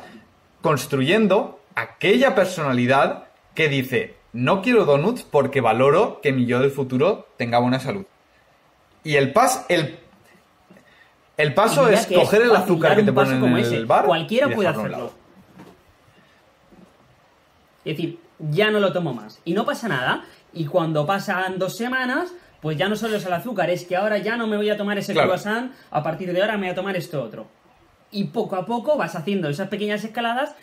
construyendo 0.62 1.60
aquella 1.76 2.36
personalidad 2.36 3.26
que 3.56 3.70
dice, 3.70 4.16
no 4.34 4.62
quiero 4.62 4.86
donuts 4.86 5.24
porque 5.24 5.62
valoro 5.62 6.20
que 6.22 6.34
mi 6.34 6.46
yo 6.46 6.60
del 6.60 6.72
futuro 6.72 7.28
tenga 7.38 7.60
buena 7.60 7.80
salud. 7.80 8.06
Y 9.04 9.16
el 9.16 9.32
pas, 9.32 9.66
el, 9.70 10.00
el 11.40 11.54
paso 11.54 11.88
es 11.88 12.06
coger 12.06 12.42
el 12.42 12.56
azúcar 12.56 12.98
que 12.98 13.04
te 13.04 13.14
ponen 13.14 13.42
en 13.42 13.74
el 13.74 13.86
bar. 13.86 14.06
Cualquiera 14.06 14.50
puede 14.54 14.68
hacerlo. 14.68 15.14
Es 17.86 17.96
decir, 17.96 18.20
ya 18.40 18.70
no 18.72 18.82
lo 18.82 18.92
tomo 18.92 19.14
más. 19.14 19.40
Y 19.46 19.54
no 19.54 19.66
pasa 19.66 19.88
nada. 19.88 20.26
Y 20.52 20.66
cuando 20.66 21.06
pasan 21.06 21.58
dos 21.58 21.78
semanas, 21.78 22.34
pues 22.62 22.78
ya 22.78 22.90
no 22.90 22.98
solo 22.98 23.16
es 23.16 23.26
el 23.26 23.32
azúcar, 23.32 23.70
es 23.70 23.86
que 23.86 23.96
ahora 23.96 24.18
ya 24.18 24.36
no 24.36 24.48
me 24.48 24.58
voy 24.58 24.70
a 24.70 24.76
tomar 24.76 24.98
ese 24.98 25.14
croissant, 25.14 25.72
a 25.92 26.04
partir 26.04 26.34
de 26.34 26.42
ahora 26.42 26.58
me 26.58 26.66
voy 26.66 26.70
a 26.72 26.76
tomar 26.76 26.98
esto 26.98 27.24
otro. 27.24 27.48
Y 28.12 28.26
poco 28.26 28.58
a 28.58 28.66
poco 28.66 28.98
vas 28.98 29.16
haciendo 29.16 29.48
esas 29.48 29.70
pequeñas 29.70 30.04
escaladas, 30.04 30.56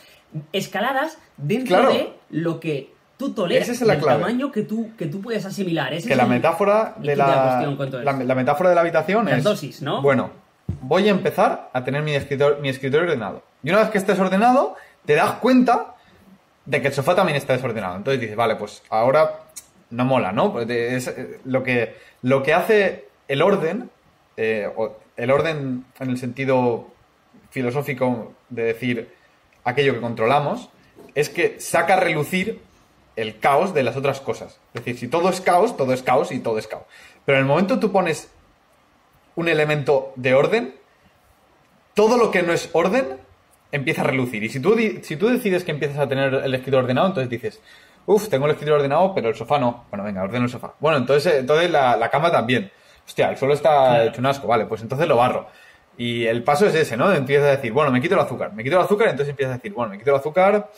escaladas 0.53 1.17
dentro 1.39 1.89
de 1.89 2.13
lo 2.29 2.61
que 2.61 2.93
tú 3.17 3.33
toleras, 3.33 3.71
es 3.71 3.81
el 3.81 3.99
tamaño 3.99 4.53
que 4.53 4.63
tú, 4.63 4.91
que 4.99 5.07
tú 5.07 5.23
puedes 5.23 5.47
asimilar. 5.47 5.97
que 5.97 6.17
la 6.17 6.27
metáfora 6.27 6.97
de 6.99 7.17
la, 7.17 7.75
la, 8.03 8.35
metáfora 8.35 8.69
de 8.69 8.75
la 8.75 8.83
habitación 8.83 9.27
es... 9.29 9.43
dosis, 9.43 9.81
¿no? 9.81 10.03
Bueno, 10.03 10.46
voy 10.87 11.09
a 11.09 11.11
empezar 11.11 11.71
a 11.73 11.85
tener 11.85 12.03
mi 12.03 12.15
escritorio, 12.15 12.59
mi 12.59 12.69
escritorio 12.69 13.07
ordenado. 13.07 13.43
Y 13.63 13.71
una 13.71 13.81
vez 13.81 13.91
que 13.91 13.99
estés 13.99 14.19
ordenado, 14.19 14.77
te 15.05 15.15
das 15.15 15.33
cuenta 15.33 15.97
de 16.65 16.81
que 16.81 16.89
el 16.89 16.95
sofá 16.95 17.15
también 17.15 17.37
está 17.37 17.53
desordenado. 17.53 17.97
Entonces 17.97 18.21
dices, 18.21 18.37
vale, 18.37 18.57
pues 18.57 18.83
ahora 18.91 19.41
no 19.91 20.05
mola, 20.05 20.33
¿no? 20.33 20.61
Es 20.61 21.09
eh, 21.09 21.41
lo, 21.45 21.63
que, 21.63 21.97
lo 22.23 22.43
que 22.43 22.55
hace 22.55 23.09
el 23.29 23.43
orden, 23.43 23.91
eh, 24.37 24.71
el 25.17 25.31
orden 25.31 25.85
en 25.99 26.11
el 26.11 26.19
sentido 26.19 26.89
filosófico 27.51 28.35
de 28.49 28.65
decir 28.65 29.15
aquello 29.65 29.95
que 29.95 30.01
controlamos, 30.01 30.71
es 31.15 31.29
que 31.29 31.59
saca 31.61 31.95
a 31.95 32.01
relucir 32.01 32.61
el 33.17 33.39
caos 33.39 33.75
de 33.75 33.83
las 33.83 33.97
otras 33.97 34.21
cosas. 34.21 34.61
Es 34.75 34.85
decir, 34.85 34.99
si 34.99 35.09
todo 35.09 35.31
es 35.31 35.41
caos, 35.41 35.77
todo 35.77 35.93
es 35.93 36.03
caos 36.03 36.31
y 36.33 36.41
todo 36.41 36.59
es 36.59 36.67
caos. 36.67 36.85
Pero 37.25 37.39
en 37.39 37.43
el 37.43 37.49
momento 37.49 37.81
tú 37.81 37.91
pones 37.91 38.29
un 39.35 39.49
elemento 39.49 40.13
de 40.17 40.35
orden, 40.35 40.75
todo 41.97 42.17
lo 42.17 42.31
que 42.31 42.45
no 42.45 42.53
es 42.53 42.71
orden 42.75 43.19
empieza 43.73 44.03
a 44.03 44.05
relucir. 44.05 44.45
Y 44.45 44.49
si 44.49 44.61
tú, 44.61 44.77
si 45.03 45.17
tú 45.17 45.27
decides 45.27 45.65
que 45.65 45.73
empiezas 45.73 45.99
a 45.99 46.09
tener 46.09 46.33
el 46.33 46.55
escritorio 46.55 46.85
ordenado, 46.85 47.09
entonces 47.09 47.29
dices, 47.29 47.61
Uf, 48.07 48.29
tengo 48.29 48.47
el 48.47 48.53
escritorio 48.53 48.77
ordenado, 48.77 49.13
pero 49.15 49.29
el 49.29 49.35
sofá 49.35 49.59
no. 49.59 49.85
Bueno, 49.91 50.05
venga, 50.05 50.23
ordeno 50.23 50.45
el 50.45 50.51
sofá. 50.51 50.75
Bueno, 50.79 50.99
entonces, 50.99 51.35
entonces 51.35 51.69
la, 51.71 52.09
cama 52.09 52.31
también. 52.31 52.71
Hostia, 53.05 53.31
el 53.31 53.37
suelo 53.37 53.55
está 53.55 54.05
hecho 54.05 54.21
un 54.21 54.27
asco, 54.27 54.47
vale, 54.47 54.67
pues 54.67 54.81
entonces 54.83 55.09
lo 55.09 55.17
barro. 55.17 55.49
Y 55.99 56.25
el 56.27 56.45
paso 56.45 56.67
es 56.67 56.75
ese, 56.75 56.97
¿no? 56.97 57.13
Empieza 57.13 57.47
a 57.47 57.51
decir, 57.57 57.73
bueno, 57.73 57.91
me 57.91 58.01
quito 58.01 58.15
el 58.15 58.21
azúcar, 58.21 58.53
me 58.53 58.63
quito 58.63 58.77
el 58.77 58.83
azúcar, 58.83 59.09
y 59.09 59.11
entonces 59.11 59.31
empieza 59.31 59.53
a 59.53 59.57
decir, 59.57 59.73
bueno, 59.73 59.91
me 59.91 59.99
quito 59.99 60.11
el 60.11 60.17
azúcar 60.17 60.71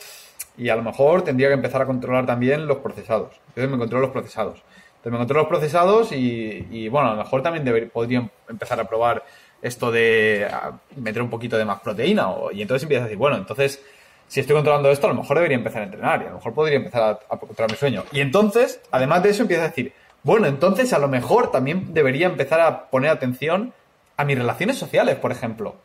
y 0.57 0.69
a 0.69 0.75
lo 0.75 0.81
mejor 0.81 1.21
tendría 1.21 1.49
que 1.49 1.53
empezar 1.53 1.81
a 1.83 1.85
controlar 1.85 2.25
también 2.25 2.65
los 2.65 2.77
procesados. 2.77 3.39
Entonces 3.49 3.69
me 3.69 3.77
controlo 3.77 4.03
los 4.07 4.11
procesados. 4.11 4.63
Entonces 4.89 5.11
me 5.11 5.17
controlo 5.19 5.43
los 5.43 5.49
procesados 5.49 6.11
y, 6.11 6.89
bueno, 6.89 7.09
a 7.09 7.11
lo 7.11 7.23
mejor 7.23 7.43
también 7.43 7.63
debería, 7.63 7.89
podría 7.89 8.29
empezar 8.49 8.79
a 8.79 8.85
probar 8.85 9.23
esto 9.61 9.91
de 9.91 10.47
meter 10.95 11.21
un 11.21 11.29
poquito 11.29 11.57
de 11.57 11.65
más 11.65 11.79
proteína. 11.81 12.27
y 12.53 12.61
entonces 12.61 12.83
empieza 12.83 13.03
a 13.03 13.07
decir, 13.07 13.17
bueno, 13.17 13.37
entonces 13.37 13.81
si 14.29 14.39
estoy 14.39 14.55
controlando 14.55 14.91
esto, 14.91 15.07
a 15.07 15.09
lo 15.09 15.15
mejor 15.15 15.37
debería 15.37 15.57
empezar 15.57 15.81
a 15.81 15.85
entrenar 15.85 16.21
y 16.21 16.25
a 16.25 16.29
lo 16.29 16.35
mejor 16.35 16.53
podría 16.53 16.77
empezar 16.77 17.19
a, 17.27 17.37
controlar 17.37 17.71
mi 17.71 17.77
sueño. 17.77 18.03
Y 18.11 18.21
entonces, 18.21 18.79
además 18.91 19.23
de 19.23 19.29
eso, 19.31 19.41
empieza 19.41 19.63
a 19.63 19.67
decir, 19.69 19.91
bueno, 20.21 20.45
entonces 20.45 20.93
a 20.93 20.99
lo 20.99 21.07
mejor 21.07 21.51
también 21.51 21.95
debería 21.95 22.27
empezar 22.27 22.61
a 22.61 22.89
poner 22.89 23.09
atención 23.09 23.73
a 24.17 24.25
mis 24.25 24.37
relaciones 24.37 24.77
sociales, 24.77 25.15
por 25.15 25.31
ejemplo. 25.31 25.75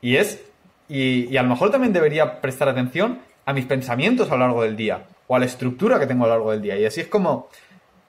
Y 0.00 0.16
es, 0.16 0.40
y, 0.88 1.36
a 1.36 1.42
lo 1.42 1.50
mejor 1.50 1.70
también 1.70 1.92
debería 1.92 2.40
prestar 2.40 2.70
atención 2.70 3.20
a 3.44 3.52
mis 3.52 3.66
pensamientos 3.66 4.30
a 4.30 4.34
lo 4.36 4.40
largo 4.40 4.62
del 4.62 4.74
día 4.74 5.04
o 5.26 5.36
a 5.36 5.38
la 5.38 5.44
estructura 5.44 5.98
que 5.98 6.06
tengo 6.06 6.24
a 6.24 6.28
lo 6.28 6.34
largo 6.34 6.50
del 6.52 6.62
día. 6.62 6.78
Y 6.78 6.86
así 6.86 7.02
es 7.02 7.08
como 7.08 7.50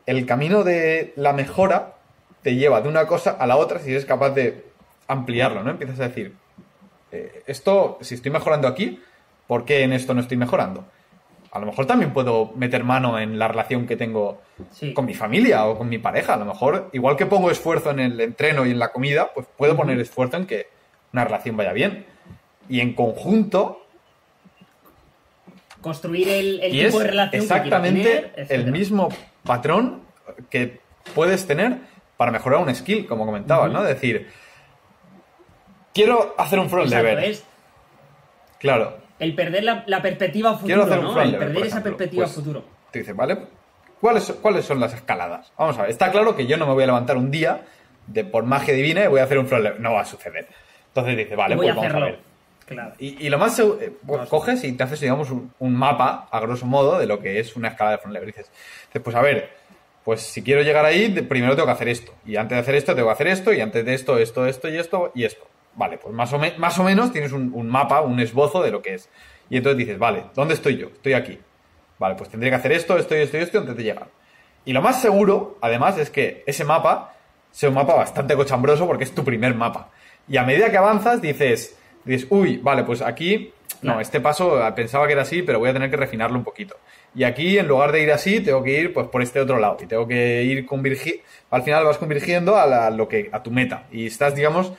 el 0.06 0.26
camino 0.26 0.64
de 0.64 1.12
la 1.18 1.34
mejora 1.34 1.96
te 2.42 2.56
lleva 2.56 2.80
de 2.80 2.88
una 2.88 3.06
cosa 3.06 3.32
a 3.32 3.48
la 3.48 3.58
otra 3.58 3.80
si 3.80 3.92
eres 3.92 4.06
capaz 4.06 4.30
de 4.32 4.64
ampliarlo, 5.08 5.64
¿no? 5.64 5.72
Empiezas 5.72 6.00
a 6.00 6.08
decir, 6.08 6.34
eh, 7.12 7.44
esto, 7.46 7.98
si 8.02 8.16
estoy 8.16 8.32
mejorando 8.32 8.68
aquí, 8.68 9.00
¿por 9.48 9.66
qué 9.66 9.84
en 9.84 9.94
esto 9.94 10.14
no 10.14 10.22
estoy 10.22 10.38
mejorando? 10.38 10.86
A 11.52 11.60
lo 11.60 11.68
mejor 11.68 11.86
también 11.86 12.12
puedo 12.14 12.52
meter 12.56 12.84
mano 12.84 13.20
en 13.20 13.38
la 13.38 13.48
relación 13.48 13.86
que 13.86 13.96
tengo 13.96 14.42
con 14.96 15.06
mi 15.06 15.14
familia 15.14 15.68
o 15.68 15.78
con 15.78 15.88
mi 15.88 16.00
pareja. 16.00 16.34
A 16.34 16.38
lo 16.38 16.46
mejor, 16.46 16.90
igual 16.94 17.16
que 17.16 17.28
pongo 17.28 17.52
esfuerzo 17.52 17.92
en 17.92 18.00
el 18.00 18.20
entreno 18.20 18.66
y 18.66 18.72
en 18.72 18.80
la 18.80 18.92
comida, 18.92 19.32
pues 19.36 19.46
puedo 19.56 19.78
poner 19.78 20.00
esfuerzo 20.00 20.38
en 20.38 20.48
que 20.48 20.66
una 21.12 21.26
relación 21.26 21.56
vaya 21.56 21.72
bien. 21.72 22.08
Y 22.68 22.80
en 22.80 22.96
conjunto. 22.96 23.86
Construir 25.80 26.28
el, 26.28 26.60
tipo 26.72 27.00
de 27.00 27.08
relación 27.08 27.44
exactamente 27.44 28.32
el 28.50 28.72
mismo 28.72 29.10
patrón 29.44 30.02
que 30.50 30.80
puedes 31.14 31.46
tener 31.46 31.78
para 32.18 32.32
mejorar 32.32 32.62
un 32.62 32.74
skill, 32.74 33.06
como 33.06 33.28
comentabas, 33.28 33.72
¿no? 33.72 33.82
Es 33.84 33.90
decir, 33.90 34.28
quiero 35.94 36.36
hacer 36.38 36.60
un 36.60 36.70
front 36.70 36.90
lever. 36.90 37.38
Claro, 38.60 38.98
el 39.24 39.36
perder 39.36 39.64
la, 39.64 40.02
perspectiva 40.02 40.58
futuro, 40.58 40.86
¿no? 40.86 41.22
el 41.22 41.38
perder 41.38 41.66
esa 41.66 41.82
perspectiva 41.82 42.26
pues, 42.26 42.36
futuro. 42.36 42.64
Te 42.92 43.00
dice, 43.00 43.14
vale, 43.14 43.38
¿cuáles, 44.02 44.32
¿cuáles 44.42 44.66
son 44.66 44.80
las 44.80 44.94
escaladas? 44.94 45.52
Vamos 45.58 45.78
a 45.78 45.84
ver, 45.84 45.92
está 45.92 46.12
claro 46.12 46.36
que 46.36 46.46
yo 46.46 46.58
no 46.58 46.68
me 46.68 46.74
voy 46.74 46.84
a 46.84 46.88
levantar 46.88 47.18
un 47.18 47.32
día 47.32 47.62
de 48.08 48.26
por 48.26 48.44
magia 48.44 48.74
divina 48.74 49.04
y 49.06 49.08
voy 49.08 49.22
a 49.22 49.24
hacer 49.24 49.40
un 49.40 49.48
front 49.48 49.80
No 49.80 49.94
va 49.94 50.02
a 50.02 50.06
suceder. 50.06 50.48
Entonces 50.88 51.18
dice, 51.18 51.36
vale, 51.36 51.56
pues 51.56 51.76
vamos 51.76 51.94
a 51.94 52.00
ver. 52.00 52.20
Claro. 52.66 52.94
Y, 52.98 53.30
lo 53.30 53.38
más 53.38 53.60
eh, 53.60 53.94
pues, 54.06 54.28
coges 54.30 54.64
y 54.64 54.72
te 54.72 54.84
haces, 54.84 55.00
digamos, 55.02 55.30
un, 55.32 55.76
mapa, 55.76 56.28
a 56.32 56.40
grosso 56.40 56.66
modo, 56.66 56.98
de 56.98 57.06
lo 57.06 57.20
que 57.20 57.40
es 57.40 57.56
una 57.56 57.70
escalada 57.70 57.98
de 57.98 58.02
front 58.02 58.14
lever. 58.14 58.28
Dices, 58.28 58.52
pues 59.04 59.16
a 59.16 59.22
ver, 59.22 59.50
pues 60.04 60.22
si 60.22 60.44
quiero 60.44 60.62
llegar 60.62 60.86
ahí, 60.86 61.10
primero 61.28 61.56
tengo 61.56 61.66
que 61.68 61.74
hacer 61.74 61.90
esto. 61.90 62.14
Y 62.26 62.38
antes 62.38 62.56
de 62.56 62.62
hacer 62.62 62.76
esto, 62.76 62.96
tengo 62.96 63.08
que 63.10 63.14
hacer 63.14 63.28
esto. 63.28 63.54
Y 63.54 63.62
antes 63.62 63.86
de 63.86 63.94
esto, 63.94 64.18
esto, 64.18 64.46
esto 64.46 64.70
y 64.70 64.78
esto 64.78 65.12
y 65.14 65.26
esto. 65.26 65.46
Vale, 65.76 65.98
pues 65.98 66.14
más 66.14 66.32
o, 66.34 66.40
más 66.58 66.78
o 66.78 66.84
menos 66.84 67.12
tienes 67.12 67.32
un, 67.32 67.68
mapa, 67.68 68.02
un 68.02 68.20
esbozo 68.20 68.62
de 68.62 68.72
lo 68.72 68.82
que 68.82 68.96
es. 68.96 69.10
Y 69.50 69.58
entonces 69.58 69.78
dices, 69.78 69.98
vale, 69.98 70.26
¿dónde 70.36 70.54
estoy 70.54 70.78
yo? 70.78 70.88
Estoy 70.88 71.14
aquí. 71.14 71.40
Vale, 72.00 72.16
pues 72.16 72.30
tendría 72.30 72.52
que 72.52 72.58
hacer 72.58 72.72
esto, 72.72 72.98
esto 72.98 73.16
y 73.16 73.22
esto 73.22 73.38
y 73.38 73.42
esto 73.42 73.60
antes 73.60 73.76
de 73.76 73.84
llegar. 73.84 74.08
Y 74.66 74.74
lo 74.74 74.82
más 74.82 75.02
seguro, 75.02 75.58
además, 75.62 75.98
es 75.98 76.10
que 76.10 76.44
ese 76.46 76.64
mapa 76.64 77.14
sea 77.52 77.70
un 77.70 77.76
mapa 77.76 77.94
bastante 77.94 78.36
cochambroso 78.36 78.88
porque 78.88 79.04
es 79.04 79.14
tu 79.14 79.24
primer 79.24 79.54
mapa. 79.56 79.90
Y 80.28 80.38
a 80.38 80.44
medida 80.44 80.72
que 80.72 80.78
avanzas 80.78 81.22
dices, 81.22 81.78
dices, 82.06 82.28
uy, 82.30 82.58
vale, 82.58 82.84
pues 82.84 83.02
aquí, 83.02 83.54
no, 83.82 84.00
este 84.00 84.22
paso 84.22 84.60
pensaba 84.76 85.06
que 85.08 85.14
era 85.14 85.24
así, 85.24 85.42
pero 85.42 85.60
voy 85.60 85.70
a 85.70 85.74
tener 85.74 85.90
que 85.90 85.98
refinarlo 85.98 86.38
un 86.38 86.44
poquito. 86.44 86.78
Y 87.14 87.26
aquí, 87.26 87.58
en 87.58 87.68
lugar 87.68 87.92
de 87.92 88.02
ir 88.02 88.12
así, 88.12 88.40
tengo 88.40 88.64
que 88.64 88.80
ir 88.80 88.94
pues 88.94 89.08
por 89.08 89.22
este 89.22 89.40
otro 89.40 89.60
lado. 89.60 89.78
Y 89.82 89.86
tengo 89.86 90.08
que 90.08 90.44
ir 90.44 90.66
convirgiendo, 90.66 91.24
al 91.52 91.64
final 91.64 91.84
vas 91.84 91.98
convirgiendo 91.98 92.56
a, 92.56 92.90
lo 92.90 93.08
que, 93.08 93.30
a 93.32 93.44
tu 93.44 93.52
meta. 93.52 93.86
Y 93.92 94.08
estás, 94.08 94.36
digamos, 94.36 94.74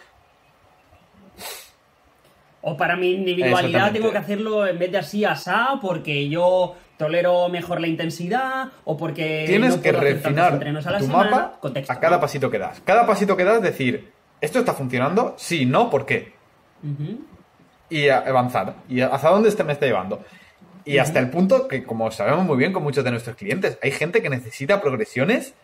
o 2.67 2.77
para 2.77 2.97
mi 2.97 3.12
individualidad 3.12 3.93
tengo 3.93 4.11
que 4.11 4.19
hacerlo 4.19 4.67
en 4.67 4.79
vez 4.79 4.91
de 4.91 4.99
así 4.99 5.25
asá 5.25 5.79
porque 5.83 6.29
yo 6.29 6.75
tolero 6.97 7.49
mejor 7.51 7.81
la 7.81 7.87
intensidad 7.87 8.69
o 8.85 8.97
porque 8.97 9.45
tienes 9.47 9.77
que 9.77 9.93
refinar 9.93 10.59
tu 10.99 11.07
mapa 11.09 11.59
a 11.89 12.01
cada 12.01 12.21
pasito 12.21 12.51
que 12.51 12.59
das. 12.59 12.81
Cada 12.81 13.07
pasito 13.07 13.37
que 13.37 13.45
das, 13.45 13.61
decir, 13.61 14.11
¿esto 14.41 14.61
está 14.61 14.73
funcionando? 14.73 15.35
Sí, 15.37 15.67
no, 15.67 15.91
¿por 15.91 16.07
qué? 16.07 16.33
Y 17.91 18.09
avanzar. 18.09 18.77
¿Y 18.89 19.03
hacia 19.03 19.29
dónde 19.29 19.51
este 19.51 19.62
me 19.62 19.75
está 19.75 19.85
llevando? 19.85 20.25
Y 20.87 20.99
hasta 20.99 21.19
el 21.19 21.29
punto 21.31 21.69
que, 21.69 21.85
como 21.85 22.11
sabemos 22.11 22.47
muy 22.47 22.57
bien 22.57 22.73
con 22.73 22.83
muchos 22.83 23.05
de 23.05 23.11
nuestros 23.11 23.37
clientes, 23.37 23.79
hay 23.83 23.91
gente 23.91 24.23
que 24.23 24.31
necesita 24.31 24.81
progresiones, 24.81 25.55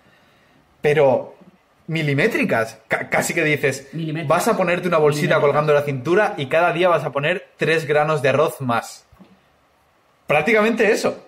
pero 0.82 1.34
milimétricas. 1.90 2.78
casi 2.88 3.34
que 3.34 3.42
dices, 3.42 3.88
vas 4.26 4.46
a 4.46 4.56
ponerte 4.56 4.86
una 4.86 4.98
bolsita 4.98 5.40
colgando 5.40 5.74
la 5.74 5.82
cintura 5.82 6.34
y 6.36 6.46
cada 6.46 6.72
día 6.72 6.88
vas 6.88 7.04
a 7.04 7.10
poner 7.10 7.48
tres 7.56 7.84
granos 7.84 8.22
de 8.22 8.28
arroz 8.28 8.60
más. 8.60 9.04
Prácticamente 10.28 10.92
eso. 10.92 11.26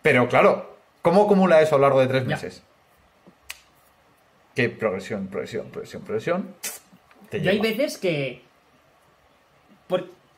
Pero 0.00 0.26
claro, 0.28 0.78
¿cómo 1.02 1.24
acumula 1.24 1.60
eso 1.60 1.74
a 1.74 1.78
lo 1.78 1.82
largo 1.82 2.00
de 2.00 2.06
tres 2.06 2.24
meses? 2.24 2.62
¿Qué 4.54 4.70
progresión, 4.70 5.26
progresión, 5.26 5.66
progresión, 5.68 6.02
progresión? 6.02 6.54
Te 7.28 7.46
hay 7.46 7.58
veces 7.60 7.98
que... 7.98 8.42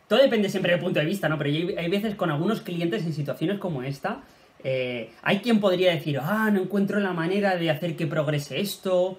Todo 0.08 0.20
depende 0.20 0.48
siempre 0.48 0.72
del 0.72 0.80
punto 0.80 1.00
de 1.00 1.06
vista, 1.06 1.28
¿no? 1.28 1.38
Pero 1.38 1.50
hay 1.50 1.88
veces 1.88 2.14
con 2.14 2.30
algunos 2.30 2.62
clientes 2.62 3.04
en 3.04 3.12
situaciones 3.12 3.58
como 3.58 3.82
esta, 3.82 4.22
eh, 4.62 5.10
hay 5.22 5.40
quien 5.40 5.60
podría 5.60 5.92
decir, 5.92 6.18
ah, 6.20 6.48
no 6.52 6.62
encuentro 6.62 7.00
la 7.00 7.12
manera 7.12 7.56
de 7.56 7.70
hacer 7.70 7.96
que 7.96 8.06
progrese 8.06 8.60
esto, 8.60 9.18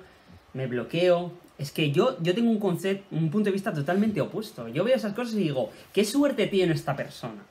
me 0.57 0.67
bloqueo. 0.67 1.31
Es 1.57 1.71
que 1.71 1.91
yo, 1.91 2.21
yo 2.21 2.35
tengo 2.35 2.49
un, 2.49 2.59
concepto, 2.59 3.15
un 3.15 3.31
punto 3.31 3.45
de 3.45 3.51
vista 3.51 3.73
totalmente 3.73 4.19
opuesto. 4.19 4.67
Yo 4.67 4.83
veo 4.83 4.95
esas 4.95 5.13
cosas 5.13 5.35
y 5.35 5.43
digo, 5.43 5.69
¿qué 5.93 6.03
suerte 6.03 6.47
tiene 6.47 6.73
esta 6.73 6.95
persona? 6.95 7.43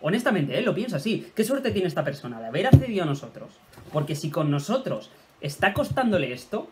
Honestamente, 0.00 0.58
¿eh? 0.58 0.62
lo 0.62 0.74
pienso 0.74 0.96
así. 0.96 1.28
¿Qué 1.34 1.44
suerte 1.44 1.70
tiene 1.70 1.88
esta 1.88 2.04
persona 2.04 2.40
de 2.40 2.46
haber 2.46 2.66
accedido 2.66 3.04
a 3.04 3.06
nosotros? 3.06 3.52
Porque 3.92 4.16
si 4.16 4.30
con 4.30 4.50
nosotros 4.50 5.10
está 5.40 5.72
costándole 5.72 6.32
esto, 6.32 6.68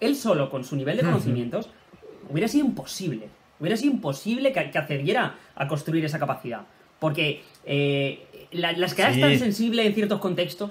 él 0.00 0.16
solo 0.16 0.48
con 0.50 0.64
su 0.64 0.76
nivel 0.76 0.96
de 0.96 1.02
conocimientos, 1.02 1.68
hubiera 2.28 2.48
sido 2.48 2.66
imposible. 2.66 3.28
Hubiera 3.58 3.76
sido 3.76 3.92
imposible 3.92 4.52
que, 4.52 4.60
accediera 4.60 5.36
a 5.54 5.68
construir 5.68 6.04
esa 6.04 6.18
capacidad. 6.18 6.62
Porque 7.00 7.42
eh, 7.64 8.48
las 8.52 8.94
que 8.94 9.12
sí. 9.12 9.20
tan 9.20 9.38
sensible 9.38 9.86
en 9.86 9.94
ciertos 9.94 10.20
contextos 10.20 10.70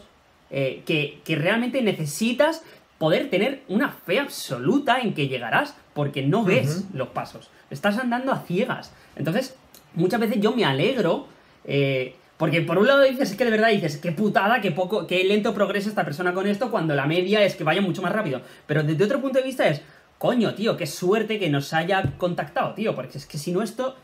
eh, 0.50 0.84
que, 0.86 1.20
que 1.24 1.36
realmente 1.36 1.82
necesitas 1.82 2.64
poder 2.98 3.30
tener 3.30 3.64
una 3.68 3.90
fe 3.90 4.20
absoluta 4.20 5.00
en 5.00 5.14
que 5.14 5.28
llegarás 5.28 5.76
porque 5.94 6.22
no 6.22 6.44
ves 6.44 6.86
los 6.94 7.10
pasos. 7.10 7.50
Estás 7.70 7.98
andando 7.98 8.32
a 8.32 8.40
ciegas. 8.40 8.92
Entonces, 9.16 9.56
muchas 9.94 10.20
veces 10.20 10.40
yo 10.40 10.54
me 10.56 10.66
alegro. 10.66 11.28
Eh, 11.66 12.16
porque 12.38 12.62
por 12.62 12.78
un 12.78 12.88
lado 12.88 13.02
dices, 13.02 13.32
es 13.32 13.38
que 13.38 13.46
de 13.46 13.52
verdad 13.52 13.70
dices, 13.70 13.98
qué 13.98 14.12
putada, 14.12 14.60
qué 14.60 14.72
poco, 14.72 15.08
qué 15.08 15.24
lento 15.24 15.54
progresa 15.54 15.88
esta 15.88 16.04
persona 16.04 16.34
con 16.34 16.48
esto, 16.48 16.70
cuando 16.70 16.94
la 16.94 17.06
media 17.06 17.44
es 17.44 17.56
que 17.56 17.64
vaya 17.64 17.82
mucho 17.82 18.02
más 18.02 18.12
rápido. 18.12 18.42
Pero 18.68 18.84
desde 18.84 19.04
otro 19.04 19.22
punto 19.22 19.40
de 19.40 19.46
vista 19.46 19.68
es, 19.68 19.82
coño, 20.18 20.54
tío, 20.54 20.76
qué 20.76 20.86
suerte 20.86 21.40
que 21.40 21.50
nos 21.50 21.74
haya 21.74 22.14
contactado, 22.18 22.74
tío. 22.74 22.94
Porque 22.94 23.18
es 23.18 23.26
que 23.26 23.38
si 23.38 23.52
no 23.52 23.62
esto, 23.62 23.96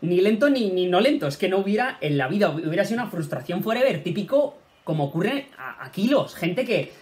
ni 0.00 0.20
lento 0.20 0.48
ni, 0.48 0.70
ni 0.70 0.86
no 0.86 1.00
lento, 1.00 1.26
es 1.26 1.36
que 1.36 1.48
no 1.48 1.58
hubiera 1.58 1.98
en 2.00 2.16
la 2.16 2.28
vida, 2.28 2.50
hubiera 2.50 2.84
sido 2.84 3.02
una 3.02 3.10
frustración 3.10 3.62
forever, 3.62 4.02
típico 4.02 4.56
como 4.86 5.02
ocurre 5.02 5.48
a, 5.58 5.90
kilos. 5.90 6.36
Gente 6.36 6.64
que, 6.64 6.92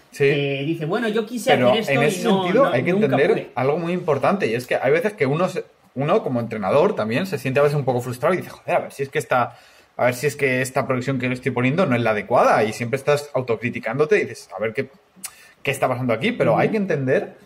dice, 0.65 0.87
bueno, 0.87 1.07
yo 1.09 1.27
quise 1.27 1.53
hacer 1.53 1.67
esto 1.77 1.93
en 1.93 2.03
ese 2.03 2.23
sentido 2.23 2.67
hay 2.67 2.83
que 2.83 2.91
entender 2.91 3.51
algo 3.55 3.77
muy 3.77 3.93
importante 3.93 4.47
y 4.47 4.55
es 4.55 4.67
que 4.67 4.77
hay 4.77 4.91
veces 4.91 5.13
que 5.13 5.27
uno, 5.27 5.47
uno 5.95 6.23
como 6.23 6.41
entrenador 6.41 6.97
también 6.97 7.27
se 7.27 7.37
siente 7.37 7.61
a 7.61 7.63
veces 7.63 7.77
un 7.77 7.85
poco 7.85 8.01
frustrado 8.01 8.33
y 8.33 8.39
dice, 8.39 8.49
joder, 8.49 8.77
a 8.77 8.79
ver 8.81 8.93
si 8.93 9.03
es 9.03 9.11
que 9.11 9.19
esta, 9.19 9.59
a 9.99 10.05
ver 10.07 10.15
si 10.15 10.27
es 10.27 10.35
que 10.35 10.63
esta 10.63 10.87
progresión 10.87 11.19
que 11.19 11.29
le 11.29 11.35
estoy 11.35 11.53
poniendo 11.53 11.85
no 11.85 11.95
es 11.95 12.01
la 12.01 12.13
adecuada 12.13 12.65
y 12.65 12.73
siempre 12.73 12.97
estás 12.97 13.31
autocriticándote 13.35 14.17
y 14.17 14.21
dices, 14.23 14.49
a 14.57 14.59
ver 14.59 14.73
qué, 14.73 14.89
qué 15.63 15.71
está 15.71 15.87
pasando 15.87 16.15
aquí, 16.15 16.33
pero 16.33 16.57
hay 16.57 16.71
que 16.71 16.79
entender 16.79 17.37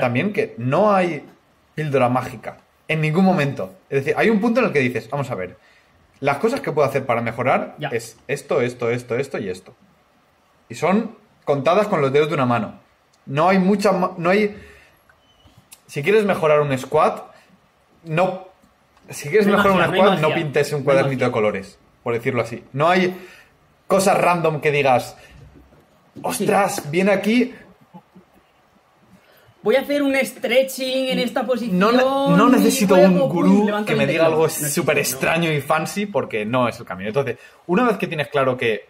también 0.00 0.32
que 0.32 0.56
no 0.58 0.92
hay 0.92 1.22
píldora 1.76 2.08
mágica 2.08 2.56
en 2.88 3.00
ningún 3.00 3.24
momento. 3.24 3.72
Es 3.88 4.00
decir, 4.00 4.14
hay 4.16 4.30
un 4.30 4.40
punto 4.40 4.58
en 4.58 4.66
el 4.66 4.72
que 4.72 4.80
dices, 4.80 5.08
vamos 5.08 5.30
a 5.30 5.36
ver, 5.36 5.56
las 6.20 6.38
cosas 6.38 6.60
que 6.60 6.72
puedo 6.72 6.88
hacer 6.88 7.04
para 7.04 7.20
mejorar 7.20 7.76
es 7.90 8.18
esto, 8.26 8.60
esto, 8.60 8.90
esto, 8.90 9.16
esto 9.16 9.38
y 9.38 9.48
esto. 9.48 9.74
Y 10.68 10.74
son 10.74 11.16
contadas 11.44 11.88
con 11.88 12.00
los 12.00 12.12
dedos 12.12 12.28
de 12.28 12.34
una 12.34 12.46
mano. 12.46 12.80
No 13.26 13.48
hay 13.48 13.58
mucha... 13.58 13.92
No 14.16 14.30
hay... 14.30 14.56
Si 15.86 16.02
quieres 16.02 16.24
mejorar 16.24 16.60
un 16.60 16.76
squat, 16.76 17.22
no... 18.04 18.48
Si 19.10 19.28
quieres 19.28 19.46
mejorar 19.46 19.72
un 19.72 19.94
squat, 19.94 20.20
no, 20.20 20.34
pintes 20.34 20.72
un 20.72 20.82
cuadernito 20.82 21.24
de 21.24 21.30
colores, 21.30 21.78
por 22.02 22.14
decirlo 22.14 22.42
así. 22.42 22.64
No 22.72 22.88
hay 22.88 23.16
cosas 23.86 24.18
random 24.18 24.60
que 24.60 24.72
digas, 24.72 25.16
ostras, 26.22 26.90
viene 26.90 27.12
aquí, 27.12 27.54
voy 29.66 29.74
a 29.74 29.80
hacer 29.80 30.00
un 30.00 30.14
stretching 30.14 31.08
en 31.08 31.18
esta 31.18 31.44
posición. 31.44 31.76
No, 31.76 32.48
necesito 32.48 32.94
un 32.94 33.18
gurú 33.18 33.68
que 33.84 33.96
me 33.96 34.06
diga 34.06 34.26
algo 34.26 34.48
súper 34.48 34.98
extraño 34.98 35.50
y 35.50 35.60
fancy 35.60 36.06
porque 36.06 36.44
no 36.44 36.68
es 36.68 36.78
el 36.78 36.86
camino. 36.86 37.08
Entonces, 37.08 37.38
una 37.66 37.82
vez 37.82 37.96
que 37.96 38.06
tienes 38.06 38.28
claro 38.28 38.56
que 38.56 38.86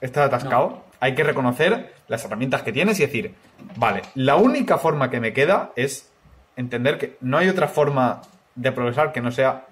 estás 0.00 0.26
atascado, 0.26 0.82
hay 0.98 1.14
que 1.14 1.22
reconocer 1.22 1.94
las 2.08 2.24
herramientas 2.24 2.62
que 2.62 2.72
tienes 2.72 2.98
y 2.98 3.06
decir, 3.06 3.34
vale, 3.76 4.02
la 4.16 4.34
única 4.34 4.78
forma 4.78 5.10
que 5.10 5.20
me 5.20 5.32
queda 5.32 5.70
es 5.76 6.10
entender 6.56 6.98
que 6.98 7.16
no 7.20 7.38
hay 7.38 7.48
otra 7.48 7.68
forma 7.68 8.22
de 8.56 8.72
progresar 8.72 9.12
que 9.12 9.20
no 9.20 9.30
sea 9.30 9.66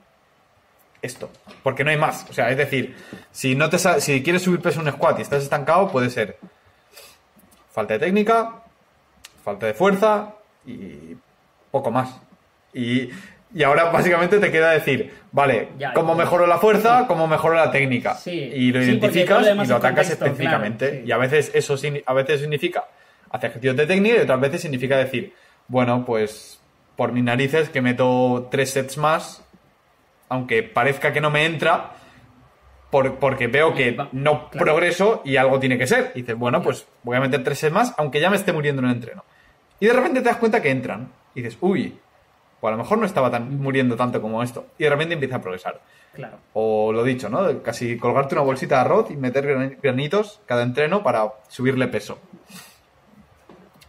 esto, 1.02 1.30
porque 1.64 1.82
no 1.82 1.90
hay 1.90 1.96
más. 1.96 2.26
O 2.30 2.32
sea, 2.32 2.48
es 2.50 2.56
decir, 2.56 2.94
si 3.32 3.56
no 3.56 3.68
te 3.70 3.78
si 4.00 4.22
quieres 4.22 4.42
subir 4.42 4.60
peso 4.60 4.82
en 4.82 4.86
un 4.86 4.92
squat 4.92 5.18
y 5.18 5.22
estás 5.22 5.42
estancado, 5.42 5.88
puede 5.90 6.10
ser 6.10 6.38
falta 7.72 7.94
de 7.94 7.98
técnica, 7.98 8.61
falta 9.42 9.66
de 9.66 9.74
fuerza 9.74 10.34
y 10.66 11.16
poco 11.70 11.90
más. 11.90 12.20
Y, 12.72 13.10
ahora 13.64 13.90
básicamente 13.90 14.38
te 14.38 14.50
queda 14.50 14.70
decir, 14.70 15.12
vale, 15.30 15.68
¿cómo 15.94 16.14
mejoro 16.14 16.46
la 16.46 16.58
fuerza? 16.58 17.06
¿Cómo 17.06 17.26
mejoro 17.26 17.54
la 17.54 17.70
técnica? 17.70 18.16
Y 18.24 18.72
lo 18.72 18.82
identificas 18.82 19.46
y 19.46 19.66
lo 19.66 19.76
atacas 19.76 20.10
específicamente. 20.10 21.02
y 21.04 21.12
a 21.12 21.18
veces 21.18 21.50
eso 21.54 21.76
a 22.06 22.14
veces 22.14 22.40
significa 22.40 22.84
hacer 23.30 23.50
ejercicios 23.50 23.76
de 23.76 23.86
técnica 23.86 24.16
y 24.16 24.20
otras 24.20 24.40
veces 24.40 24.60
significa 24.62 24.96
decir, 24.96 25.34
bueno, 25.68 26.04
pues 26.04 26.60
por 26.96 27.12
mis 27.12 27.24
narices 27.24 27.68
que 27.70 27.80
meto 27.80 28.48
tres 28.50 28.70
sets 28.70 28.96
más, 28.98 29.44
aunque 30.28 30.62
parezca 30.62 31.12
que 31.12 31.20
no 31.20 31.30
me 31.30 31.44
entra, 31.44 31.92
porque 32.90 33.46
veo 33.46 33.74
que 33.74 33.96
no 34.12 34.50
progreso 34.50 35.22
y 35.24 35.36
algo 35.36 35.58
tiene 35.58 35.78
que 35.78 35.86
ser. 35.86 36.12
Y 36.14 36.20
dices, 36.20 36.36
bueno, 36.36 36.62
pues 36.62 36.86
voy 37.02 37.16
a 37.16 37.20
meter 37.20 37.42
tres 37.42 37.58
sets 37.58 37.72
más, 37.72 37.94
aunque 37.96 38.20
ya 38.20 38.30
me 38.30 38.36
esté 38.36 38.52
muriendo 38.52 38.82
en 38.82 38.88
el 38.88 38.94
entreno. 38.96 39.24
Y 39.82 39.86
de 39.86 39.94
repente 39.94 40.20
te 40.20 40.28
das 40.28 40.36
cuenta 40.36 40.62
que 40.62 40.70
entran. 40.70 41.10
Y 41.34 41.42
dices, 41.42 41.58
uy, 41.60 41.98
pues 42.60 42.68
a 42.68 42.76
lo 42.76 42.80
mejor 42.84 42.98
no 42.98 43.04
estaba 43.04 43.32
tan, 43.32 43.58
muriendo 43.58 43.96
tanto 43.96 44.22
como 44.22 44.40
esto. 44.40 44.66
Y 44.78 44.84
de 44.84 44.90
repente 44.90 45.14
empieza 45.14 45.34
a 45.34 45.40
progresar. 45.40 45.80
Claro. 46.14 46.36
O 46.52 46.92
lo 46.92 47.02
dicho, 47.02 47.28
¿no? 47.28 47.64
Casi 47.64 47.96
colgarte 47.96 48.36
una 48.36 48.44
bolsita 48.44 48.76
de 48.76 48.80
arroz 48.82 49.10
y 49.10 49.16
meter 49.16 49.78
granitos 49.82 50.40
cada 50.46 50.62
entreno 50.62 51.02
para 51.02 51.32
subirle 51.48 51.88
peso. 51.88 52.20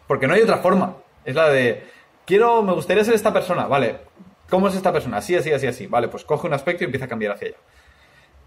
Porque 0.08 0.26
no 0.26 0.34
hay 0.34 0.42
otra 0.42 0.58
forma. 0.58 0.96
Es 1.26 1.36
la 1.36 1.50
de, 1.50 1.84
quiero, 2.26 2.64
me 2.64 2.74
gustaría 2.74 3.04
ser 3.04 3.14
esta 3.14 3.32
persona. 3.32 3.68
Vale, 3.68 3.98
¿cómo 4.50 4.70
es 4.70 4.74
esta 4.74 4.92
persona? 4.92 5.18
Así, 5.18 5.36
así, 5.36 5.54
así, 5.54 5.68
así. 5.68 5.86
Vale, 5.86 6.08
pues 6.08 6.24
coge 6.24 6.48
un 6.48 6.54
aspecto 6.54 6.84
y 6.84 6.86
empieza 6.86 7.06
a 7.06 7.10
cambiar 7.10 7.34
hacia 7.34 7.50
ella. 7.50 7.58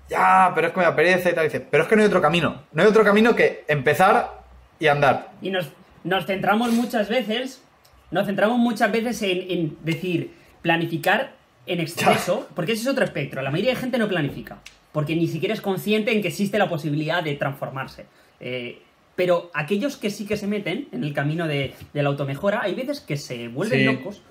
Ya, 0.09 0.51
pero 0.53 0.67
es 0.67 0.73
que 0.73 0.81
me 0.81 0.87
apereza 0.87 1.31
y 1.31 1.33
tal. 1.33 1.45
dice, 1.45 1.61
pero 1.61 1.85
es 1.85 1.89
que 1.89 1.95
no 1.95 2.03
hay 2.03 2.09
otro 2.09 2.21
camino. 2.21 2.65
No 2.73 2.83
hay 2.83 2.89
otro 2.89 3.05
camino 3.05 3.37
que 3.37 3.65
empezar 3.69 4.43
y 4.81 4.89
andar. 4.89 5.31
Y 5.41 5.51
nos, 5.51 5.71
nos 6.07 6.25
centramos 6.25 6.73
muchas 6.73 7.09
veces, 7.09 7.63
nos 8.11 8.27
centramos 8.27 8.59
muchas 8.59 8.91
veces 8.93 9.21
en, 9.23 9.77
decir, 9.83 10.31
planificar 10.63 11.35
en 11.67 11.81
exceso, 11.81 12.49
porque 12.55 12.73
ese 12.73 12.83
es 12.83 12.89
otro 12.89 13.05
espectro. 13.05 13.43
La 13.43 13.51
mayoría 13.51 13.75
de 13.75 13.81
gente 13.81 13.99
no 13.99 14.09
planifica, 14.09 14.61
porque 14.93 15.17
ni 15.17 15.27
siquiera 15.27 15.53
es 15.53 15.61
consciente 15.61 16.13
en 16.13 16.23
que 16.23 16.29
existe 16.29 16.59
la 16.59 16.69
posibilidad 16.69 17.25
de 17.25 17.35
transformarse. 17.35 18.07
Eh, 18.39 18.83
pero 19.17 19.51
aquellos 19.53 19.97
que 19.97 20.11
sí 20.11 20.27
que 20.27 20.37
se 20.37 20.47
meten 20.47 20.89
en 20.93 21.03
el 21.03 21.13
camino 21.13 21.49
de, 21.49 21.75
la 21.93 22.09
automejora, 22.09 22.63
hay 22.63 22.75
veces 22.75 23.01
que 23.01 23.17
se 23.17 23.49
vuelven 23.49 23.87
locos 23.87 24.23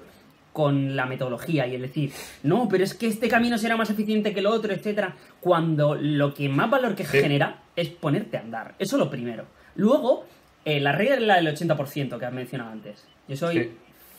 con 0.53 0.95
la 0.95 1.05
metodología 1.05 1.67
y 1.67 1.75
el 1.75 1.81
decir, 1.81 2.13
no, 2.43 2.69
pero 2.69 2.85
es 2.85 2.93
que 2.93 3.07
este 3.07 3.27
camino 3.27 3.57
será 3.57 3.75
más 3.75 3.89
eficiente 3.89 4.33
que 4.33 4.39
el 4.39 4.45
otro, 4.45 4.71
etcétera, 4.71 5.15
cuando 5.41 5.95
lo 5.95 6.33
que 6.33 6.47
más 6.47 6.69
valor 6.69 6.95
que 6.95 7.03
genera 7.03 7.63
es 7.75 7.89
ponerte 7.89 8.37
a 8.37 8.41
andar. 8.41 8.75
Eso 8.79 8.95
es 8.95 8.99
lo 8.99 9.09
primero. 9.09 9.45
Luego, 9.75 10.25
eh, 10.65 10.79
la 10.79 10.91
regla 10.91 11.15
es 11.15 11.21
la 11.21 11.35
del 11.35 11.55
80% 11.55 12.17
que 12.19 12.25
has 12.25 12.33
mencionado 12.33 12.71
antes. 12.71 13.05
Yo 13.27 13.37
soy 13.37 13.77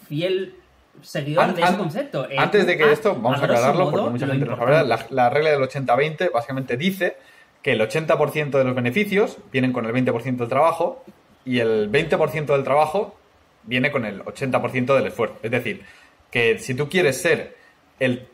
fiel 0.09 0.55
seguidor 1.03 1.55
de 1.55 1.63
ese 1.63 1.77
concepto. 1.77 2.31
Eh, 2.31 2.37
antes 2.39 2.67
de 2.67 2.77
que 2.77 2.93
esto, 2.93 3.15
vamos 3.15 3.41
a 3.41 3.45
aclararlo 3.45 3.91
porque 3.91 4.11
mucha 4.11 4.27
gente 4.27 4.47
no 4.47 4.57
sabe. 4.57 4.85
La, 4.85 5.07
la 5.11 5.31
regla 5.31 5.51
del 5.51 5.61
80-20 5.61 6.33
básicamente 6.33 6.77
dice 6.77 7.17
que 7.63 7.73
el 7.73 7.81
80% 7.81 8.51
de 8.51 8.65
los 8.65 8.75
beneficios 8.75 9.39
vienen 9.51 9.73
con 9.73 9.85
el 9.87 9.93
20% 9.93 10.37
del 10.37 10.49
trabajo 10.49 11.05
y 11.45 11.59
el 11.59 11.91
20% 11.91 12.47
del 12.47 12.65
trabajo 12.65 13.19
viene 13.65 13.91
con 13.91 14.05
el 14.05 14.25
80% 14.25 14.95
del 14.95 15.07
esfuerzo. 15.07 15.37
Es 15.43 15.51
decir, 15.51 15.85
que 16.31 16.59
si 16.59 16.75
tú 16.75 16.89
quieres 16.89 17.21
ser 17.21 17.57
el... 17.99 18.29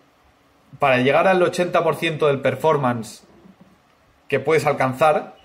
Para 0.79 0.99
llegar 0.99 1.27
al 1.27 1.41
80% 1.43 2.27
del 2.27 2.41
performance 2.41 3.25
que 4.29 4.41
puedes 4.41 4.65
alcanzar, 4.65 5.37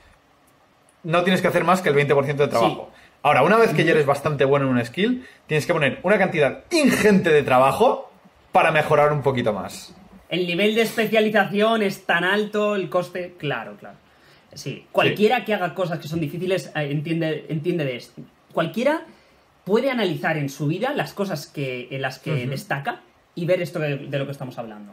no 1.08 1.24
tienes 1.24 1.42
que 1.42 1.48
hacer 1.48 1.64
más 1.64 1.82
que 1.82 1.90
el 1.90 1.96
20% 1.96 2.36
de 2.36 2.48
trabajo. 2.50 2.92
Ahora, 3.24 3.42
una 3.42 3.56
vez 3.56 3.74
que 3.74 3.86
ya 3.86 3.92
eres 3.92 4.06
bastante 4.06 4.44
bueno 4.44 4.68
en 4.68 4.74
un 4.76 4.86
skill, 4.86 5.26
tienes 5.48 5.66
que 5.66 5.74
poner 5.74 6.00
una 6.04 6.18
cantidad 6.18 6.66
ingente 6.70 7.30
de 7.30 7.44
trabajo 7.44 8.12
para 8.52 8.72
mejorar 8.72 9.14
un 9.14 9.22
poquito 9.22 9.54
más. 9.54 9.96
El 10.30 10.46
nivel 10.46 10.76
de 10.76 10.82
especialización 10.82 11.82
es 11.82 12.06
tan 12.06 12.26
alto, 12.26 12.76
el 12.76 12.90
coste, 12.90 13.36
claro, 13.38 13.78
claro. 13.80 13.96
Sí, 14.54 14.86
cualquiera 14.92 15.46
que 15.46 15.54
haga 15.54 15.74
cosas 15.74 16.00
que 16.00 16.10
son 16.10 16.20
difíciles 16.20 16.72
eh, 16.76 16.90
entiende, 16.92 17.46
entiende 17.48 17.86
de 17.86 17.96
esto. 17.96 18.22
Cualquiera 18.52 19.06
puede 19.64 19.90
analizar 19.90 20.38
en 20.38 20.50
su 20.50 20.68
vida 20.68 20.94
las 20.94 21.14
cosas 21.14 21.48
que, 21.48 21.88
en 21.90 22.02
las 22.02 22.20
que 22.20 22.48
destaca 22.48 23.02
y 23.34 23.46
ver 23.46 23.62
esto 23.62 23.80
de, 23.80 23.96
lo 23.96 24.26
que 24.26 24.32
estamos 24.32 24.58
hablando. 24.58 24.92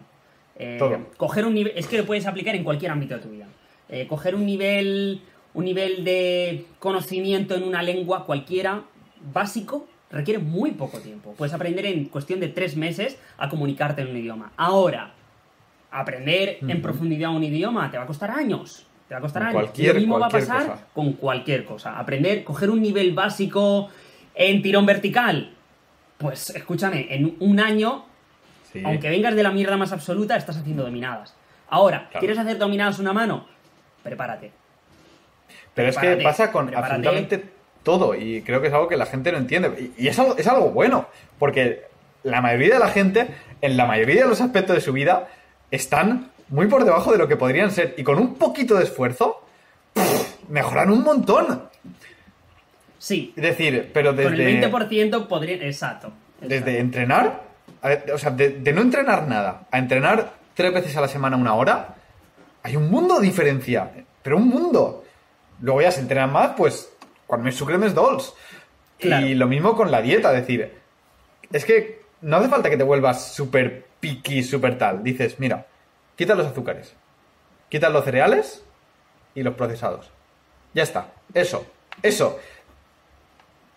Eh, 0.56 0.78
coger 1.16 1.44
un 1.44 1.54
nivel, 1.54 1.72
es 1.74 1.88
que 1.88 1.98
lo 1.98 2.04
puedes 2.04 2.26
aplicar 2.26 2.54
en 2.54 2.62
cualquier 2.62 2.92
ámbito 2.92 3.14
de 3.16 3.20
tu 3.20 3.30
vida. 3.30 3.46
Eh, 3.88 4.06
coger 4.06 4.34
un 4.34 4.46
nivel, 4.46 5.20
un 5.54 5.64
nivel 5.64 6.04
de 6.04 6.66
conocimiento 6.78 7.54
en 7.54 7.62
una 7.62 7.82
lengua 7.82 8.26
cualquiera 8.26 8.82
básico 9.32 9.86
requiere 10.10 10.38
muy 10.38 10.72
poco 10.72 10.98
tiempo. 11.00 11.34
Puedes 11.36 11.54
aprender 11.54 11.86
en 11.86 12.06
cuestión 12.06 12.40
de 12.40 12.48
tres 12.48 12.76
meses 12.76 13.18
a 13.38 13.48
comunicarte 13.48 14.02
en 14.02 14.08
un 14.08 14.16
idioma. 14.16 14.52
Ahora, 14.56 15.12
aprender 15.90 16.58
en 16.60 16.82
profundidad 16.82 17.30
un 17.30 17.42
idioma 17.42 17.90
te 17.90 17.96
va 17.96 18.04
a 18.04 18.06
costar 18.06 18.30
años. 18.30 18.86
Te 19.08 19.14
va 19.14 19.18
a 19.18 19.20
costar 19.20 19.42
años. 19.44 19.70
lo 19.76 19.94
mismo 19.94 20.18
va 20.18 20.26
a 20.26 20.30
pasar 20.30 20.86
con 20.92 21.14
cualquier 21.14 21.64
cosa. 21.64 21.98
Aprender, 21.98 22.44
coger 22.44 22.70
un 22.70 22.82
nivel 22.82 23.12
básico 23.12 23.88
en 24.34 24.62
tirón 24.62 24.86
vertical. 24.86 25.52
Pues 26.18 26.50
escúchame, 26.50 27.06
en 27.10 27.36
un 27.40 27.60
año, 27.60 28.04
aunque 28.84 29.08
vengas 29.08 29.34
de 29.34 29.42
la 29.42 29.50
mierda 29.50 29.76
más 29.76 29.92
absoluta, 29.92 30.36
estás 30.36 30.56
haciendo 30.56 30.84
dominadas. 30.84 31.34
Ahora, 31.68 32.08
¿quieres 32.18 32.38
hacer 32.38 32.58
dominadas 32.58 32.98
una 32.98 33.12
mano? 33.12 33.46
Prepárate. 34.02 34.63
Pero 35.74 35.88
es 35.88 35.98
que 35.98 36.16
pasa 36.16 36.52
con 36.52 36.74
absolutamente 36.74 37.44
todo 37.82 38.14
y 38.14 38.42
creo 38.42 38.60
que 38.60 38.68
es 38.68 38.72
algo 38.72 38.88
que 38.88 38.96
la 38.96 39.06
gente 39.06 39.32
no 39.32 39.38
entiende. 39.38 39.92
Y, 39.98 40.08
es, 40.08 40.18
algo, 40.18 40.36
es 40.36 40.46
algo 40.46 40.70
bueno, 40.70 41.08
porque 41.38 41.82
la 42.22 42.40
mayoría 42.40 42.74
de 42.74 42.80
la 42.80 42.88
gente, 42.88 43.28
en 43.60 43.76
la 43.76 43.86
mayoría 43.86 44.22
de 44.22 44.28
los 44.28 44.40
aspectos 44.40 44.74
de 44.74 44.80
su 44.80 44.92
vida, 44.92 45.28
están 45.70 46.30
muy 46.48 46.66
por 46.66 46.84
debajo 46.84 47.12
de 47.12 47.18
lo 47.18 47.28
que 47.28 47.36
podrían 47.36 47.70
ser. 47.70 47.94
Y 47.96 48.02
con 48.02 48.18
un 48.18 48.34
poquito 48.34 48.76
de 48.76 48.84
esfuerzo, 48.84 49.44
mejoran 50.48 50.90
un 50.90 51.02
montón. 51.02 51.68
Sí. 52.98 53.32
Es 53.36 53.42
decir, 53.42 53.90
pero 53.92 54.12
desde... 54.12 54.30
Con 54.30 54.40
el 54.40 54.62
20% 54.62 55.26
podrían... 55.26 55.62
Exacto. 55.62 56.12
Desde 56.40 56.78
entrenar, 56.78 57.42
o 58.12 58.18
sea, 58.18 58.30
de, 58.30 58.72
no 58.72 58.82
entrenar 58.82 59.26
nada 59.28 59.66
a 59.70 59.78
entrenar 59.78 60.32
tres 60.54 60.72
veces 60.74 60.96
a 60.96 61.00
la 61.00 61.08
semana 61.08 61.36
una 61.36 61.54
hora, 61.54 61.94
hay 62.62 62.76
un 62.76 62.90
mundo 62.90 63.20
de 63.20 63.26
diferencia. 63.26 63.90
Pero 64.22 64.36
un 64.38 64.48
mundo. 64.48 65.03
Luego 65.64 65.80
ya 65.80 65.90
se 65.90 66.00
entrenan 66.00 66.30
más, 66.30 66.50
pues, 66.58 66.92
cuando 67.26 67.46
me 67.46 67.52
sucremes 67.52 67.94
dolls. 67.94 68.34
Y 68.98 69.32
lo 69.32 69.46
mismo 69.48 69.74
con 69.74 69.90
la 69.90 70.02
dieta, 70.02 70.28
es 70.34 70.42
decir, 70.42 70.78
es 71.50 71.64
que 71.64 72.02
no 72.20 72.36
hace 72.36 72.50
falta 72.50 72.68
que 72.68 72.76
te 72.76 72.82
vuelvas 72.82 73.32
súper 73.32 73.86
piqui, 73.98 74.42
súper 74.42 74.76
tal. 74.76 75.02
Dices, 75.02 75.40
mira, 75.40 75.66
quita 76.16 76.34
los 76.34 76.46
azúcares, 76.46 76.94
quita 77.70 77.88
los 77.88 78.04
cereales 78.04 78.62
y 79.34 79.42
los 79.42 79.54
procesados. 79.54 80.10
Ya 80.74 80.82
está, 80.82 81.14
eso, 81.32 81.64
eso. 82.02 82.38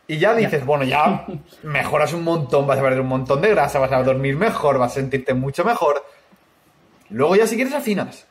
Y 0.08 0.18
ya 0.18 0.36
dices, 0.36 0.66
bueno, 0.66 0.84
ya 0.84 1.26
mejoras 1.64 2.12
un 2.12 2.26
montón, 2.26 2.68
vas 2.68 2.80
a 2.80 2.82
perder 2.82 3.00
un 3.00 3.08
montón 3.08 3.40
de 3.40 3.52
grasa, 3.52 3.80
vas 3.80 3.94
a 3.94 4.04
dormir 4.04 4.36
mejor, 4.36 4.78
vas 4.78 4.92
a 4.92 4.96
sentirte 4.96 5.34
mucho 5.34 5.64
mejor. 5.64 6.06
Luego 7.10 7.38
ya 7.38 7.48
si 7.48 7.56
quieres 7.56 7.74
afinas. 7.74 8.28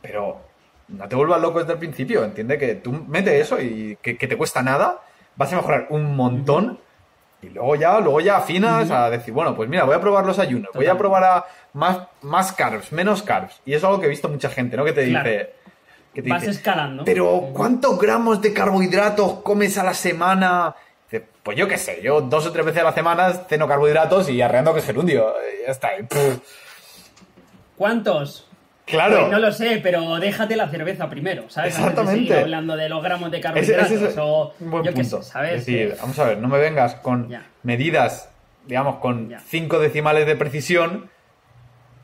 Pero 0.00 0.47
no 0.88 1.08
te 1.08 1.16
vuelvas 1.16 1.40
loco 1.40 1.60
desde 1.60 1.74
el 1.74 1.78
principio. 1.78 2.24
Entiende 2.24 2.58
que 2.58 2.74
tú 2.74 2.92
metes 2.92 3.34
eso 3.34 3.60
y 3.60 3.98
que, 4.02 4.14
te 4.14 4.36
cuesta 4.36 4.62
nada, 4.62 5.02
vas 5.36 5.52
a 5.52 5.56
mejorar 5.56 5.86
un 5.90 6.16
montón. 6.16 6.78
Y 7.40 7.50
luego 7.50 7.76
ya, 7.76 8.00
luego 8.00 8.20
ya 8.20 8.38
afinas 8.38 8.90
a 8.90 9.10
decir, 9.10 9.32
bueno, 9.32 9.54
pues 9.54 9.68
mira, 9.68 9.84
voy 9.84 9.94
a 9.94 10.00
probar 10.00 10.26
los 10.26 10.38
ayunos, 10.40 10.70
voy 10.74 10.86
a 10.86 10.98
probar 10.98 11.24
a 11.24 11.44
más, 11.72 12.00
más 12.22 12.52
carbs, 12.52 12.90
menos 12.90 13.22
carbs. 13.22 13.60
Y 13.64 13.74
eso 13.74 13.78
es 13.78 13.84
algo 13.84 14.00
que 14.00 14.06
he 14.06 14.10
visto 14.10 14.28
mucha 14.28 14.48
gente, 14.48 14.76
¿no? 14.76 14.84
Que 14.84 14.92
te 14.92 15.02
dice. 15.02 15.54
Que 16.12 16.22
te 16.22 16.30
Vas 16.30 16.42
escalando. 16.44 17.04
Pero, 17.04 17.50
¿cuántos 17.52 17.98
gramos 17.98 18.42
de 18.42 18.52
carbohidratos 18.52 19.34
comes 19.42 19.78
a 19.78 19.84
la 19.84 19.94
semana? 19.94 20.74
pues 21.42 21.56
yo 21.56 21.66
qué 21.66 21.78
sé, 21.78 22.02
yo 22.02 22.20
dos 22.20 22.44
o 22.44 22.52
tres 22.52 22.66
veces 22.66 22.82
a 22.82 22.84
la 22.84 22.92
semana 22.92 23.32
ceno 23.48 23.66
carbohidratos 23.66 24.28
y 24.28 24.42
arreando 24.42 24.74
que 24.74 24.82
gerundio. 24.82 25.34
Ya 25.64 25.72
está. 25.72 25.88
¿Cuántos? 27.74 28.47
Claro. 28.88 29.20
Pues 29.20 29.30
no 29.30 29.38
lo 29.38 29.52
sé, 29.52 29.80
pero 29.82 30.16
déjate 30.18 30.56
la 30.56 30.68
cerveza 30.68 31.10
primero, 31.10 31.48
¿sabes? 31.48 31.76
Exactamente. 31.76 32.38
hablando 32.38 32.76
de 32.76 32.88
los 32.88 33.02
gramos 33.02 33.30
de 33.30 33.40
carbohidratos 33.40 33.92
ese, 33.92 34.20
o 34.20 34.54
un 34.60 34.70
buen 34.70 34.94
punto. 34.94 35.22
¿sabes? 35.22 35.60
Es 35.60 35.66
decir, 35.66 35.96
vamos 36.00 36.18
a 36.18 36.24
ver, 36.24 36.38
no 36.38 36.48
me 36.48 36.58
vengas 36.58 36.94
con 36.96 37.28
medidas, 37.62 38.30
digamos, 38.66 38.96
con 38.96 39.34
cinco 39.46 39.78
decimales 39.78 40.26
de 40.26 40.36
precisión 40.36 41.10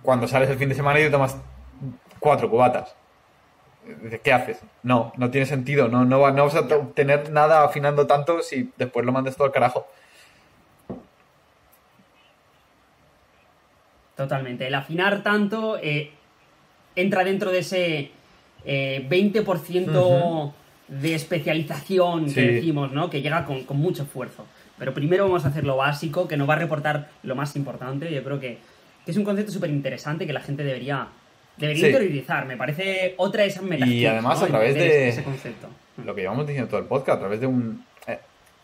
cuando 0.03 0.28
sales 0.28 0.51
el 0.51 0.59
fin 0.59 0.68
de 0.68 0.74
semana 0.74 1.01
y 1.01 1.05
te 1.05 1.11
tomas 1.11 1.37
cuatro 2.20 2.51
cubatas. 2.51 2.95
¿qué 4.22 4.32
haces? 4.32 4.61
No, 4.82 5.12
no 5.16 5.30
tiene 5.30 5.47
sentido, 5.47 5.89
no, 5.89 6.05
no, 6.05 6.30
no 6.30 6.45
vas 6.45 6.55
a 6.55 6.66
tener 6.95 7.30
nada 7.30 7.64
afinando 7.64 8.07
tanto 8.07 8.43
si 8.43 8.72
después 8.76 9.05
lo 9.05 9.12
mandes 9.12 9.37
todo 9.37 9.47
al 9.47 9.53
carajo. 9.53 9.87
Totalmente. 14.16 14.66
El 14.66 14.74
afinar 14.74 15.22
tanto 15.22 15.76
eh, 15.78 16.12
entra 16.97 17.25
dentro 17.25 17.51
de 17.51 17.59
ese 17.59 18.11
20% 18.65 20.49
eh, 20.49 20.53
de 20.89 21.15
especialización 21.15 22.33
que 22.33 22.43
decimos, 22.43 22.93
¿no? 22.93 23.11
Que 23.11 23.23
llega 23.23 23.45
con, 23.45 23.65
mucho 23.79 24.05
esfuerzo. 24.05 24.47
Pero 24.79 24.93
primero 24.93 25.25
vamos 25.25 25.45
a 25.45 25.49
hacer 25.49 25.65
lo 25.65 25.77
básico, 25.77 26.27
que 26.27 26.37
nos 26.37 26.49
va 26.49 26.55
a 26.55 26.59
reportar 26.59 27.11
lo 27.23 27.35
más 27.35 27.57
importante. 27.57 28.13
Yo 28.13 28.23
creo 28.25 28.41
que, 28.41 28.59
que 29.05 29.11
es 29.11 29.17
un 29.17 29.25
concepto 29.25 29.53
súper 29.53 29.71
interesante 29.71 30.27
que 30.27 30.33
la 30.33 30.41
gente 30.41 30.65
debería 30.65 31.09
Debería 31.57 31.87
interiorizar, 31.87 32.47
me 32.47 32.57
parece 32.57 33.15
otra 33.17 33.43
de 33.43 33.49
esas 33.49 33.63
metáforas. 33.63 33.95
Y 33.95 34.07
además 34.07 34.43
a 34.43 34.47
través 34.49 34.75
de, 34.75 35.09
ese 35.09 35.23
concepto. 35.23 35.69
lo 36.05 36.15
que 36.15 36.23
llevamos 36.23 36.47
diciendo 36.47 36.69
todo 36.69 36.81
el 36.81 36.87
podcast, 36.87 37.19
a 37.19 37.21
través 37.21 37.41
de 37.41 37.47
un... 37.47 37.85
Eh, 38.09 38.19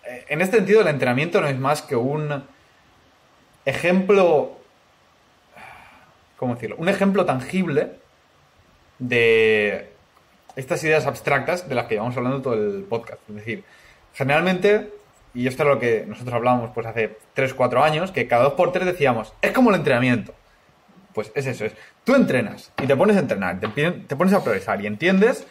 eh, 0.06 0.24
en 0.28 0.40
este 0.40 0.56
sentido 0.56 0.80
el 0.80 0.88
entrenamiento 0.88 1.40
no 1.40 1.46
es 1.46 1.58
más 1.58 1.82
que 1.82 1.94
un 1.94 2.42
ejemplo... 3.64 4.58
¿Cómo 6.36 6.54
decirlo? 6.54 6.76
Un 6.78 6.88
ejemplo 6.88 7.24
tangible 7.26 7.92
de 9.00 9.90
estas 10.54 10.84
ideas 10.84 11.06
abstractas 11.06 11.68
de 11.68 11.74
las 11.74 11.86
que 11.86 11.94
llevamos 11.94 12.16
hablando 12.16 12.40
todo 12.40 12.54
el 12.54 12.84
podcast. 12.84 13.18
Es 13.28 13.34
decir, 13.34 13.64
generalmente, 14.14 14.92
y 15.34 15.48
esto 15.48 15.64
es 15.64 15.68
lo 15.68 15.78
que 15.80 16.04
nosotros 16.06 16.34
hablábamos 16.34 16.70
pues 16.72 16.86
hace 16.86 17.18
3, 17.34 17.54
4 17.54 17.82
años, 17.82 18.12
que 18.12 18.28
cada 18.28 18.44
dos 18.44 18.52
por 18.52 18.72
tres 18.72 18.86
decíamos, 18.86 19.32
es 19.42 19.52
como 19.52 19.70
el 19.70 19.76
entrenamiento. 19.76 20.34
Pues 21.14 21.32
es 21.34 21.46
eso, 21.46 21.64
es. 21.64 21.72
Tú 22.04 22.14
entrenas 22.14 22.72
y 22.80 22.86
te 22.86 22.96
pones 22.96 23.16
a 23.16 23.20
entrenar, 23.20 23.58
te, 23.58 23.68
te 23.90 24.16
pones 24.16 24.32
a 24.32 24.44
progresar 24.44 24.80
y 24.80 24.86
entiendes 24.86 25.44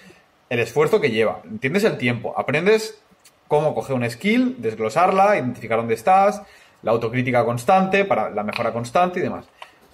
el 0.50 0.60
esfuerzo 0.60 1.02
que 1.02 1.12
lleva, 1.12 1.42
entiendes 1.44 1.84
el 1.84 1.98
tiempo, 1.98 2.34
aprendes 2.38 3.02
cómo 3.48 3.76
coger 3.76 3.96
un 3.96 4.10
skill, 4.10 4.56
desglosarla, 4.60 5.36
identificar 5.36 5.78
dónde 5.78 5.96
estás, 5.96 6.42
la 6.82 6.92
autocrítica 6.92 7.44
constante 7.44 8.06
para 8.06 8.30
la 8.30 8.44
mejora 8.44 8.72
constante 8.72 9.20
y 9.20 9.24
demás. 9.24 9.46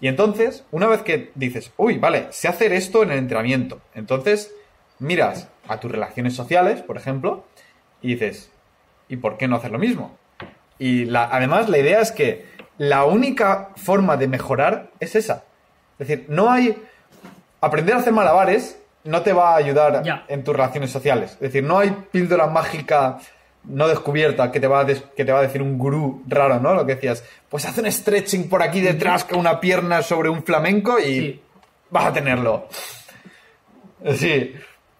Y 0.05 0.07
entonces, 0.07 0.63
una 0.69 0.85
vez 0.85 1.01
que 1.01 1.31
dices, 1.33 1.71
uy, 1.77 1.97
vale, 1.97 2.27
sé 2.29 2.47
hacer 2.47 2.71
esto 2.73 3.01
en 3.01 3.09
el 3.09 3.17
entrenamiento, 3.17 3.81
entonces 3.95 4.53
miras 4.99 5.47
a 5.67 5.79
tus 5.79 5.91
relaciones 5.91 6.35
sociales, 6.35 6.83
por 6.83 6.95
ejemplo, 6.95 7.43
y 8.03 8.09
dices, 8.09 8.51
¿y 9.09 9.15
por 9.15 9.35
qué 9.37 9.47
no 9.47 9.55
hacer 9.55 9.71
lo 9.71 9.79
mismo? 9.79 10.15
Y 10.77 11.05
la, 11.05 11.23
además 11.31 11.69
la 11.69 11.79
idea 11.79 12.01
es 12.01 12.11
que 12.11 12.45
la 12.77 13.03
única 13.05 13.71
forma 13.77 14.15
de 14.15 14.27
mejorar 14.27 14.91
es 14.99 15.15
esa. 15.15 15.43
Es 15.97 16.07
decir, 16.07 16.27
no 16.29 16.51
hay. 16.51 16.79
Aprender 17.59 17.95
a 17.95 17.97
hacer 17.97 18.13
malabares 18.13 18.79
no 19.05 19.23
te 19.23 19.33
va 19.33 19.53
a 19.53 19.55
ayudar 19.55 20.03
en 20.27 20.43
tus 20.43 20.55
relaciones 20.55 20.91
sociales. 20.91 21.31
Es 21.31 21.39
decir, 21.39 21.63
no 21.63 21.79
hay 21.79 21.89
píldora 22.11 22.45
mágica 22.45 23.17
no 23.67 23.87
descubierta 23.87 24.51
que 24.51 24.59
te 24.59 24.67
va 24.67 24.81
a, 24.81 24.85
que 24.85 25.25
te 25.25 25.31
va 25.31 25.39
a 25.39 25.41
decir 25.41 25.61
un 25.61 25.77
gurú 25.77 26.23
raro, 26.27 26.59
¿no? 26.59 26.73
Lo 26.73 26.85
que 26.85 26.95
decías, 26.95 27.23
pues 27.49 27.65
haz 27.65 27.77
un 27.77 27.91
stretching 27.91 28.49
por 28.49 28.61
aquí 28.61 28.81
detrás 28.81 29.23
con 29.23 29.39
una 29.39 29.59
pierna 29.59 30.01
sobre 30.01 30.29
un 30.29 30.43
flamenco 30.43 30.99
y 30.99 31.41
vas 31.89 32.05
a 32.05 32.13
tenerlo. 32.13 32.67
Sí. 34.15 34.53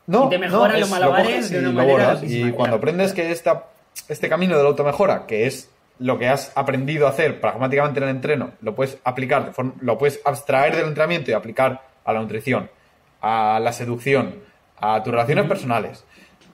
No, 0.08 0.28
y 0.28 0.30
te 0.30 0.38
mejora 0.38 0.78
los 0.78 0.90
malabares 0.90 1.50
de 1.50 1.60
una 1.60 1.72
manera 1.72 2.20
Y 2.22 2.52
cuando 2.52 2.78
aprendes 2.78 3.14
que 3.14 3.32
esta, 3.32 3.66
este 4.08 4.30
camino 4.30 4.56
de 4.56 4.64
la 4.64 4.70
automejora, 4.70 5.26
que 5.26 5.48
es 5.48 5.72
lo 6.00 6.18
que 6.18 6.28
has 6.28 6.52
aprendido 6.56 7.08
a 7.08 7.12
hacer 7.12 7.40
pragmáticamente 7.40 8.00
en 8.00 8.04
el 8.04 8.10
entreno, 8.10 8.52
lo 8.62 8.76
puedes 8.76 8.98
aplicar, 9.04 9.52
lo 9.82 9.98
puedes 9.98 10.20
abstraer 10.26 10.76
del 10.76 10.88
entrenamiento 10.88 11.32
y 11.32 11.34
aplicar 11.34 11.82
a 12.04 12.14
la 12.14 12.22
nutrición, 12.22 12.70
a 13.22 13.60
la 13.62 13.74
seducción, 13.74 14.36
a 14.80 15.02
tus 15.02 15.12
relaciones 15.12 15.46
personales, 15.46 16.06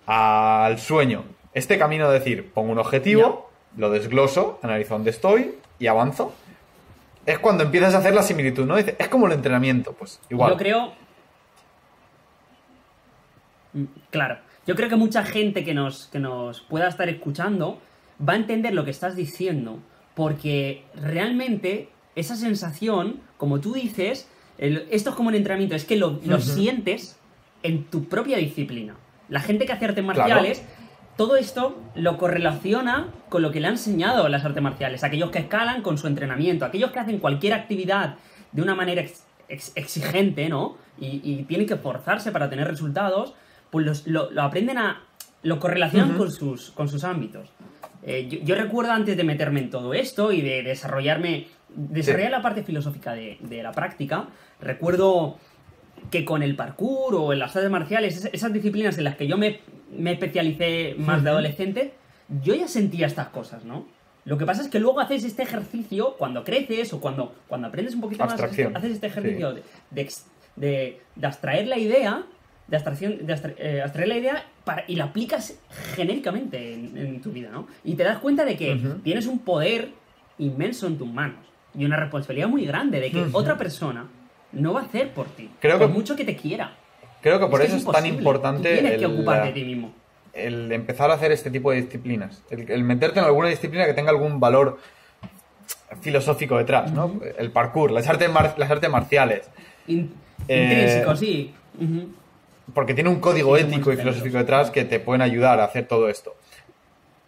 al 0.05 0.79
sueño. 0.79 1.23
Este 1.53 1.77
camino 1.77 2.09
de 2.09 2.19
decir, 2.19 2.51
pongo 2.51 2.71
un 2.71 2.79
objetivo, 2.79 3.49
lo 3.77 3.89
desgloso, 3.89 4.59
analizo 4.61 4.93
dónde 4.93 5.11
estoy 5.11 5.55
y 5.79 5.87
avanzo. 5.87 6.33
Es 7.25 7.39
cuando 7.39 7.63
empiezas 7.63 7.93
a 7.93 7.99
hacer 7.99 8.13
la 8.13 8.23
similitud, 8.23 8.65
¿no? 8.65 8.77
es 8.77 9.07
como 9.09 9.27
el 9.27 9.33
entrenamiento, 9.33 9.93
pues 9.93 10.19
igual. 10.29 10.51
Yo 10.51 10.57
creo. 10.57 10.93
Mm, 13.73 13.83
claro. 14.09 14.39
yo 14.65 14.75
creo 14.75 14.89
que 14.89 14.95
mucha 14.95 15.23
gente 15.23 15.63
que 15.63 15.73
nos, 15.73 16.07
que 16.07 16.19
nos 16.19 16.61
pueda 16.61 16.87
estar 16.87 17.07
escuchando 17.09 17.79
va 18.27 18.33
a 18.33 18.35
entender 18.35 18.73
lo 18.73 18.85
que 18.85 18.91
estás 18.91 19.15
diciendo, 19.15 19.79
porque 20.15 20.83
realmente 20.95 21.89
esa 22.15 22.35
sensación, 22.35 23.21
como 23.37 23.59
tú 23.59 23.73
dices, 23.73 24.27
esto 24.57 25.09
es 25.09 25.15
como 25.15 25.29
un 25.29 25.35
entrenamiento, 25.35 25.75
es 25.75 25.85
que 25.85 25.95
lo, 25.95 26.19
sientes 26.39 27.17
en 27.63 27.85
tu 27.85 28.05
propia 28.05 28.37
disciplina. 28.37 28.95
La 29.29 29.39
gente 29.39 29.65
que 29.65 29.73
hace 29.73 29.85
artes 29.85 30.03
marciales, 30.03 30.63
todo 31.17 31.35
esto 31.35 31.79
lo 31.95 32.17
correlaciona 32.17 33.07
con 33.29 33.41
lo 33.41 33.51
que 33.51 33.59
le 33.59 33.67
han 33.67 33.73
enseñado 33.73 34.27
las 34.29 34.43
artes 34.45 34.61
marciales. 34.61 35.03
Aquellos 35.03 35.31
que 35.31 35.39
escalan 35.39 35.81
con 35.81 35.97
su 35.97 36.07
entrenamiento, 36.07 36.65
aquellos 36.65 36.91
que 36.91 36.99
hacen 36.99 37.19
cualquier 37.19 37.53
actividad 37.53 38.15
de 38.51 38.61
una 38.61 38.75
manera 38.75 39.03
exigente, 39.47 40.49
¿no? 40.49 40.77
Y, 40.99 41.43
tienen 41.43 41.67
que 41.67 41.77
forzarse 41.77 42.31
para 42.31 42.49
tener 42.49 42.67
resultados, 42.67 43.33
pues 43.71 44.05
lo, 44.05 44.29
aprenden 44.41 44.77
a. 44.77 45.01
lo 45.41 45.59
correlacionan 45.59 46.15
con, 46.15 46.31
sus, 46.31 46.71
con 46.71 46.87
sus 46.87 47.03
ámbitos. 47.03 47.49
Eh, 48.03 48.41
yo, 48.43 48.55
recuerdo 48.55 48.91
antes 48.91 49.15
de 49.15 49.23
meterme 49.23 49.59
en 49.59 49.69
todo 49.69 49.93
esto 49.93 50.31
y 50.31 50.41
de 50.41 50.63
desarrollarme, 50.63 51.47
desarrollar 51.69 52.31
la 52.31 52.41
parte 52.41 52.63
filosófica 52.63 53.13
de, 53.13 53.37
la 53.63 53.71
práctica, 53.71 54.27
recuerdo 54.59 55.37
que 56.09 56.25
con 56.25 56.41
el 56.41 56.55
parkour 56.55 57.15
o 57.15 57.33
en 57.33 57.39
las 57.39 57.55
artes 57.55 57.69
marciales, 57.69 58.29
esas, 58.31 58.53
disciplinas 58.53 58.97
en 58.97 59.03
las 59.03 59.15
que 59.15 59.27
yo 59.27 59.37
me, 59.37 59.59
especialicé 60.11 60.95
más 60.97 61.23
de 61.23 61.29
adolescente, 61.29 61.93
yo 62.43 62.55
ya 62.55 62.67
sentía 62.67 63.07
estas 63.07 63.27
cosas, 63.29 63.65
¿no? 63.65 63.85
Lo 64.23 64.37
que 64.37 64.45
pasa 64.45 64.61
es 64.61 64.67
que 64.67 64.79
luego 64.79 64.99
haces 64.99 65.23
este 65.23 65.43
ejercicio 65.43 66.15
cuando 66.17 66.43
creces 66.43 66.93
o 66.93 67.01
cuando, 67.01 67.35
cuando 67.47 67.67
aprendes 67.67 67.95
un 67.95 68.01
poquito 68.01 68.25
más, 68.25 68.39
haces 68.39 68.91
este 68.91 69.07
ejercicio 69.07 69.55
de, 70.55 71.01
abstraer 71.23 71.67
la 71.67 71.79
idea, 71.79 72.23
de 72.67 72.75
abstracción, 72.77 73.25
de 73.25 73.55
eh, 73.57 73.81
abstraer 73.81 74.07
la 74.07 74.17
idea 74.17 74.45
y 74.87 74.95
la 74.95 75.05
aplicas 75.05 75.57
genéricamente 75.95 76.73
en, 76.73 77.19
tu 77.21 77.31
vida, 77.31 77.49
¿no? 77.51 77.67
Y 77.83 77.95
te 77.95 78.03
das 78.03 78.19
cuenta 78.19 78.45
de 78.45 78.55
que 78.55 78.79
tienes 79.03 79.25
un 79.25 79.39
poder 79.39 79.89
inmenso 80.37 80.85
en 80.87 80.97
tus 80.97 81.07
manos 81.07 81.39
y 81.75 81.85
una 81.85 81.97
responsabilidad 81.97 82.47
muy 82.47 82.65
grande 82.65 82.99
de 82.99 83.11
que 83.11 83.25
otra 83.31 83.57
persona 83.57 84.07
no 84.51 84.73
va 84.73 84.81
a 84.81 84.83
hacer 84.83 85.13
por 85.13 85.27
ti, 85.27 85.49
creo 85.59 85.79
por 85.79 85.89
mucho 85.89 86.15
que 86.15 86.25
te 86.25 86.35
quiera. 86.35 86.77
Creo 87.21 87.39
que 87.39 87.47
por 87.47 87.61
eso 87.61 87.75
es, 87.75 87.85
tan 87.85 88.05
importante. 88.05 88.73
tienes 88.73 88.99
que 88.99 89.05
ocuparte 89.05 89.47
de 89.47 89.53
ti 89.53 89.63
mismo. 89.63 89.93
El 90.33 90.71
empezar 90.71 91.11
a 91.11 91.15
hacer 91.15 91.31
este 91.31 91.51
tipo 91.51 91.71
de 91.71 91.81
disciplinas. 91.81 92.41
El, 92.49 92.83
meterte 92.83 93.19
en 93.19 93.25
alguna 93.25 93.49
disciplina 93.49 93.85
que 93.85 93.93
tenga 93.93 94.09
algún 94.09 94.39
valor 94.39 94.79
filosófico 96.01 96.57
detrás, 96.57 96.91
¿no? 96.91 97.19
El 97.37 97.51
parkour, 97.51 97.91
las 97.91 98.07
artes, 98.07 98.29
las 98.57 98.71
artes 98.71 98.89
marciales. 98.89 99.49
intrínseco, 99.87 101.11
eh, 101.11 101.17
sí 101.17 101.53
porque 102.73 102.93
tiene 102.93 103.09
un 103.09 103.19
código 103.19 103.57
ético 103.57 103.91
y 103.91 103.97
filosófico 103.97 104.37
detrás 104.37 104.71
que 104.71 104.85
te 104.85 104.99
pueden 104.99 105.21
ayudar 105.21 105.59
a 105.59 105.65
hacer 105.65 105.87
todo 105.87 106.09
esto. 106.09 106.35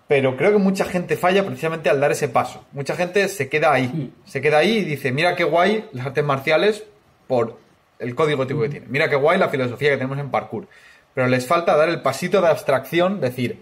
Pero 0.08 0.36
creo 0.38 0.52
que 0.52 0.58
mucha 0.58 0.86
gente 0.86 1.16
falla 1.16 1.46
precisamente 1.46 1.90
al 1.90 2.00
dar 2.00 2.12
ese 2.12 2.28
paso. 2.28 2.64
Mucha 2.72 2.96
gente 2.96 3.28
se 3.30 3.50
queda 3.50 3.74
ahí. 3.74 4.14
Se 4.26 4.42
queda 4.42 4.60
ahí 4.60 4.78
y 4.80 4.84
dice, 4.84 5.12
mira 5.12 5.36
qué 5.36 5.44
guay 5.44 5.86
las 5.92 6.08
artes 6.08 6.24
marciales 6.24 6.84
por 7.28 7.58
el 8.00 8.16
código 8.16 8.44
ético 8.44 8.62
que 8.62 8.70
tiene. 8.70 8.88
Mira 8.90 9.10
qué 9.10 9.16
guay 9.16 9.38
la 9.38 9.50
filosofía 9.50 9.90
que 9.92 9.98
tenemos 9.98 10.18
en 10.18 10.32
parkour. 10.32 10.68
Pero 11.14 11.28
les 11.28 11.48
falta 11.48 11.76
dar 11.76 11.90
el 11.90 12.02
pasito 12.02 12.42
de 12.42 12.48
abstracción, 12.48 13.22
decir, 13.22 13.62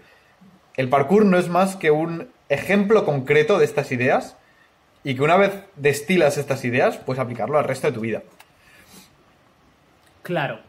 el 0.76 0.88
parkour 0.88 1.24
no 1.26 1.38
es 1.38 1.48
más 1.48 1.76
que 1.76 1.90
un 1.90 2.28
ejemplo 2.48 3.04
concreto 3.04 3.58
de 3.58 3.64
estas 3.64 3.92
ideas 3.92 4.36
y 5.04 5.14
que 5.14 5.22
una 5.22 5.36
vez 5.36 5.52
destilas 5.76 6.38
estas 6.38 6.64
ideas, 6.64 6.96
puedes 6.96 7.20
aplicarlo 7.20 7.58
al 7.58 7.64
resto 7.64 7.88
de 7.88 7.92
tu 7.92 8.00
vida. 8.00 8.22
Claro, 10.22 10.60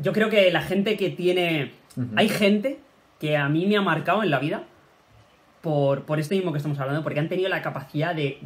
yo 0.00 0.12
creo 0.12 0.30
que 0.30 0.50
la 0.50 0.62
gente 0.62 0.96
que 0.96 1.10
tiene... 1.10 1.72
Hay 2.16 2.28
gente 2.28 2.78
que 3.18 3.36
a 3.36 3.48
mí 3.48 3.66
me 3.66 3.76
ha 3.76 3.82
marcado 3.82 4.22
en 4.22 4.30
la 4.30 4.38
vida 4.38 4.62
por, 5.60 6.04
por 6.04 6.18
este 6.18 6.36
mismo 6.36 6.52
que 6.52 6.58
estamos 6.58 6.78
hablando, 6.78 7.02
porque 7.02 7.20
han 7.20 7.28
tenido 7.28 7.48
la 7.48 7.60
capacidad 7.62 8.14
de, 8.14 8.38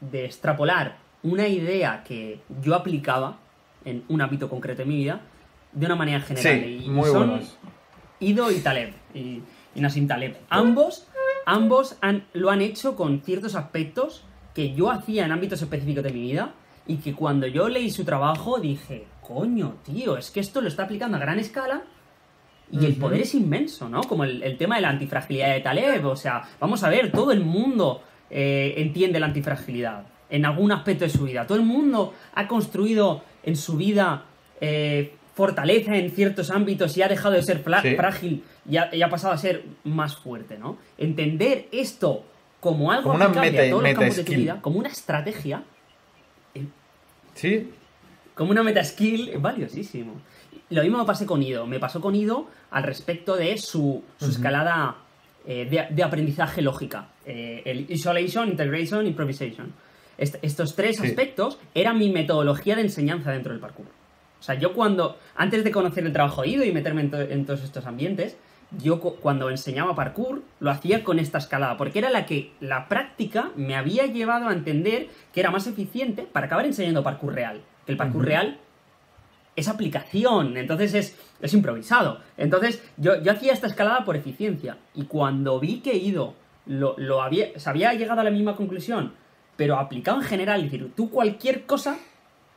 de, 0.00 0.24
extrapolar 0.24 0.96
una 1.22 1.48
idea 1.48 2.04
que 2.04 2.40
yo 2.62 2.74
aplicaba 2.74 3.38
en 3.84 4.04
un 4.08 4.20
ámbito 4.20 4.48
concreto 4.48 4.82
de 4.82 4.86
mi 4.86 4.96
vida 4.96 5.20
de 5.72 5.86
una 5.86 5.96
manera 5.96 6.20
general. 6.20 6.70
y 6.70 6.88
muy 6.88 7.08
son 7.08 7.40
Ido 8.18 8.50
y 8.50 8.60
Taleb, 8.60 8.94
y, 9.14 9.42
y 9.74 9.80
Nassim 9.80 10.08
Taleb. 10.08 10.36
Ambos, 10.48 11.06
ambos 11.44 11.96
han, 12.00 12.24
lo 12.32 12.50
han 12.50 12.62
hecho 12.62 12.96
con 12.96 13.20
ciertos 13.20 13.54
aspectos 13.54 14.24
que 14.54 14.72
yo 14.72 14.90
hacía 14.90 15.26
en 15.26 15.32
ámbitos 15.32 15.60
específicos 15.60 16.02
de 16.02 16.12
mi 16.12 16.20
vida 16.20 16.54
y 16.86 16.96
que 16.96 17.12
cuando 17.12 17.46
yo 17.46 17.68
leí 17.68 17.90
su 17.90 18.04
trabajo 18.04 18.58
dije, 18.58 19.06
coño, 19.20 19.76
tío, 19.84 20.16
es 20.16 20.30
que 20.30 20.40
esto 20.40 20.62
lo 20.62 20.68
está 20.68 20.84
aplicando 20.84 21.18
a 21.18 21.20
gran 21.20 21.38
escala 21.38 21.82
y 22.72 22.84
el 22.84 22.96
poder 22.96 23.20
es 23.20 23.34
inmenso, 23.34 23.88
¿no? 23.88 24.02
Como 24.02 24.24
el, 24.24 24.56
tema 24.56 24.76
de 24.76 24.82
la 24.82 24.88
antifragilidad 24.88 25.52
de 25.52 25.60
Taleb, 25.60 26.06
o 26.06 26.16
sea, 26.16 26.42
vamos 26.58 26.82
a 26.82 26.88
ver, 26.88 27.12
todo 27.12 27.32
el 27.32 27.44
mundo 27.44 28.02
eh, 28.30 28.74
entiende 28.78 29.20
la 29.20 29.26
antifragilidad 29.26 30.04
en 30.30 30.44
algún 30.44 30.72
aspecto 30.72 31.04
de 31.04 31.10
su 31.10 31.24
vida. 31.24 31.46
Todo 31.46 31.58
el 31.58 31.64
mundo 31.64 32.14
ha 32.34 32.48
construido 32.48 33.22
en 33.42 33.56
su 33.56 33.76
vida 33.76 34.24
eh, 34.60 35.12
fortaleza 35.34 35.96
en 35.96 36.10
ciertos 36.10 36.50
ámbitos 36.50 36.96
y 36.96 37.02
ha 37.02 37.08
dejado 37.08 37.34
de 37.34 37.42
ser 37.42 37.58
frágil 37.60 38.42
y 38.68 38.76
ha, 38.76 39.10
pasado 39.10 39.34
a 39.34 39.38
ser 39.38 39.64
más 39.84 40.16
fuerte, 40.16 40.58
¿no? 40.58 40.78
Entender 40.98 41.68
esto 41.72 42.24
como 42.58 42.90
algo 42.90 43.12
como 43.12 43.24
una 43.24 43.28
meta, 43.40 43.62
a 43.62 43.70
todos 43.70 43.82
los 43.82 43.92
campos 43.94 44.16
de 44.16 44.24
tu 44.24 44.32
vida, 44.32 44.58
como 44.60 44.78
una 44.78 44.88
estrategia. 44.88 45.62
Sí, 47.34 47.70
como 48.34 48.50
una 48.50 48.62
meta 48.62 48.82
skill 48.82 49.32
valiosísimo. 49.38 50.14
Lo 50.70 50.82
mismo 50.82 50.98
me 50.98 51.04
pasé 51.04 51.26
con 51.26 51.42
Ido. 51.42 51.66
Me 51.66 51.78
pasó 51.78 52.00
con 52.00 52.14
Ido 52.14 52.46
al 52.70 52.82
respecto 52.82 53.36
de 53.36 53.56
su, 53.56 54.02
escalada 54.20 54.96
eh, 55.46 55.88
de, 55.90 56.02
aprendizaje 56.02 56.60
lógica. 56.60 57.08
Eh, 57.24 57.62
el 57.64 57.90
isolation, 57.90 58.48
integration, 58.48 59.06
improvisation. 59.06 59.72
Estos 60.18 60.74
tres 60.74 61.00
aspectos 61.00 61.58
eran 61.74 61.98
mi 61.98 62.10
metodología 62.10 62.76
de 62.76 62.82
enseñanza 62.82 63.30
dentro 63.30 63.52
del 63.52 63.60
parkour. 63.60 63.86
O 64.38 64.42
sea, 64.42 64.54
yo 64.54 64.72
cuando, 64.74 65.18
antes 65.34 65.64
de 65.64 65.70
conocer 65.70 66.04
el 66.04 66.12
trabajo 66.12 66.42
de 66.42 66.48
Ido 66.48 66.64
y 66.64 66.72
meterme 66.72 67.02
en, 67.02 67.46
todos 67.46 67.62
estos 67.62 67.86
ambientes, 67.86 68.36
yo 68.78 69.00
cuando 69.00 69.50
enseñaba 69.50 69.94
parkour 69.94 70.42
lo 70.60 70.70
hacía 70.70 71.04
con 71.04 71.18
esta 71.18 71.38
escalada, 71.38 71.76
porque 71.76 71.98
era 71.98 72.10
la 72.10 72.26
que 72.26 72.52
la 72.60 72.88
práctica 72.88 73.50
me 73.56 73.76
había 73.76 74.06
llevado 74.06 74.48
a 74.48 74.52
entender 74.52 75.08
que 75.32 75.40
era 75.40 75.50
más 75.50 75.66
eficiente 75.66 76.22
para 76.22 76.46
acabar 76.46 76.66
enseñando 76.66 77.02
parkour 77.02 77.34
real 77.34 77.62
que 77.86 77.92
el 77.92 77.98
parkour 77.98 78.24
real 78.26 78.58
es 79.54 79.68
aplicación, 79.68 80.58
entonces 80.58 80.92
es, 80.92 81.18
es 81.40 81.54
improvisado. 81.54 82.20
Entonces 82.36 82.82
yo, 82.98 83.22
yo, 83.22 83.32
hacía 83.32 83.54
esta 83.54 83.68
escalada 83.68 84.04
por 84.04 84.16
eficiencia 84.16 84.76
y 84.94 85.04
cuando 85.04 85.58
vi 85.58 85.80
que 85.80 85.96
Ido 85.96 86.34
lo, 86.66 86.94
lo 86.98 87.22
había, 87.22 87.58
se 87.58 87.70
había 87.70 87.94
llegado 87.94 88.20
a 88.20 88.24
la 88.24 88.30
misma 88.30 88.56
conclusión, 88.56 89.14
pero 89.56 89.78
aplicado 89.78 90.18
en 90.20 90.24
general, 90.24 90.64
es 90.64 90.70
decir, 90.70 90.92
tú 90.94 91.10
cualquier 91.10 91.64
cosa 91.64 91.96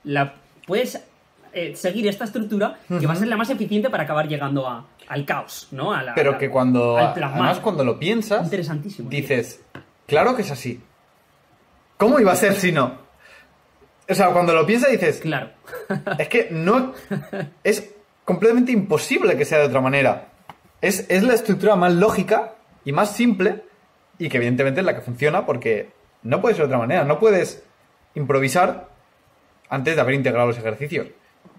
la 0.03 0.35
puedes 0.65 1.01
eh, 1.53 1.75
seguir 1.75 2.07
esta 2.07 2.25
estructura 2.25 2.79
que 2.87 3.07
va 3.07 3.13
a 3.13 3.15
ser 3.15 3.27
la 3.27 3.37
más 3.37 3.49
eficiente 3.49 3.89
para 3.89 4.03
acabar 4.03 4.27
llegando 4.27 4.67
a, 4.67 4.85
al 5.07 5.25
caos, 5.25 5.67
¿no? 5.71 5.93
A 5.93 6.13
pero 6.13 6.37
que 6.37 6.49
cuando, 6.49 6.97
además 6.97 7.59
cuando 7.59 7.83
lo 7.83 7.97
piensas, 7.97 8.49
dices, 9.09 9.61
claro 10.05 10.35
que 10.35 10.43
es 10.43 10.51
así. 10.51 10.81
¿Cómo 11.97 12.19
iba 12.19 12.31
a 12.31 12.35
ser 12.35 12.53
si 12.53 12.71
no? 12.71 13.09
O 14.09 14.15
sea, 14.15 14.31
cuando 14.31 14.53
lo 14.53 14.65
piensas 14.65 14.91
dices. 14.91 15.19
Claro. 15.19 15.49
es 16.17 16.27
que 16.27 16.47
no. 16.51 16.93
Es 17.63 17.91
completamente 18.25 18.71
imposible 18.71 19.37
que 19.37 19.45
sea 19.45 19.59
de 19.59 19.65
otra 19.65 19.81
manera. 19.81 20.29
Es, 20.81 21.09
la 21.23 21.33
estructura 21.33 21.75
más 21.75 21.93
lógica 21.93 22.53
y 22.85 22.91
más 22.91 23.15
simple 23.15 23.63
y 24.17 24.29
que 24.29 24.37
evidentemente 24.37 24.79
es 24.79 24.85
la 24.85 24.95
que 24.95 25.01
funciona 25.01 25.45
porque 25.45 25.91
no 26.23 26.41
puede 26.41 26.55
ser 26.55 26.63
de 26.63 26.67
otra 26.67 26.79
manera. 26.79 27.03
No 27.03 27.19
puedes 27.19 27.63
improvisar 28.15 28.87
antes 29.69 29.95
de 29.95 30.01
haber 30.01 30.15
integrado 30.15 30.47
los 30.47 30.57
ejercicios. 30.57 31.07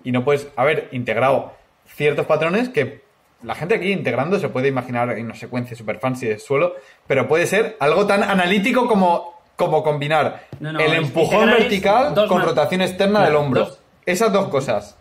Y 0.04 0.12
no 0.12 0.24
puedes 0.24 0.48
haber 0.56 0.88
integrado 0.92 1.52
ciertos 1.86 2.26
patrones 2.26 2.68
que 2.68 3.02
la 3.42 3.54
gente 3.54 3.74
aquí 3.74 3.90
integrando 3.90 4.38
se 4.38 4.48
puede 4.48 4.68
imaginar 4.68 5.10
en 5.10 5.26
una 5.26 5.34
secuencia 5.34 5.76
super 5.76 5.98
fancy 5.98 6.26
de 6.26 6.38
suelo, 6.38 6.74
pero 7.06 7.26
puede 7.26 7.46
ser 7.46 7.76
algo 7.80 8.06
tan 8.06 8.22
analítico 8.22 8.86
como 8.86 9.40
como 9.56 9.82
combinar 9.82 10.46
el 10.58 10.94
empujón 10.94 11.50
vertical 11.50 12.14
con 12.28 12.42
rotación 12.42 12.80
externa 12.80 13.22
del 13.26 13.36
hombro. 13.36 13.68
Esas 14.06 14.32
dos 14.32 14.48
cosas. 14.48 14.96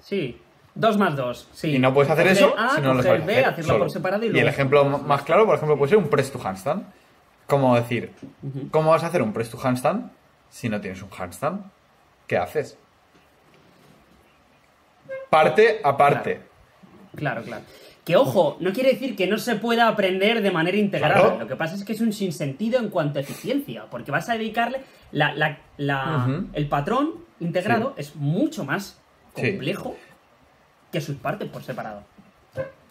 Sí, 0.00 0.40
dos 0.74 0.98
más 0.98 1.16
dos. 1.16 1.48
Sí. 1.52 1.76
Y 1.76 1.78
no 1.78 1.92
puedes 1.92 2.10
hacer 2.10 2.26
eso 2.28 2.54
si 2.74 2.80
no 2.80 2.94
lo 2.94 3.02
sabes 3.02 3.46
hacerlo 3.46 3.78
por 3.78 3.90
separado 3.90 4.24
y, 4.24 4.38
el 4.38 4.48
ejemplo 4.48 4.84
más 4.84 5.22
claro, 5.22 5.46
por 5.46 5.56
ejemplo, 5.56 5.76
puede 5.76 5.90
ser 5.90 5.98
un 5.98 6.08
press 6.08 6.30
to 6.30 6.40
handstand. 6.42 6.84
¿Cómo 7.46 7.74
decir? 7.74 8.12
¿Cómo 8.70 8.90
vas 8.90 9.02
a 9.04 9.08
hacer 9.08 9.22
un 9.22 9.32
press 9.32 9.50
to 9.50 9.58
handstand 9.62 10.10
si 10.48 10.68
no 10.68 10.80
tienes 10.80 11.02
un 11.02 11.10
handstand? 11.16 11.64
¿Qué 12.26 12.36
haces? 12.36 12.78
Parte 15.28 15.80
a 15.82 15.96
parte. 15.96 16.40
claro. 17.14 17.42
claro. 17.42 17.64
Que 18.04 18.16
ojo, 18.16 18.56
no 18.58 18.72
quiere 18.72 18.94
decir 18.94 19.14
que 19.14 19.28
no 19.28 19.38
se 19.38 19.54
pueda 19.54 19.86
aprender 19.86 20.42
de 20.42 20.50
manera 20.50 20.76
integrada. 20.76 21.36
Lo 21.38 21.46
que 21.46 21.54
pasa 21.54 21.76
es 21.76 21.84
que 21.84 21.92
es 21.92 22.00
un 22.00 22.12
sinsentido 22.12 22.80
en 22.80 22.88
cuanto 22.88 23.20
a 23.20 23.22
eficiencia, 23.22 23.84
porque 23.88 24.10
vas 24.10 24.28
a 24.28 24.32
dedicarle. 24.32 24.80
La, 25.12 25.60
el 26.52 26.68
patrón 26.68 27.14
integrado 27.38 27.94
es 27.96 28.16
mucho 28.16 28.64
más 28.64 29.00
complejo 29.32 29.96
que 30.92 31.00
sus 31.00 31.16
partes 31.16 31.48
por 31.48 31.62
separado. 31.64 32.04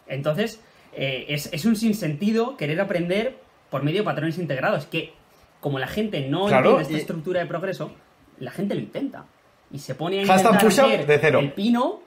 Entonces, 0.07 0.59
eh, 0.93 1.25
es, 1.29 1.65
un 1.65 1.75
sinsentido 1.75 2.57
querer 2.57 2.81
aprender 2.81 3.37
por 3.69 3.83
medio 3.83 3.99
de 3.99 4.05
patrones 4.05 4.37
integrados, 4.37 4.85
que 4.85 5.13
como 5.61 5.79
la 5.79 5.87
gente 5.87 6.27
no 6.27 6.49
entiende 6.49 6.81
esta 6.81 6.97
estructura 6.97 7.39
de 7.39 7.45
progreso, 7.45 7.91
la 8.39 8.51
gente 8.51 8.75
lo 8.75 8.81
intenta. 8.81 9.25
Y 9.71 9.79
se 9.79 9.95
pone 9.95 10.19
a 10.19 10.21
intentar 10.23 10.65
hacer 10.65 11.05
de 11.05 11.19
cero. 11.19 11.39
el 11.39 11.53
pino 11.53 12.01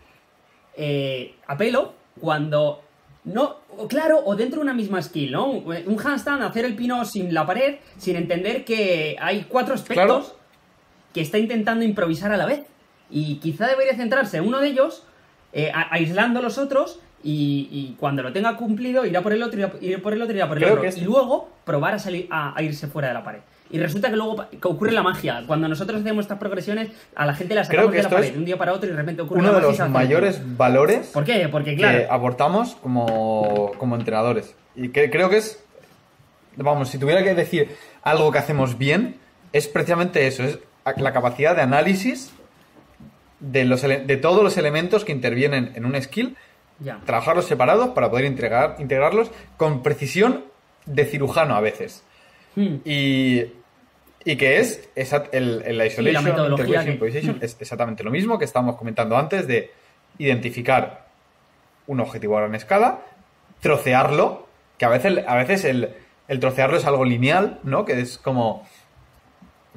eh, 0.76 1.36
a 1.46 1.56
pelo 1.56 1.94
cuando 2.20 2.82
no, 3.24 3.60
claro, 3.88 4.20
o 4.24 4.36
dentro 4.36 4.58
de 4.58 4.64
una 4.64 4.74
misma 4.74 5.00
skill, 5.00 5.32
¿no? 5.32 5.46
Un 5.50 5.98
handstand, 5.98 6.42
hacer 6.42 6.66
el 6.66 6.76
pino 6.76 7.04
sin 7.06 7.32
la 7.32 7.46
pared, 7.46 7.76
sin 7.96 8.16
entender 8.16 8.64
que 8.66 9.16
hay 9.18 9.46
cuatro 9.48 9.74
aspectos 9.74 10.34
que 11.14 11.22
está 11.22 11.38
intentando 11.38 11.84
improvisar 11.84 12.32
a 12.32 12.36
la 12.36 12.44
vez. 12.44 12.66
Y 13.10 13.36
quizá 13.36 13.66
debería 13.66 13.94
centrarse 13.96 14.38
en 14.38 14.46
uno 14.46 14.60
de 14.60 14.68
ellos, 14.68 15.04
eh, 15.54 15.72
aislando 15.72 16.42
los 16.42 16.58
otros, 16.58 17.00
y, 17.26 17.96
cuando 17.98 18.22
lo 18.22 18.34
tenga 18.34 18.54
cumplido, 18.54 19.06
irá 19.06 19.22
por 19.22 19.32
el 19.32 19.42
otro, 19.42 19.58
irá 19.80 19.98
por 20.02 20.12
el 20.12 20.20
otro, 20.20 20.36
irá 20.36 20.46
por 20.46 20.58
el 20.58 20.64
otro. 20.64 20.84
Y 20.94 21.00
luego 21.00 21.48
probar 21.64 21.94
a, 21.94 21.98
salir, 21.98 22.28
a 22.30 22.62
irse 22.62 22.86
fuera 22.86 23.08
de 23.08 23.14
la 23.14 23.24
pared. 23.24 23.40
Y 23.70 23.78
resulta 23.78 24.10
que 24.10 24.16
luego 24.16 24.46
ocurre 24.62 24.92
la 24.92 25.02
magia. 25.02 25.42
Cuando 25.46 25.66
nosotros 25.68 26.00
hacemos 26.00 26.26
estas 26.26 26.38
progresiones, 26.38 26.90
a 27.16 27.24
la 27.24 27.34
gente 27.34 27.54
la 27.54 27.64
sacamos 27.64 27.92
de 27.92 28.02
la 28.02 28.10
pared 28.10 28.32
de 28.32 28.38
un 28.38 28.44
día 28.44 28.58
para 28.58 28.72
otro 28.72 28.88
y 28.88 28.92
de 28.92 28.96
repente 28.96 29.22
ocurre 29.22 29.40
uno 29.40 29.48
la 29.48 29.54
magia. 29.54 29.68
Uno 29.68 29.76
de 29.76 29.82
los 29.84 29.90
mayores 29.90 30.56
valores 30.56 31.06
¿Por 31.08 31.24
qué? 31.24 31.48
Porque, 31.48 31.74
claro. 31.74 31.98
que 31.98 32.06
aportamos 32.10 32.76
como, 32.76 33.72
como 33.78 33.96
entrenadores. 33.96 34.54
Y 34.76 34.90
que 34.90 35.10
creo 35.10 35.30
que 35.30 35.38
es. 35.38 35.64
Vamos, 36.56 36.90
si 36.90 36.98
tuviera 36.98 37.24
que 37.24 37.34
decir 37.34 37.74
algo 38.02 38.30
que 38.30 38.38
hacemos 38.38 38.76
bien, 38.76 39.16
es 39.52 39.66
precisamente 39.66 40.26
eso: 40.26 40.44
es 40.44 40.58
la 40.96 41.12
capacidad 41.12 41.56
de 41.56 41.62
análisis 41.62 42.32
de, 43.44 43.64
los, 43.64 43.82
de 43.82 44.16
todos 44.16 44.42
los 44.42 44.56
elementos 44.56 45.04
que 45.04 45.12
intervienen 45.12 45.72
en 45.74 45.84
un 45.84 46.00
skill, 46.00 46.36
trabajarlos 47.04 47.46
separados 47.46 47.90
para 47.90 48.10
poder 48.10 48.24
integrar, 48.24 48.76
integrarlos 48.78 49.30
con 49.56 49.82
precisión 49.82 50.44
de 50.86 51.04
cirujano 51.04 51.54
a 51.54 51.60
veces. 51.60 52.02
Hmm. 52.56 52.76
Y, 52.84 53.42
y 54.24 54.36
que 54.36 54.58
es 54.58 54.88
el, 55.32 55.62
el 55.66 55.86
Isolation, 55.86 56.88
Improvisation, 56.88 57.38
es 57.40 57.56
exactamente 57.60 58.02
lo 58.02 58.10
mismo 58.10 58.38
que 58.38 58.44
estábamos 58.44 58.76
comentando 58.76 59.16
antes 59.16 59.46
de 59.46 59.70
identificar 60.18 61.06
un 61.86 62.00
objetivo 62.00 62.38
a 62.38 62.42
gran 62.42 62.54
escala, 62.54 63.00
trocearlo, 63.60 64.48
que 64.78 64.86
a 64.86 64.88
veces, 64.88 65.24
a 65.26 65.36
veces 65.36 65.64
el, 65.64 65.94
el 66.28 66.40
trocearlo 66.40 66.78
es 66.78 66.86
algo 66.86 67.04
lineal, 67.04 67.60
¿no? 67.62 67.84
Que 67.84 68.00
es 68.00 68.16
como 68.18 68.66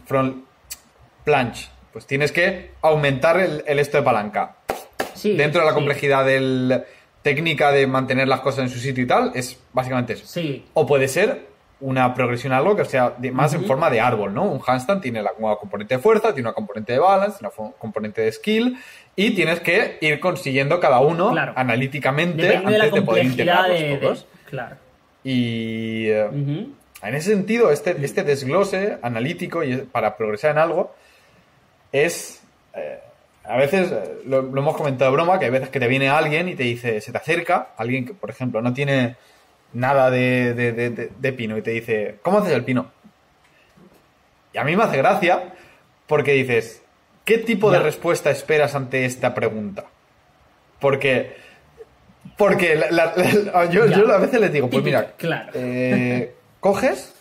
front 0.06 0.46
planche. 1.26 1.70
Pues 1.98 2.06
tienes 2.06 2.32
que 2.32 2.74
aumentar 2.84 3.40
el, 3.40 3.64
esto 3.66 3.98
de 3.98 4.04
palanca. 4.04 4.58
Dentro 5.24 5.62
de 5.62 5.66
la 5.66 5.74
complejidad 5.74 6.24
del 6.24 6.84
técnica 7.24 7.72
de 7.72 7.88
mantener 7.88 8.28
las 8.28 8.42
cosas 8.42 8.66
en 8.66 8.70
su 8.70 8.78
sitio 8.78 9.04
y 9.04 9.08
tal, 9.08 9.32
es 9.34 9.60
básicamente 9.74 10.14
eso. 10.14 10.28
Sí. 10.28 10.64
O 10.76 10.86
puede 10.86 11.08
ser 11.08 11.48
una 11.80 12.14
progresión 12.14 12.54
algo 12.54 12.76
que 12.76 12.86
sea 12.86 13.16
más 13.32 13.56
en 13.56 13.66
forma 13.66 13.90
de 13.90 14.00
árbol, 14.00 14.32
¿no? 14.32 14.44
Un 14.44 14.62
handstand 14.64 15.02
tiene 15.02 15.24
la, 15.24 15.32
una 15.40 15.56
componente 15.56 15.96
de 15.96 16.00
fuerza, 16.00 16.36
tiene 16.36 16.50
una 16.50 16.54
componente 16.54 16.94
de 16.94 17.00
balance, 17.00 17.40
una 17.42 17.50
componente 17.80 18.22
de 18.22 18.32
skill 18.32 18.78
y 19.16 19.32
tienes 19.32 19.60
que 19.62 19.98
ir 20.00 20.20
consiguiendo 20.20 20.80
cada 20.80 21.00
uno 21.00 21.34
analíticamente 21.56 22.58
antes 22.58 22.92
de, 22.92 23.02
poder 23.02 23.26
integrarlos 23.26 24.00
todos. 24.00 24.28
claro. 24.46 24.76
Y 25.24 26.10
eh, 26.10 26.30
en 27.02 27.16
ese 27.16 27.32
sentido, 27.32 27.72
este, 27.72 27.98
este 28.06 28.22
desglose 28.22 29.00
analítico 29.02 29.64
y 29.64 29.78
para 29.78 30.16
progresar 30.16 30.52
en 30.52 30.60
algo 30.60 30.94
es... 31.92 32.42
Eh, 32.74 33.00
a 33.44 33.58
veces, 33.58 33.92
eh, 33.92 34.20
lo, 34.26 34.42
lo, 34.42 34.62
hemos 34.62 34.76
comentado 34.76 35.10
de 35.12 35.16
broma, 35.16 35.40
que 35.40 35.46
hay 35.46 35.52
veces 35.52 35.70
que 35.70 35.80
te 35.80 35.88
viene 35.88 36.10
alguien 36.10 36.50
y 36.50 36.56
te 36.56 36.64
dice, 36.64 37.00
se 37.00 37.12
te 37.12 37.18
acerca, 37.18 37.70
alguien 37.78 38.06
que, 38.06 38.14
por 38.14 38.30
ejemplo, 38.30 38.62
no 38.62 38.74
tiene 38.74 39.16
nada 39.74 40.10
de, 40.10 41.34
pino 41.38 41.58
y 41.58 41.62
te 41.62 41.72
dice, 41.72 42.18
¿cómo 42.22 42.40
haces 42.40 42.54
el 42.54 42.64
pino? 42.64 42.92
Y 44.54 44.58
a 44.58 44.64
mí 44.64 44.76
me 44.76 44.84
hace 44.84 44.98
gracia 44.98 45.54
porque 46.08 46.34
dices, 46.34 46.82
¿qué 47.26 47.38
tipo 47.38 47.72
de 47.72 47.80
respuesta 47.80 48.32
esperas 48.32 48.76
ante 48.76 49.06
esta 49.06 49.34
pregunta? 49.34 49.86
Porque, 50.80 51.36
porque 52.38 52.80
yo, 53.72 54.14
a 54.14 54.18
veces 54.18 54.40
les 54.40 54.52
digo, 54.52 54.70
pues 54.70 54.84
mira, 54.84 55.14
eh, 55.54 56.34
coges 56.60 57.14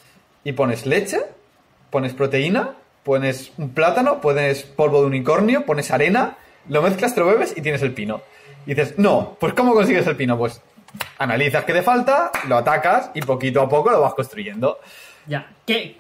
y 0.45 0.53
pones 0.53 0.87
leche, 0.87 1.21
pones 1.91 2.15
proteína, 2.15 2.75
pones 3.07 3.53
un 3.57 3.71
plátano, 3.71 4.21
pones 4.21 4.65
polvo 4.65 5.01
de 5.01 5.07
unicornio, 5.07 5.65
pones 5.65 5.93
arena, 5.93 6.37
lo 6.69 6.83
mezclas, 6.83 7.15
te 7.15 7.21
lo 7.21 7.27
bebes 7.27 7.55
y 7.57 7.63
tienes 7.63 7.81
el 7.83 7.95
pino. 7.95 8.21
Y 8.67 8.75
dices, 8.75 8.99
no, 8.99 9.37
pues 9.39 9.55
¿cómo 9.55 9.75
consigues 9.75 10.05
el 10.09 10.17
pino? 10.17 10.37
Pues 10.37 10.61
analizas 11.17 11.65
qué 11.65 11.73
te 11.73 11.83
falta, 11.83 12.33
lo 12.49 12.57
atacas 12.57 13.13
y 13.15 13.23
poquito 13.23 13.61
a 13.63 13.69
poco 13.69 13.93
lo 13.93 14.01
vas 14.01 14.15
construyendo. 14.15 14.81
Ya. 15.29 15.47
¿Qué, 15.65 15.97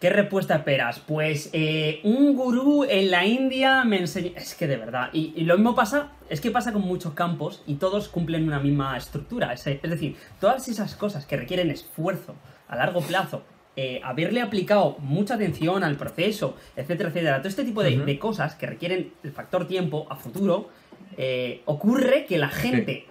¿Qué 0.00 0.10
respuesta 0.10 0.56
esperas? 0.56 0.98
Pues 0.98 1.50
eh, 1.52 2.00
un 2.02 2.34
gurú 2.34 2.84
en 2.88 3.12
la 3.12 3.26
India 3.26 3.84
me 3.84 3.98
enseñó... 3.98 4.32
Es 4.34 4.56
que 4.56 4.66
de 4.66 4.76
verdad. 4.76 5.10
Y, 5.12 5.44
lo 5.44 5.56
mismo 5.56 5.76
pasa, 5.76 6.10
es 6.28 6.40
que 6.40 6.50
pasa 6.50 6.72
con 6.72 6.82
muchos 6.82 7.14
campos 7.14 7.62
y 7.64 7.76
todos 7.76 8.08
cumplen 8.08 8.44
una 8.44 8.58
misma 8.58 8.96
estructura. 8.96 9.52
Es, 9.52 9.64
decir, 9.64 10.16
todas 10.40 10.66
esas 10.66 10.96
cosas 10.96 11.26
que 11.26 11.36
requieren 11.36 11.70
esfuerzo 11.70 12.34
a 12.66 12.74
largo 12.74 13.00
plazo, 13.00 13.44
eh, 13.80 14.00
haberle 14.02 14.40
aplicado 14.40 14.96
mucha 14.98 15.34
atención 15.34 15.84
al 15.84 15.94
proceso, 15.94 16.56
etcétera, 16.74 17.10
etcétera, 17.10 17.38
todo 17.38 17.46
este 17.46 17.62
tipo 17.62 17.84
de 17.84 18.18
cosas 18.18 18.56
que 18.56 18.66
requieren 18.66 19.12
el 19.22 19.30
factor 19.30 19.68
tiempo 19.68 20.08
a 20.10 20.16
futuro, 20.16 20.68
eh, 21.16 21.62
ocurre 21.64 22.26
que 22.26 22.38
la 22.38 22.48
gente 22.48 23.06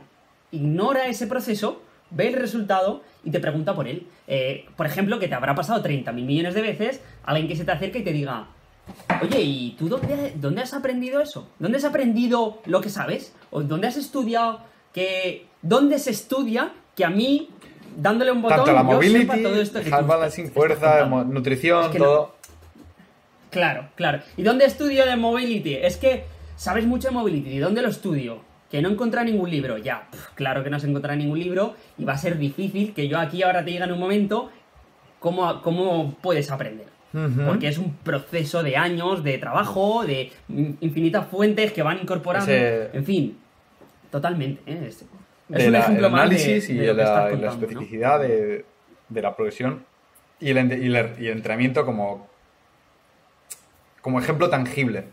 ignora 0.52 1.08
ese 1.08 1.26
proceso, 1.26 1.82
ve 2.10 2.28
el 2.28 2.34
resultado 2.34 3.02
y 3.24 3.32
te 3.32 3.40
pregunta 3.40 3.74
por 3.74 3.88
él. 3.88 4.08
Eh, 4.28 4.66
por 4.76 4.86
ejemplo, 4.86 5.20
que 5.20 5.30
te 5.30 5.36
habrá 5.36 5.56
pasado 5.56 5.82
30 5.82 6.12
mil 6.12 6.26
millones 6.26 6.54
de 6.54 6.62
veces 6.62 7.02
alguien 7.24 7.48
que 7.48 7.56
se 7.56 7.64
te 7.64 7.72
acerca 7.72 8.00
y 8.00 8.04
te 8.04 8.12
diga, 8.12 8.48
oye, 9.22 9.40
¿y 9.40 9.72
tú 9.80 9.88
dónde, 9.88 10.62
has 10.62 10.74
aprendido 10.74 11.22
eso? 11.22 11.50
¿Dónde 11.60 11.78
has 11.78 11.86
aprendido 11.86 12.62
lo 12.66 12.82
que 12.82 12.90
sabes? 12.90 13.34
¿O 13.52 13.64
dónde 13.64 13.88
has 13.88 13.96
estudiado 13.96 14.60
que... 14.94 15.46
¿Dónde 15.62 15.98
se 15.98 16.12
estudia 16.12 16.74
que 16.98 17.06
a 17.06 17.10
mí, 17.10 17.50
dándole 17.98 18.32
un 18.32 18.42
botón, 18.42 18.58
Tanto 18.60 18.74
la 18.74 18.84
mobility, 18.84 19.44
todo 19.44 19.62
esto 19.62 19.80
balancing, 20.06 20.52
fuerza, 20.52 21.06
nutrición, 21.06 21.92
todo... 21.92 22.38
Claro, 23.50 23.90
claro. 23.96 24.22
¿Y 24.38 24.44
dónde 24.44 24.66
estudio 24.66 25.06
de 25.06 25.16
mobility? 25.16 25.76
Es 25.76 25.98
que 25.98 26.26
¿Sabes 26.58 26.88
mucho 26.88 27.10
de 27.10 27.14
mobility? 27.14 27.52
¿De 27.52 27.60
dónde 27.60 27.84
lo 27.84 27.90
estudio? 27.90 28.42
Que 28.72 28.82
no 28.82 28.90
encontré 28.90 29.24
ningún 29.24 29.50
libro. 29.50 29.78
Ya, 29.78 30.10
claro 30.34 30.64
que 30.64 30.72
no 30.72 30.80
se 30.80 30.88
encontrará 30.88 31.16
ningún 31.16 31.40
libro 31.40 31.76
y 32.00 32.04
va 32.04 32.14
a 32.14 32.18
ser 32.18 32.38
difícil 32.40 32.94
que 32.94 33.08
yo 33.08 33.20
aquí 33.20 33.44
ahora 33.44 33.64
te 33.64 33.70
diga 33.72 33.86
en 33.86 33.92
un 33.92 34.00
momento 34.00 34.50
cómo, 35.20 35.62
cómo 35.62 36.16
puedes 36.20 36.52
aprender. 36.52 36.88
Porque 37.48 37.68
es 37.68 37.80
un 37.80 37.96
proceso 37.96 38.62
de 38.62 38.78
años 38.78 39.24
de 39.24 39.40
trabajo, 39.40 40.06
de 40.06 40.32
infinitas 40.50 41.26
fuentes 41.28 41.72
que 41.72 41.82
van 41.82 42.00
incorporando. 42.00 42.52
En 42.52 43.06
fin, 43.06 43.38
totalmente. 44.12 44.62
¿eh? 44.68 44.92
Ejemplo 45.50 46.08
el 46.08 46.14
análisis 46.14 46.70
y, 46.70 46.74
la, 46.74 47.32
especificidad 47.32 48.20
de, 48.20 48.66
la 49.10 49.36
progresión 49.36 49.86
y 50.40 50.50
el, 50.50 50.84
y 50.84 51.28
el 51.28 51.38
entrenamiento 51.38 51.86
como, 51.86 52.28
como 54.02 54.20
ejemplo 54.20 54.50
tangible 54.50 55.06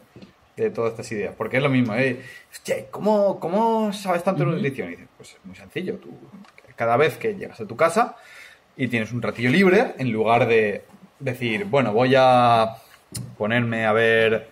de 0.56 0.70
todas 0.70 0.92
estas 0.92 1.10
ideas. 1.12 1.34
Porque 1.36 1.58
es 1.58 1.62
lo 1.62 1.68
mismo, 1.68 1.94
¿eh? 1.94 2.20
¿cómo, 2.90 3.92
sabes 3.92 4.22
tanto 4.22 4.44
de 4.44 4.52
nutrición? 4.52 4.88
Y 4.88 4.90
dices, 4.92 5.08
pues 5.16 5.30
es 5.32 5.44
muy 5.44 5.54
sencillo. 5.54 5.96
Tú, 5.96 6.10
cada 6.76 6.96
vez 6.96 7.16
que 7.16 7.34
llegas 7.34 7.60
a 7.60 7.66
tu 7.66 7.76
casa 7.76 8.16
y 8.76 8.88
tienes 8.88 9.12
un 9.12 9.22
ratillo 9.22 9.50
libre, 9.50 9.94
en 9.98 10.10
lugar 10.10 10.46
de 10.46 10.84
decir, 11.20 11.64
bueno, 11.64 11.92
voy 11.92 12.14
a 12.16 12.76
ponerme 13.38 13.86
a 13.86 13.92
ver. 13.92 14.48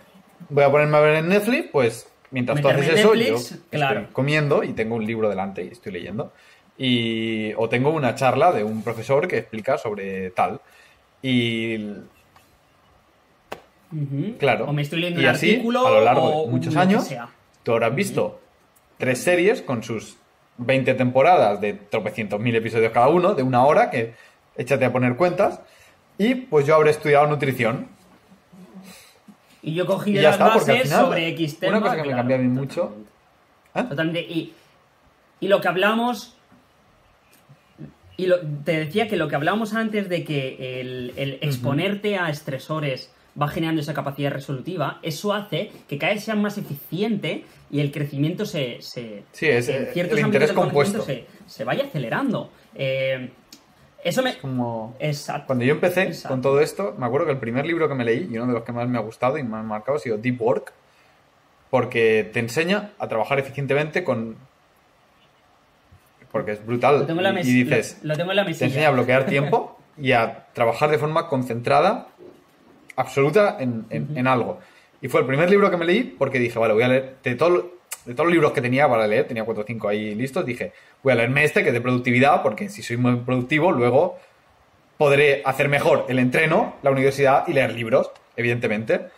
Voy 0.48 0.64
a 0.64 0.70
ponerme 0.70 0.96
a 0.96 1.00
ver 1.00 1.14
en 1.16 1.28
Netflix, 1.28 1.68
pues 1.70 2.11
mientras 2.32 2.60
tú 2.60 2.68
haces 2.68 2.88
eso, 2.88 3.14
yo 3.14 3.36
estoy 3.36 4.06
comiendo 4.12 4.64
y 4.64 4.72
tengo 4.72 4.96
un 4.96 5.06
libro 5.06 5.28
delante 5.28 5.64
y 5.64 5.68
estoy 5.68 5.92
leyendo. 5.92 6.32
Y, 6.76 7.52
o 7.54 7.68
tengo 7.68 7.90
una 7.90 8.14
charla 8.14 8.50
de 8.50 8.64
un 8.64 8.82
profesor 8.82 9.28
que 9.28 9.38
explica 9.38 9.78
sobre 9.78 10.30
tal. 10.30 10.60
Y 11.22 11.78
Claro. 14.38 14.66
O 14.66 14.72
me 14.72 14.82
estoy 14.82 15.00
leyendo 15.00 15.20
y 15.20 15.24
un 15.24 15.30
así, 15.30 15.50
artículo. 15.50 15.86
A 15.86 15.90
lo 15.90 16.00
largo 16.00 16.44
de 16.44 16.50
muchos 16.50 16.76
años, 16.76 17.08
tú 17.62 17.72
habrás 17.72 17.94
visto 17.94 18.40
tres 18.98 19.18
series 19.18 19.62
con 19.62 19.82
sus 19.82 20.16
20 20.58 20.94
temporadas 20.94 21.60
de 21.60 21.74
tropecientos 21.74 22.40
mil 22.40 22.54
episodios 22.56 22.92
cada 22.92 23.08
uno, 23.08 23.34
de 23.34 23.42
una 23.42 23.64
hora, 23.64 23.90
que 23.90 24.14
échate 24.56 24.84
a 24.84 24.92
poner 24.92 25.16
cuentas. 25.16 25.60
Y 26.18 26.34
pues 26.34 26.66
yo 26.66 26.74
habré 26.74 26.90
estudiado 26.90 27.26
nutrición. 27.26 27.88
Y 29.62 29.74
yo 29.74 29.86
cogí 29.86 30.14
las 30.14 30.38
bases 30.38 30.90
sobre 30.90 31.28
X 31.28 31.58
tema. 31.60 31.78
Una 31.78 31.86
cosa 31.86 32.02
que 32.02 32.08
me 32.08 32.14
cambia 32.14 32.36
a 32.36 32.40
mí 32.40 32.48
mucho. 32.48 32.94
¿eh? 33.74 33.84
Totalmente. 33.84 34.20
Y, 34.20 34.52
y 35.40 35.48
lo 35.48 35.60
que 35.60 35.68
hablamos 35.68 36.36
y 38.16 38.28
te 38.64 38.78
decía 38.78 39.08
que 39.08 39.16
lo 39.16 39.28
que 39.28 39.36
hablábamos 39.36 39.74
antes 39.74 40.08
de 40.08 40.24
que 40.24 40.80
el, 40.80 41.38
exponerte 41.40 42.18
a 42.18 42.28
estresores 42.28 43.10
va 43.40 43.48
generando 43.48 43.80
esa 43.80 43.94
capacidad 43.94 44.30
resolutiva, 44.30 44.98
eso 45.02 45.32
hace 45.32 45.70
que 45.88 45.96
cada 45.96 46.12
vez 46.12 46.24
sea 46.24 46.34
más 46.34 46.58
eficiente 46.58 47.44
y 47.70 47.80
el 47.80 47.90
crecimiento 47.90 48.44
se... 48.44 48.76
se 48.80 49.24
sí, 49.32 49.46
es 49.46 49.68
en 49.68 49.86
ciertos 49.86 50.18
el 50.18 50.26
interés 50.26 50.52
compuesto. 50.52 51.02
Se, 51.02 51.24
se 51.46 51.64
vaya 51.64 51.84
acelerando. 51.84 52.50
Eh, 52.74 53.30
eso 54.04 54.22
me... 54.22 54.30
Es 54.30 54.36
como... 54.36 54.96
Exacto. 54.98 55.46
Cuando 55.46 55.64
yo 55.64 55.72
empecé 55.74 56.02
Exacto. 56.02 56.28
con 56.28 56.42
todo 56.42 56.60
esto, 56.60 56.94
me 56.98 57.06
acuerdo 57.06 57.26
que 57.26 57.32
el 57.32 57.38
primer 57.38 57.66
libro 57.66 57.88
que 57.88 57.94
me 57.94 58.04
leí, 58.04 58.28
y 58.30 58.36
uno 58.36 58.46
de 58.48 58.52
los 58.54 58.62
que 58.64 58.72
más 58.72 58.88
me 58.88 58.98
ha 58.98 59.00
gustado 59.00 59.38
y 59.38 59.42
me 59.42 59.56
ha 59.56 59.62
marcado, 59.62 59.96
ha 59.98 60.00
sido 60.00 60.18
Deep 60.18 60.40
Work, 60.42 60.72
porque 61.70 62.28
te 62.32 62.40
enseña 62.40 62.90
a 62.98 63.08
trabajar 63.08 63.38
eficientemente 63.38 64.04
con... 64.04 64.36
Porque 66.30 66.52
es 66.52 66.64
brutal. 66.66 67.00
Lo 67.00 67.06
tengo 67.06 67.20
en 67.20 67.24
la 67.24 67.32
mes- 67.32 67.46
y 67.46 67.64
dices, 67.64 67.98
lo, 68.02 68.08
lo 68.08 68.16
tengo 68.16 68.30
en 68.32 68.36
la 68.36 68.44
te 68.44 68.50
enseña 68.64 68.88
a 68.88 68.90
bloquear 68.90 69.26
tiempo 69.26 69.78
y 69.98 70.12
a 70.12 70.46
trabajar 70.54 70.90
de 70.90 70.98
forma 70.98 71.28
concentrada, 71.28 72.08
absoluta 72.96 73.56
en, 73.60 73.84
en- 73.90 74.16
en 74.16 74.26
algo. 74.26 74.58
Y 75.02 75.08
fue 75.08 75.20
el 75.20 75.26
primer 75.26 75.50
libro 75.50 75.70
que 75.70 75.76
me 75.76 75.84
leí 75.84 76.04
porque 76.04 76.38
dije, 76.38 76.58
vale, 76.58 76.72
voy 76.74 76.82
a 76.84 76.88
leer 76.88 77.16
de, 77.22 77.34
todo- 77.34 77.70
de 78.04 78.14
todos 78.14 78.26
los 78.26 78.32
libros 78.32 78.52
que 78.52 78.60
tenía 78.60 78.88
para 78.88 79.06
leer, 79.06 79.26
tenía 79.26 79.44
cuatro 79.44 79.62
o 79.62 79.66
cinco 79.66 79.88
ahí 79.88 80.14
listos, 80.14 80.44
dije, 80.44 80.72
voy 81.02 81.12
a 81.12 81.16
leerme 81.16 81.44
este 81.44 81.62
que 81.62 81.68
es 81.68 81.74
de 81.74 81.80
productividad 81.80 82.42
porque 82.42 82.68
si 82.68 82.82
soy 82.82 82.96
muy 82.96 83.16
productivo, 83.16 83.72
luego 83.72 84.18
podré 84.98 85.42
hacer 85.44 85.68
mejor 85.68 86.06
el 86.08 86.18
entreno, 86.18 86.76
la 86.82 86.90
universidad 86.90 87.46
y 87.48 87.52
leer 87.52 87.72
libros, 87.72 88.10
evidentemente. 88.36 89.08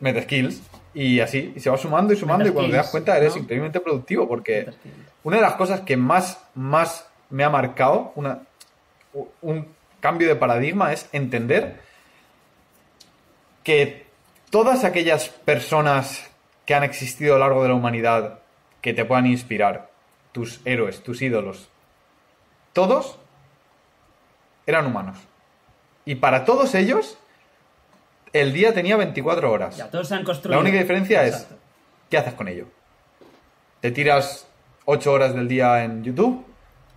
Meta 0.00 0.22
skills. 0.22 0.62
Y 0.94 1.20
así, 1.20 1.52
y 1.56 1.60
se 1.60 1.70
va 1.70 1.76
sumando 1.76 2.12
y 2.12 2.16
sumando, 2.16 2.46
y 2.48 2.52
cuando 2.52 2.70
te 2.70 2.76
das 2.76 2.90
cuenta 2.90 3.16
eres 3.16 3.34
¿no? 3.34 3.42
increíblemente 3.42 3.80
productivo 3.80 4.28
porque 4.28 4.68
una 5.24 5.36
de 5.36 5.42
las 5.42 5.54
cosas 5.54 5.80
que 5.80 5.96
más, 5.96 6.40
más 6.54 7.08
me 7.30 7.42
ha 7.42 7.50
marcado, 7.50 8.12
una, 8.14 8.42
un 9.42 9.66
cambio 9.98 10.28
de 10.28 10.36
paradigma, 10.36 10.92
es 10.92 11.08
entender 11.12 11.80
que 13.64 14.06
todas 14.50 14.84
aquellas 14.84 15.30
personas 15.30 16.30
que 16.66 16.74
han 16.74 16.82
existido 16.84 17.34
a 17.34 17.38
lo 17.38 17.44
largo 17.44 17.62
de 17.62 17.68
la 17.68 17.74
humanidad 17.74 18.38
que 18.80 18.94
te 18.94 19.04
puedan 19.04 19.26
inspirar, 19.26 19.90
tus 20.32 20.60
héroes, 20.64 21.02
tus 21.02 21.22
ídolos, 21.22 21.68
todos 22.72 23.18
eran 24.66 24.86
humanos. 24.86 25.18
Y 26.04 26.16
para 26.16 26.44
todos 26.44 26.74
ellos, 26.74 27.18
el 28.32 28.52
día 28.52 28.74
tenía 28.74 28.96
24 28.96 29.50
horas. 29.50 29.76
Ya, 29.76 29.90
todos 29.90 30.08
se 30.08 30.14
han 30.14 30.24
construido. 30.24 30.56
La 30.56 30.60
única 30.62 30.78
diferencia 30.78 31.24
es. 31.24 31.46
¿qué 32.10 32.18
haces 32.18 32.34
con 32.34 32.48
ello? 32.48 32.66
¿Te 33.80 33.90
tiras 33.90 34.46
8 34.84 35.12
horas 35.12 35.34
del 35.34 35.48
día 35.48 35.82
en 35.84 36.04
YouTube? 36.04 36.44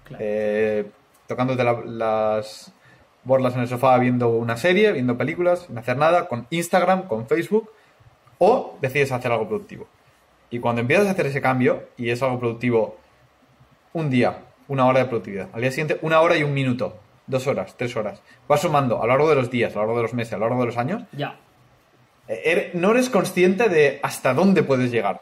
Claro. 0.03 0.23
eh, 0.25 0.89
tocándote 1.27 1.63
la- 1.63 1.81
las 1.85 2.71
borlas 3.23 3.53
en 3.55 3.61
el 3.61 3.67
sofá 3.67 3.97
viendo 3.97 4.29
una 4.29 4.55
serie, 4.55 4.93
viendo 4.93 5.17
películas, 5.17 5.63
sin 5.67 5.77
hacer 5.77 5.97
nada, 5.97 6.27
con 6.29 6.47
Instagram, 6.49 7.07
con 7.07 7.27
Facebook, 7.27 7.69
o 8.39 8.77
decides 8.81 9.11
hacer 9.11 9.31
algo 9.31 9.47
productivo. 9.47 9.87
Y 10.49 10.59
cuando 10.59 10.81
empiezas 10.81 11.07
a 11.07 11.11
hacer 11.11 11.25
ese 11.25 11.41
cambio, 11.41 11.89
y 11.97 12.09
es 12.09 12.21
algo 12.23 12.39
productivo 12.39 12.97
un 13.93 14.09
día, 14.09 14.43
una 14.67 14.85
hora 14.85 14.99
de 14.99 15.05
productividad, 15.05 15.49
al 15.53 15.61
día 15.61 15.71
siguiente 15.71 15.97
una 16.01 16.21
hora 16.21 16.37
y 16.37 16.43
un 16.43 16.53
minuto, 16.53 16.97
dos 17.25 17.47
horas, 17.47 17.75
tres 17.77 17.95
horas, 17.95 18.21
vas 18.47 18.61
sumando 18.61 18.97
a 19.01 19.05
lo 19.05 19.07
largo 19.13 19.29
de 19.29 19.35
los 19.35 19.49
días, 19.51 19.71
a 19.73 19.75
lo 19.75 19.81
largo 19.81 19.97
de 19.97 20.01
los 20.03 20.13
meses, 20.13 20.33
a 20.33 20.37
lo 20.37 20.45
largo 20.47 20.61
de 20.61 20.67
los 20.67 20.77
años, 20.77 21.03
Ya. 21.11 21.37
eh, 22.27 22.41
eres- 22.45 22.75
no 22.75 22.91
eres 22.91 23.09
consciente 23.09 23.67
de 23.69 23.99
hasta 24.03 24.33
dónde 24.33 24.63
puedes 24.63 24.91
llegar 24.91 25.21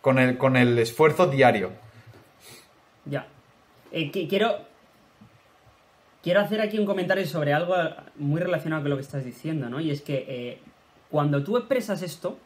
con 0.00 0.18
el, 0.18 0.38
con 0.38 0.56
el 0.56 0.78
esfuerzo 0.78 1.26
diario. 1.26 1.70
Ya. 3.06 3.26
Eh, 3.92 4.10
qui- 4.10 4.28
quiero. 4.28 4.72
Quiero 6.22 6.40
hacer 6.40 6.60
aquí 6.62 6.78
un 6.78 6.86
comentario 6.86 7.26
sobre 7.26 7.52
algo 7.52 7.74
muy 8.16 8.40
relacionado 8.40 8.82
con 8.82 8.90
lo 8.90 8.96
que 8.96 9.02
estás 9.02 9.24
diciendo, 9.26 9.68
¿no? 9.68 9.78
Y 9.80 9.90
es 9.90 10.00
que 10.00 10.24
eh, 10.26 10.58
cuando 11.14 11.44
tú 11.44 11.56
expresas 11.56 12.02
esto, 12.02 12.36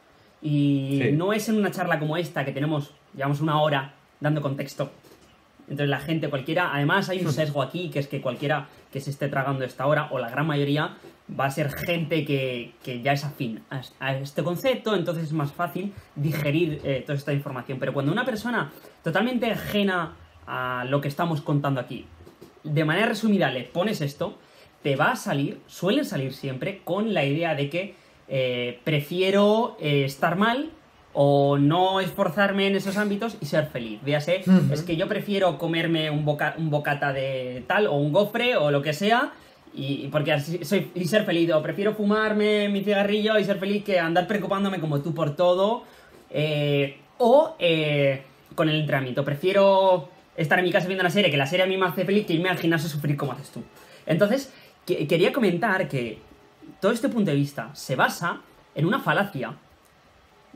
y 0.43 1.01
Sí. 1.03 1.13
no 1.13 1.33
es 1.33 1.49
en 1.49 1.57
una 1.57 1.71
charla 1.71 1.99
como 1.99 2.19
esta 2.19 2.45
que 2.45 2.53
tenemos, 2.53 2.93
llevamos 3.15 3.41
una 3.41 3.63
hora 3.63 3.95
dando 4.21 4.43
contexto. 4.43 4.91
Entonces 5.71 5.89
la 5.89 6.01
gente, 6.01 6.29
cualquiera, 6.29 6.75
además 6.75 7.09
hay 7.09 7.25
un 7.25 7.33
sesgo 7.33 7.63
aquí, 7.63 7.89
que 7.89 7.99
es 7.99 8.09
que 8.09 8.21
cualquiera 8.21 8.67
que 8.93 9.01
se 9.01 9.09
esté 9.09 9.29
tragando 9.29 9.65
esta 9.65 9.87
hora, 9.87 10.09
o 10.11 10.19
la 10.19 10.29
gran 10.29 10.47
mayoría, 10.47 10.97
va 11.41 11.47
a 11.47 11.51
ser 11.51 11.71
gente 11.71 12.27
que, 12.27 12.73
que 12.85 13.01
ya 13.01 13.13
es 13.15 13.25
afín 13.25 13.63
a, 13.71 13.81
a 14.01 14.17
este 14.19 14.43
concepto, 14.45 14.95
entonces 14.95 15.25
es 15.25 15.33
más 15.33 15.51
fácil 15.51 15.95
digerir 16.15 16.83
eh, 16.85 17.03
toda 17.07 17.17
esta 17.17 17.33
información. 17.33 17.79
Pero 17.79 17.95
cuando 17.95 18.13
una 18.13 18.27
persona 18.27 18.71
totalmente 19.03 19.51
ajena 19.51 20.15
a 20.47 20.85
lo 20.87 21.01
que 21.01 21.09
estamos 21.09 21.41
contando 21.41 21.81
aquí, 21.81 22.05
de 22.65 22.85
manera 22.85 23.07
resumida 23.07 23.51
le 23.51 23.63
pones 23.63 24.03
esto, 24.03 24.37
te 24.83 24.95
va 24.95 25.13
a 25.13 25.17
salir, 25.17 25.59
suelen 25.67 26.05
salir 26.05 26.35
siempre, 26.35 26.83
con 26.85 27.15
la 27.15 27.25
idea 27.25 27.55
de 27.55 27.71
que 27.71 28.08
eh, 28.29 28.79
prefiero 28.85 29.77
eh, 29.81 30.05
estar 30.05 30.37
mal 30.37 30.71
o 31.15 31.59
no 31.59 32.01
esforzarme 32.01 32.67
en 32.67 32.77
esos 32.77 32.97
ámbitos 32.97 33.37
y 33.41 33.47
ser 33.47 33.67
feliz. 33.67 34.01
Véase, 34.03 34.43
Ujú. 34.47 34.73
es 34.73 34.83
que 34.83 34.97
yo 34.97 35.09
prefiero 35.09 35.59
comerme 35.59 36.11
un, 36.11 36.25
boca- 36.25 36.55
un 36.59 36.71
bocata 36.71 37.13
de 37.13 37.65
tal 37.67 37.87
o 37.87 37.95
un 37.97 38.13
gofre 38.13 38.57
o 38.57 38.71
lo 38.71 38.83
que 38.83 38.93
sea 38.93 39.33
y 39.75 40.05
y 40.05 40.09
porque 40.09 40.33
así 40.33 40.65
soy 40.65 40.91
y 40.95 41.05
ser 41.07 41.25
feliz 41.25 41.51
o 41.53 41.63
prefiero 41.63 41.95
fumarme 41.95 42.69
mi 42.69 42.83
cigarrillo 42.85 43.39
y 43.39 43.45
ser 43.45 43.59
feliz 43.59 43.85
que 43.85 43.99
andar 43.99 44.27
preocupándome 44.27 44.81
como 44.81 45.01
tú 45.01 45.13
por 45.15 45.37
todo 45.37 45.83
eh, 46.31 46.99
o 47.19 47.55
eh, 47.59 48.23
con 48.55 48.69
el 48.69 48.81
entrenamiento 48.81 49.25
prefiero 49.25 50.09
estar 50.37 50.59
en 50.59 50.65
mi 50.67 50.73
casa 50.73 50.87
viendo 50.87 51.03
una 51.03 51.11
serie 51.11 51.31
que 51.31 51.37
la 51.37 51.47
serie 51.47 51.65
a 51.65 51.69
mí 51.69 51.77
me 51.77 51.87
hace 51.87 52.05
feliz 52.05 52.27
que 52.27 52.33
irme 52.35 52.49
al 52.49 52.59
gimnasio 52.59 52.87
a 52.89 52.91
sufrir 52.91 53.17
como 53.17 53.33
haces 53.33 53.51
tú 53.51 53.63
entonces 54.07 54.53
que- 54.87 55.07
quería 55.07 55.33
comentar 55.33 55.87
que 55.89 56.19
todo 56.81 56.93
este 56.93 57.09
punto 57.09 57.31
de 57.31 57.37
vista 57.37 57.71
se 57.75 57.97
basa 57.97 58.41
en 58.75 58.87
una 58.87 59.01
falacia 59.01 59.55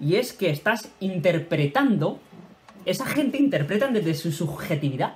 y 0.01 0.17
es 0.17 0.33
que 0.33 0.51
estás 0.51 0.91
interpretando 1.01 2.21
esa 2.85 3.07
gente 3.07 3.39
interpreta 3.39 3.89
desde 3.89 4.15
su 4.15 4.33
subjetividad 4.33 5.15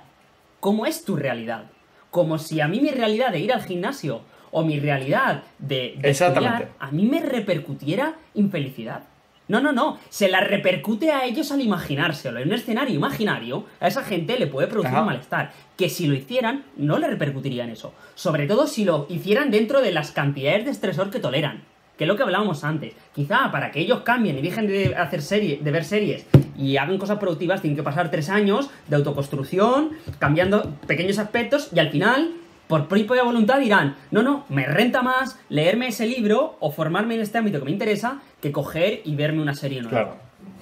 cómo 0.59 0.85
es 0.85 1.03
tu 1.03 1.15
realidad. 1.15 1.65
Como 2.11 2.37
si 2.39 2.61
a 2.61 2.67
mí 2.67 2.79
mi 2.79 2.89
realidad 2.89 3.31
de 3.31 3.39
ir 3.39 3.53
al 3.53 3.63
gimnasio 3.63 4.21
o 4.51 4.63
mi 4.63 4.79
realidad 4.79 5.43
de, 5.59 5.95
de 5.97 6.09
Exactamente. 6.09 6.63
estudiar, 6.63 6.75
a 6.79 6.91
mí 6.91 7.05
me 7.05 7.19
repercutiera 7.21 8.15
infelicidad. 8.33 9.03
No, 9.47 9.61
no, 9.61 9.71
no. 9.71 9.97
Se 10.09 10.27
la 10.29 10.41
repercute 10.41 11.11
a 11.11 11.25
ellos 11.25 11.51
al 11.51 11.61
imaginárselo. 11.61 12.39
En 12.39 12.49
un 12.49 12.53
escenario 12.53 12.95
imaginario, 12.95 13.65
a 13.79 13.87
esa 13.87 14.03
gente 14.03 14.37
le 14.37 14.47
puede 14.47 14.67
producir 14.67 14.91
Ajá. 14.91 15.01
un 15.01 15.07
malestar. 15.07 15.51
Que 15.77 15.89
si 15.89 16.07
lo 16.07 16.15
hicieran, 16.15 16.63
no 16.75 16.99
le 16.99 17.07
repercutiría 17.07 17.63
en 17.63 17.71
eso. 17.71 17.93
Sobre 18.15 18.47
todo 18.47 18.67
si 18.67 18.83
lo 18.83 19.05
hicieran 19.09 19.51
dentro 19.51 19.81
de 19.81 19.91
las 19.91 20.11
cantidades 20.11 20.65
de 20.65 20.71
estresor 20.71 21.09
que 21.09 21.19
toleran. 21.19 21.63
Que 21.97 22.03
es 22.03 22.07
lo 22.07 22.15
que 22.15 22.23
hablábamos 22.23 22.63
antes. 22.63 22.93
Quizá 23.15 23.51
para 23.51 23.71
que 23.71 23.79
ellos 23.79 24.01
cambien 24.01 24.37
y 24.37 24.41
dejen 24.41 24.67
de 24.67 24.95
hacer 24.95 25.21
serie, 25.21 25.59
de 25.61 25.71
ver 25.71 25.83
series 25.83 26.25
y 26.57 26.77
hagan 26.77 26.97
cosas 26.97 27.19
productivas, 27.19 27.61
tienen 27.61 27.77
que 27.77 27.83
pasar 27.83 28.11
tres 28.11 28.29
años 28.29 28.69
de 28.87 28.95
autoconstrucción, 28.95 29.91
cambiando 30.19 30.73
pequeños 30.87 31.19
aspectos, 31.19 31.69
y 31.73 31.79
al 31.79 31.89
final, 31.89 32.31
por 32.67 32.87
propia 32.87 33.23
voluntad, 33.23 33.59
dirán: 33.59 33.95
No, 34.11 34.21
no, 34.23 34.45
me 34.49 34.65
renta 34.65 35.01
más 35.01 35.39
leerme 35.49 35.87
ese 35.87 36.05
libro 36.05 36.57
o 36.59 36.71
formarme 36.71 37.15
en 37.15 37.21
este 37.21 37.37
ámbito 37.37 37.59
que 37.59 37.65
me 37.65 37.71
interesa 37.71 38.19
que 38.41 38.51
coger 38.51 39.01
y 39.05 39.15
verme 39.15 39.41
una 39.41 39.55
serie 39.55 39.81
nueva. 39.81 40.01
Claro. 40.03 40.17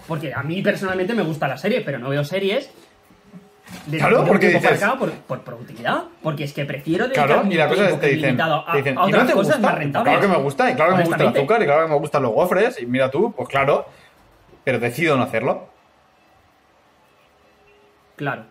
Porque 0.07 0.33
a 0.33 0.43
mí 0.43 0.61
personalmente 0.61 1.13
me 1.13 1.23
gusta 1.23 1.47
la 1.47 1.57
serie, 1.57 1.81
pero 1.81 1.97
no 1.99 2.09
veo 2.09 2.23
series. 2.23 2.71
De 3.87 3.97
Claro, 3.97 4.23
porque 4.27 4.49
dices- 4.49 4.79
por, 4.99 5.11
por 5.11 5.41
productividad. 5.41 6.03
Porque 6.21 6.43
es 6.43 6.53
que 6.53 6.65
prefiero 6.65 7.05
dedicar 7.05 7.25
Claro, 7.27 7.47
y 7.51 7.55
la 7.55 7.67
cosa 7.67 7.89
es 7.89 7.99
te 7.99 8.07
dicen, 8.09 8.39
a, 8.39 8.65
te 8.71 8.77
dicen, 8.77 8.97
a 8.97 9.01
¿y 9.01 9.03
no 9.03 9.05
otras 9.07 9.27
te 9.27 9.33
cosas 9.33 9.55
gusta? 9.55 9.69
más 9.71 9.77
rentables. 9.79 10.11
Claro 10.13 10.21
que 10.33 10.37
me 10.37 10.43
gusta, 10.43 10.71
y 10.71 10.75
claro 10.75 10.91
que 10.91 10.97
me 10.97 11.03
gusta 11.05 11.23
el 11.23 11.29
azúcar, 11.29 11.61
y 11.61 11.65
claro 11.65 11.81
que 11.87 11.93
me 11.93 11.99
gustan 11.99 12.23
los 12.23 12.31
gofres, 12.33 12.81
y 12.81 12.85
mira 12.85 13.09
tú, 13.09 13.33
pues 13.35 13.49
claro, 13.49 13.87
pero 14.63 14.79
decido 14.79 15.17
no 15.17 15.23
hacerlo. 15.23 15.67
Claro. 18.15 18.43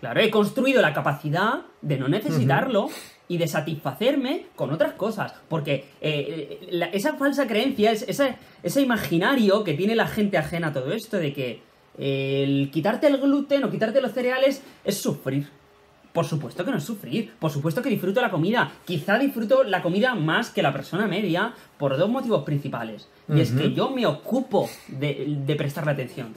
Claro, 0.00 0.20
he 0.20 0.30
construido 0.30 0.80
la 0.82 0.92
capacidad 0.92 1.62
de 1.82 1.98
no 1.98 2.08
necesitarlo 2.08 2.88
y 3.28 3.36
de 3.38 3.46
satisfacerme 3.48 4.46
con 4.56 4.72
otras 4.72 4.92
cosas. 4.94 5.34
Porque 5.48 5.86
eh, 6.00 6.68
la- 6.70 6.86
esa 6.86 7.14
falsa 7.14 7.46
creencia, 7.46 7.90
es, 7.90 8.02
ese, 8.08 8.36
ese 8.62 8.80
imaginario 8.80 9.64
que 9.64 9.74
tiene 9.74 9.94
la 9.96 10.06
gente 10.06 10.38
ajena 10.38 10.68
a 10.68 10.72
todo 10.72 10.92
esto 10.92 11.16
de 11.18 11.32
que 11.32 11.62
el 11.98 12.70
quitarte 12.72 13.06
el 13.08 13.18
gluten 13.18 13.64
o 13.64 13.70
quitarte 13.70 14.00
los 14.00 14.12
cereales 14.12 14.62
es 14.84 14.96
sufrir. 14.98 15.48
Por 16.12 16.24
supuesto 16.24 16.64
que 16.64 16.70
no 16.70 16.78
es 16.78 16.84
sufrir, 16.84 17.32
por 17.38 17.50
supuesto 17.50 17.82
que 17.82 17.90
disfruto 17.90 18.20
la 18.20 18.30
comida. 18.30 18.72
Quizá 18.86 19.18
disfruto 19.18 19.62
la 19.62 19.82
comida 19.82 20.14
más 20.14 20.50
que 20.50 20.62
la 20.62 20.72
persona 20.72 21.06
media 21.06 21.52
por 21.76 21.96
dos 21.98 22.08
motivos 22.08 22.44
principales. 22.44 23.08
Y 23.28 23.40
es 23.40 23.52
que 23.52 23.72
yo 23.72 23.90
me 23.90 24.06
ocupo 24.06 24.68
de, 24.88 25.36
de 25.44 25.54
prestarle 25.56 25.92
atención. 25.92 26.34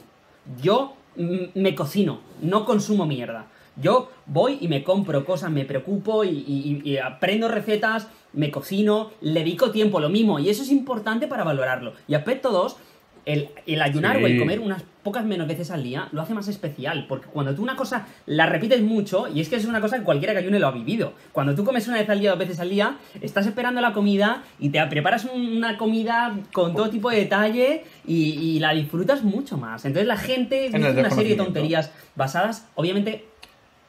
Yo 0.60 0.94
me 1.16 1.74
cocino, 1.74 2.20
no 2.40 2.64
consumo 2.64 3.06
mierda. 3.06 3.46
Yo 3.76 4.10
voy 4.26 4.58
y 4.60 4.68
me 4.68 4.84
compro 4.84 5.24
cosas, 5.24 5.50
me 5.50 5.64
preocupo 5.64 6.24
y, 6.24 6.28
y- 6.30 6.82
y 6.84 6.98
aprendo 6.98 7.48
recetas, 7.48 8.06
me 8.34 8.50
cocino, 8.50 9.10
le 9.22 9.40
dedico 9.40 9.70
tiempo, 9.70 9.98
lo 10.00 10.08
mismo. 10.10 10.38
Y 10.38 10.48
eso 10.50 10.62
es 10.62 10.70
importante 10.70 11.26
para 11.26 11.44
valorarlo. 11.44 11.94
Y 12.06 12.14
aspecto 12.14 12.50
2, 12.50 12.76
el, 13.24 13.48
ayunar 13.80 14.16
o 14.16 14.26
el 14.26 14.38
comer 14.38 14.60
unas 14.60 14.84
pocas 15.02 15.24
menos 15.24 15.48
veces 15.48 15.70
al 15.70 15.82
día 15.82 16.08
lo 16.12 16.22
hace 16.22 16.32
más 16.34 16.46
especial. 16.48 17.06
Porque 17.08 17.26
cuando 17.26 17.54
tú 17.54 17.62
una 17.62 17.76
cosa 17.76 18.06
la 18.26 18.46
repites 18.46 18.80
mucho, 18.82 19.26
y 19.28 19.40
es 19.40 19.48
que 19.48 19.56
es 19.56 19.64
una 19.64 19.80
cosa 19.80 19.98
que 19.98 20.04
cualquiera 20.04 20.32
que 20.32 20.38
ayune 20.40 20.58
lo 20.60 20.68
ha 20.68 20.72
vivido. 20.72 21.12
Cuando 21.32 21.54
tú 21.54 21.64
comes 21.64 21.86
una 21.88 21.98
vez 21.98 22.08
al 22.08 22.20
día, 22.20 22.30
dos 22.30 22.38
veces 22.38 22.60
al 22.60 22.70
día, 22.70 22.96
estás 23.20 23.46
esperando 23.46 23.80
la 23.80 23.92
comida 23.92 24.42
y 24.58 24.68
te 24.70 24.84
preparas 24.86 25.24
una 25.24 25.76
comida 25.76 26.36
con 26.52 26.74
todo 26.74 26.88
tipo 26.90 27.10
de 27.10 27.16
detalle 27.16 27.84
y, 28.06 28.16
y 28.38 28.58
la 28.60 28.72
disfrutas 28.74 29.22
mucho 29.24 29.56
más. 29.58 29.84
Entonces 29.84 30.06
la 30.06 30.16
gente 30.16 30.66
En 30.66 30.72
dice 30.82 30.90
una 31.00 31.10
serie 31.10 31.36
de 31.36 31.44
tonterías 31.44 31.90
basadas, 32.14 32.66
obviamente, 32.74 33.24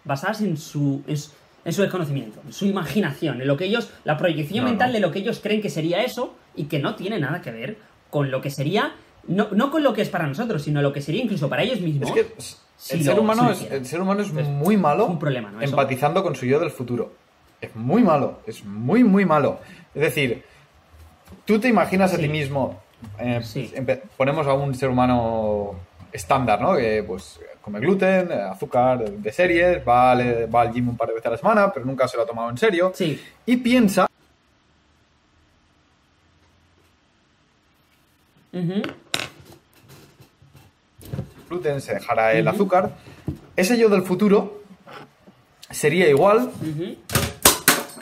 basadas 0.04 0.42
en 0.42 0.58
su. 0.58 1.02
en 1.08 1.18
su- 1.18 1.32
en 1.66 1.72
su 1.72 1.82
desconocimiento, 1.82 2.42
en 2.46 2.52
su 2.52 2.66
imaginación, 2.66 3.40
en 3.40 3.48
lo 3.48 3.56
que 3.56 3.64
ellos, 3.64 3.90
la 4.04 4.18
proyección 4.18 4.66
No, 4.66 4.70
mental 4.72 4.90
no. 4.90 4.94
de 4.96 5.00
lo 5.00 5.12
que 5.12 5.20
ellos 5.20 5.40
creen 5.42 5.62
que 5.62 5.70
sería 5.70 6.04
eso 6.04 6.36
y 6.58 6.66
que 6.66 6.78
no 6.80 6.96
tiene 6.96 7.20
nada 7.22 7.42
que 7.42 7.52
ver 7.52 7.78
con 8.10 8.32
lo 8.32 8.42
que 8.42 8.50
sería, 8.50 8.92
no, 9.28 9.48
no 9.52 9.72
con 9.72 9.84
lo 9.84 9.94
que 9.94 10.02
es 10.02 10.10
para 10.10 10.28
nosotros, 10.28 10.62
sino 10.62 10.82
lo 10.82 10.92
que 10.92 11.02
sería 11.02 11.24
incluso 11.24 11.50
para 11.50 11.64
ellos 11.64 11.80
mismos. 11.80 12.10
Es 12.10 12.16
que 12.16 12.34
si 12.78 12.96
el, 12.96 13.04
ser 13.04 13.20
humano 13.20 13.52
es, 13.52 13.62
el 13.72 13.86
ser 13.86 14.02
humano 14.02 14.22
es 14.22 14.30
Entonces, 14.30 14.54
muy 14.54 14.78
malo 14.78 15.06
un 15.06 15.20
problema, 15.20 15.54
empatizando 15.62 16.22
con 16.24 16.36
su 16.36 16.46
yo 16.46 16.60
del 16.60 16.72
futuro. 16.72 17.14
Es 17.62 17.74
muy 17.76 18.04
malo, 18.04 18.40
es 18.46 18.66
muy, 18.66 19.04
muy 19.04 19.26
malo. 19.26 19.60
Es 19.96 20.02
decir, 20.02 20.44
tú 21.46 21.60
te 21.60 21.70
imaginas 21.70 22.14
a 22.14 22.18
ti 22.18 22.28
mismo, 22.28 22.82
eh, 23.20 23.40
Sí. 23.44 23.72
ponemos 24.18 24.46
a 24.48 24.54
un 24.54 24.76
ser 24.76 24.90
humano 24.90 25.76
estándar, 26.12 26.60
¿no? 26.62 26.76
Que 26.76 27.04
pues 27.04 27.40
come 27.62 27.80
gluten, 27.80 28.30
eh, 28.30 28.42
azúcar 28.42 29.10
de 29.10 29.32
series, 29.32 29.88
va 29.88 30.12
al, 30.12 30.54
va 30.54 30.62
al 30.62 30.74
gym 30.74 30.90
un 30.90 30.98
par 30.98 31.08
de 31.08 31.14
veces 31.14 31.28
a 31.28 31.32
la 31.32 31.38
semana, 31.38 31.72
pero 31.72 31.86
nunca 31.86 32.08
se 32.10 32.18
lo 32.18 32.24
ha 32.24 32.26
tomado 32.26 32.50
en 32.50 32.58
serio. 32.58 32.92
Sí, 32.94 33.22
Y 33.46 33.58
piensa 33.58 34.08
gluten, 41.54 41.82
se 41.82 41.94
dejara 41.94 42.34
el 42.34 42.48
azúcar. 42.48 42.92
Ese 43.56 43.78
yo 43.78 43.90
del 43.90 44.04
futuro 44.04 44.62
sería 45.70 46.10
igual 46.10 46.52
ujú. 46.62 46.98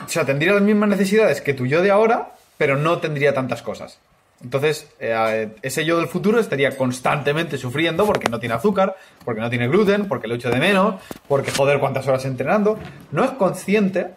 O 0.04 0.08
sea, 0.08 0.26
tendría 0.26 0.52
las 0.52 0.62
mismas 0.62 0.88
necesidades 0.88 1.40
que 1.40 1.54
tu 1.54 1.66
yo 1.66 1.80
de 1.80 1.90
ahora, 1.90 2.32
pero 2.58 2.76
no 2.76 2.98
tendría 2.98 3.32
tantas 3.32 3.62
cosas. 3.62 3.98
Entonces, 4.42 4.88
eh, 4.98 5.50
ese 5.62 5.84
yo 5.84 5.98
del 5.98 6.08
futuro 6.08 6.40
estaría 6.40 6.76
constantemente 6.76 7.56
sufriendo 7.56 8.04
porque 8.04 8.28
no 8.28 8.40
tiene 8.40 8.56
azúcar, 8.56 8.96
porque 9.24 9.40
no 9.40 9.48
tiene 9.48 9.68
gluten, 9.68 10.08
porque 10.08 10.26
lo 10.26 10.34
echo 10.34 10.50
de 10.50 10.58
menos, 10.58 11.00
porque 11.28 11.52
joder 11.52 11.78
cuántas 11.78 12.06
horas 12.08 12.24
entrenando. 12.24 12.78
No 13.12 13.24
es 13.24 13.30
consciente 13.32 14.08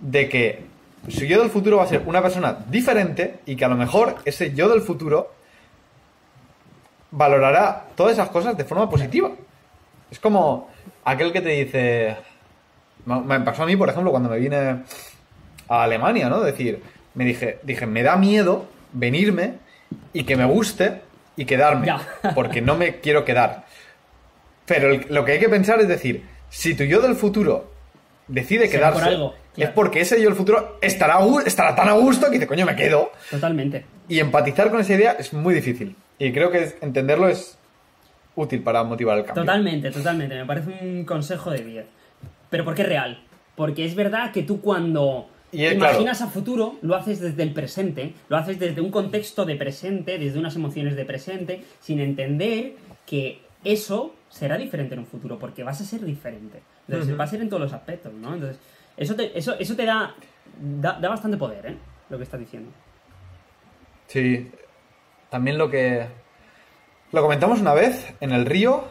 de 0.00 0.28
que 0.28 0.64
su 1.08 1.24
yo 1.24 1.40
del 1.40 1.50
futuro 1.50 1.76
va 1.76 1.84
a 1.84 1.88
ser 1.88 2.02
una 2.06 2.20
persona 2.20 2.58
diferente 2.68 3.38
y 3.46 3.54
que 3.54 3.64
a 3.64 3.68
lo 3.68 3.76
mejor 3.76 4.16
ese 4.24 4.52
yo 4.52 4.68
del 4.68 4.82
futuro 4.82 5.32
valorará 7.10 7.86
todas 7.96 8.12
esas 8.14 8.28
cosas 8.30 8.56
de 8.56 8.64
forma 8.64 8.88
positiva. 8.88 9.30
Es 10.10 10.18
como 10.18 10.68
aquel 11.04 11.32
que 11.32 11.40
te 11.40 11.48
dice... 11.50 12.16
Me 13.06 13.40
pasó 13.40 13.62
a 13.62 13.66
mí, 13.66 13.76
por 13.76 13.88
ejemplo, 13.88 14.10
cuando 14.10 14.28
me 14.28 14.38
vine 14.38 14.82
a 15.68 15.82
Alemania, 15.82 16.28
¿no? 16.28 16.40
Decir, 16.42 16.82
me 17.14 17.24
dije, 17.24 17.58
dije, 17.62 17.86
me 17.86 18.02
da 18.02 18.16
miedo 18.16 18.66
venirme 18.92 19.54
y 20.12 20.24
que 20.24 20.36
me 20.36 20.44
guste 20.44 21.00
y 21.36 21.44
quedarme, 21.46 21.86
Ya. 21.86 22.00
porque 22.34 22.60
no 22.60 22.76
me 22.76 23.00
quiero 23.00 23.24
quedar. 23.24 23.64
Pero 24.66 24.90
el- 24.90 25.06
lo 25.08 25.24
que 25.24 25.32
hay 25.32 25.38
que 25.40 25.48
pensar 25.48 25.80
es 25.80 25.88
decir, 25.88 26.26
si 26.50 26.74
tu 26.74 26.84
yo 26.84 27.00
del 27.00 27.14
futuro 27.16 27.70
decide 28.28 28.64
por 28.64 28.70
quedarse, 28.70 29.02
algo, 29.04 29.34
claro. 29.54 29.70
es 29.70 29.70
porque 29.70 30.00
ese 30.02 30.20
yo 30.20 30.28
del 30.28 30.36
futuro 30.36 30.76
estará, 30.82 31.18
estará 31.46 31.74
tan 31.74 31.88
a 31.88 31.92
gusto 31.92 32.26
que 32.26 32.32
dice, 32.32 32.46
coño, 32.46 32.66
me 32.66 32.76
quedo. 32.76 33.10
Totalmente. 33.30 33.84
Y 34.08 34.18
empatizar 34.20 34.70
con 34.70 34.80
esa 34.80 34.92
idea 34.94 35.12
es 35.12 35.32
muy 35.32 35.54
difícil. 35.54 35.96
Y 36.20 36.32
creo 36.32 36.50
que 36.52 36.76
entenderlo 36.82 37.28
es 37.28 37.58
útil 38.36 38.62
para 38.62 38.84
motivar 38.84 39.18
el 39.18 39.24
cambio. 39.24 39.42
Totalmente, 39.42 39.90
totalmente. 39.90 40.36
Me 40.36 40.44
parece 40.46 40.78
un 40.82 41.04
consejo 41.04 41.50
de 41.50 41.64
10. 41.64 41.86
Pero 42.50 42.64
porque 42.64 42.82
es 42.82 42.88
real. 42.88 43.20
Porque 43.56 43.84
es 43.84 43.94
verdad 43.94 44.30
que 44.30 44.42
tú 44.44 44.60
cuando 44.60 45.28
Y 45.50 45.64
es- 45.64 45.72
imaginas 45.74 46.22
a 46.22 46.28
futuro, 46.28 46.76
lo 46.82 46.94
haces 46.94 47.20
desde 47.20 47.42
el 47.42 47.52
presente, 47.52 48.14
lo 48.28 48.36
haces 48.36 48.58
desde 48.58 48.80
un 48.80 48.90
contexto 48.90 49.44
de 49.44 49.56
presente, 49.56 50.18
desde 50.18 50.38
unas 50.38 50.54
emociones 50.56 50.94
de 50.94 51.04
presente, 51.04 51.64
sin 51.80 51.98
entender 52.00 52.74
que 53.06 53.40
eso 53.64 54.14
será 54.28 54.56
diferente 54.56 54.94
en 54.94 55.00
un 55.00 55.06
futuro, 55.06 55.38
porque 55.38 55.64
vas 55.64 55.80
a 55.80 55.84
ser 55.84 56.04
diferente. 56.04 56.60
Entonces, 56.86 57.08
Ujú. 57.10 57.18
va 57.18 57.24
a 57.24 57.28
ser 57.28 57.40
en 57.40 57.48
todos 57.48 57.62
los 57.62 57.72
aspectos, 57.72 58.12
¿no? 58.12 58.34
Entonces, 58.34 58.58
eso 58.96 59.14
te, 59.16 59.36
eso, 59.36 59.54
eso 59.58 59.74
te 59.74 59.84
da, 59.86 60.14
da, 60.80 60.98
da 61.00 61.08
bastante 61.08 61.36
poder, 61.36 61.66
¿eh? 61.66 61.76
Lo 62.10 62.16
que 62.18 62.24
estás 62.24 62.38
diciendo. 62.40 62.70
Sí. 64.06 64.50
También 65.30 65.58
lo 65.58 65.70
que. 65.70 66.06
Lo 67.12 67.22
comentamos 67.22 67.60
una 67.60 67.74
vez 67.74 68.12
en 68.20 68.32
el 68.32 68.46
río. 68.46 68.84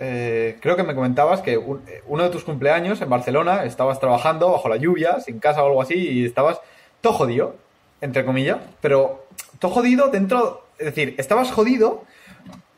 eh, 0.00 0.58
creo 0.60 0.76
que 0.76 0.84
me 0.84 0.94
comentabas 0.94 1.40
que 1.42 1.58
un- 1.58 1.82
eh, 1.88 2.02
uno 2.06 2.22
de 2.22 2.30
tus 2.30 2.44
cumpleaños 2.44 3.00
en 3.00 3.10
Barcelona 3.10 3.64
estabas 3.64 3.98
trabajando 3.98 4.52
bajo 4.52 4.68
la 4.68 4.76
lluvia, 4.76 5.18
sin 5.18 5.40
casa 5.40 5.60
o 5.62 5.66
algo 5.66 5.82
así, 5.82 5.94
y 5.96 6.24
estabas 6.24 6.60
todo 7.00 7.14
jodido, 7.14 7.56
entre 8.00 8.24
comillas, 8.24 8.58
pero 8.80 9.26
todo 9.58 9.72
jodido 9.72 10.06
dentro. 10.08 10.66
Es 10.78 10.86
decir, 10.86 11.16
estabas 11.18 11.50
jodido, 11.50 12.04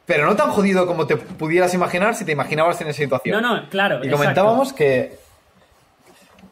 pero 0.07 0.25
no 0.25 0.35
tan 0.35 0.51
jodido 0.51 0.87
como 0.87 1.07
te 1.07 1.19
pudieras 1.19 1.75
imaginar 1.75 2.15
si 2.15 2.25
te 2.25 2.33
imaginabas 2.33 2.81
en 2.81 2.89
esa 2.89 2.97
situación. 3.03 3.43
No, 3.43 3.55
no, 3.57 3.69
claro. 3.69 3.97
Y 3.97 3.99
exacto. 4.07 4.17
comentábamos 4.17 4.73
que, 4.73 5.19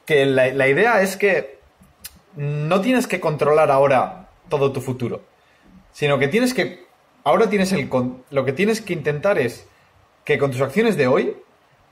que 0.05 0.26
la, 0.26 0.49
la 0.49 0.68
idea 0.68 1.01
es 1.01 1.16
que 1.16 1.59
no 2.36 2.82
tienes 2.82 3.07
que 3.07 3.20
controlar 3.20 3.70
ahora 3.70 4.28
todo 4.51 4.70
tu 4.72 4.82
futuro, 4.82 5.22
sino 5.99 6.16
que 6.20 6.28
tienes 6.28 6.55
que, 6.55 6.84
ahora 7.24 7.51
tienes 7.51 7.72
el, 7.72 7.88
con- 7.88 8.22
lo 8.30 8.44
que 8.44 8.53
tienes 8.53 8.80
que 8.80 8.92
intentar 8.92 9.36
es 9.36 9.66
que 10.24 10.38
con 10.38 10.53
tus 10.53 10.61
acciones 10.61 10.96
de 10.96 11.09
hoy, 11.09 11.36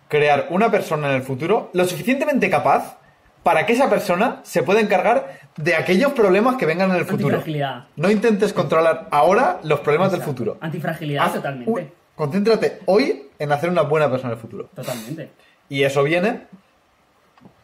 crear 0.07 0.47
una 0.51 0.71
persona 0.71 1.09
en 1.09 1.17
el 1.17 1.23
futuro 1.23 1.71
lo 1.73 1.85
suficientemente 1.87 2.49
capaz 2.49 2.99
para 3.43 3.67
que 3.67 3.73
esa 3.73 3.91
persona 3.91 4.39
se 4.45 4.63
pueda 4.63 4.79
encargar 4.81 5.41
de 5.57 5.75
aquellos 5.75 6.13
problemas 6.13 6.55
que 6.55 6.67
vengan 6.67 6.91
en 6.91 6.99
el 6.99 7.05
futuro. 7.05 7.35
Antifragilidad. 7.39 7.87
No 7.97 8.09
intentes 8.09 8.53
controlar 8.53 9.09
ahora 9.11 9.59
los 9.65 9.81
problemas 9.81 10.13
del 10.13 10.21
futuro. 10.23 10.57
Antifragilidad, 10.61 11.25
Haz 11.27 11.35
totalmente. 11.35 11.69
un- 11.73 11.91
concéntrate 12.15 12.79
hoy 12.87 13.27
en 13.41 13.51
hacer 13.51 13.71
una 13.71 13.83
buena 13.83 14.09
persona 14.09 14.31
en 14.35 14.37
el 14.37 14.41
futuro. 14.41 14.69
Totalmente. 14.73 15.31
Y 15.69 15.83
eso 15.83 16.05
viene 16.05 16.43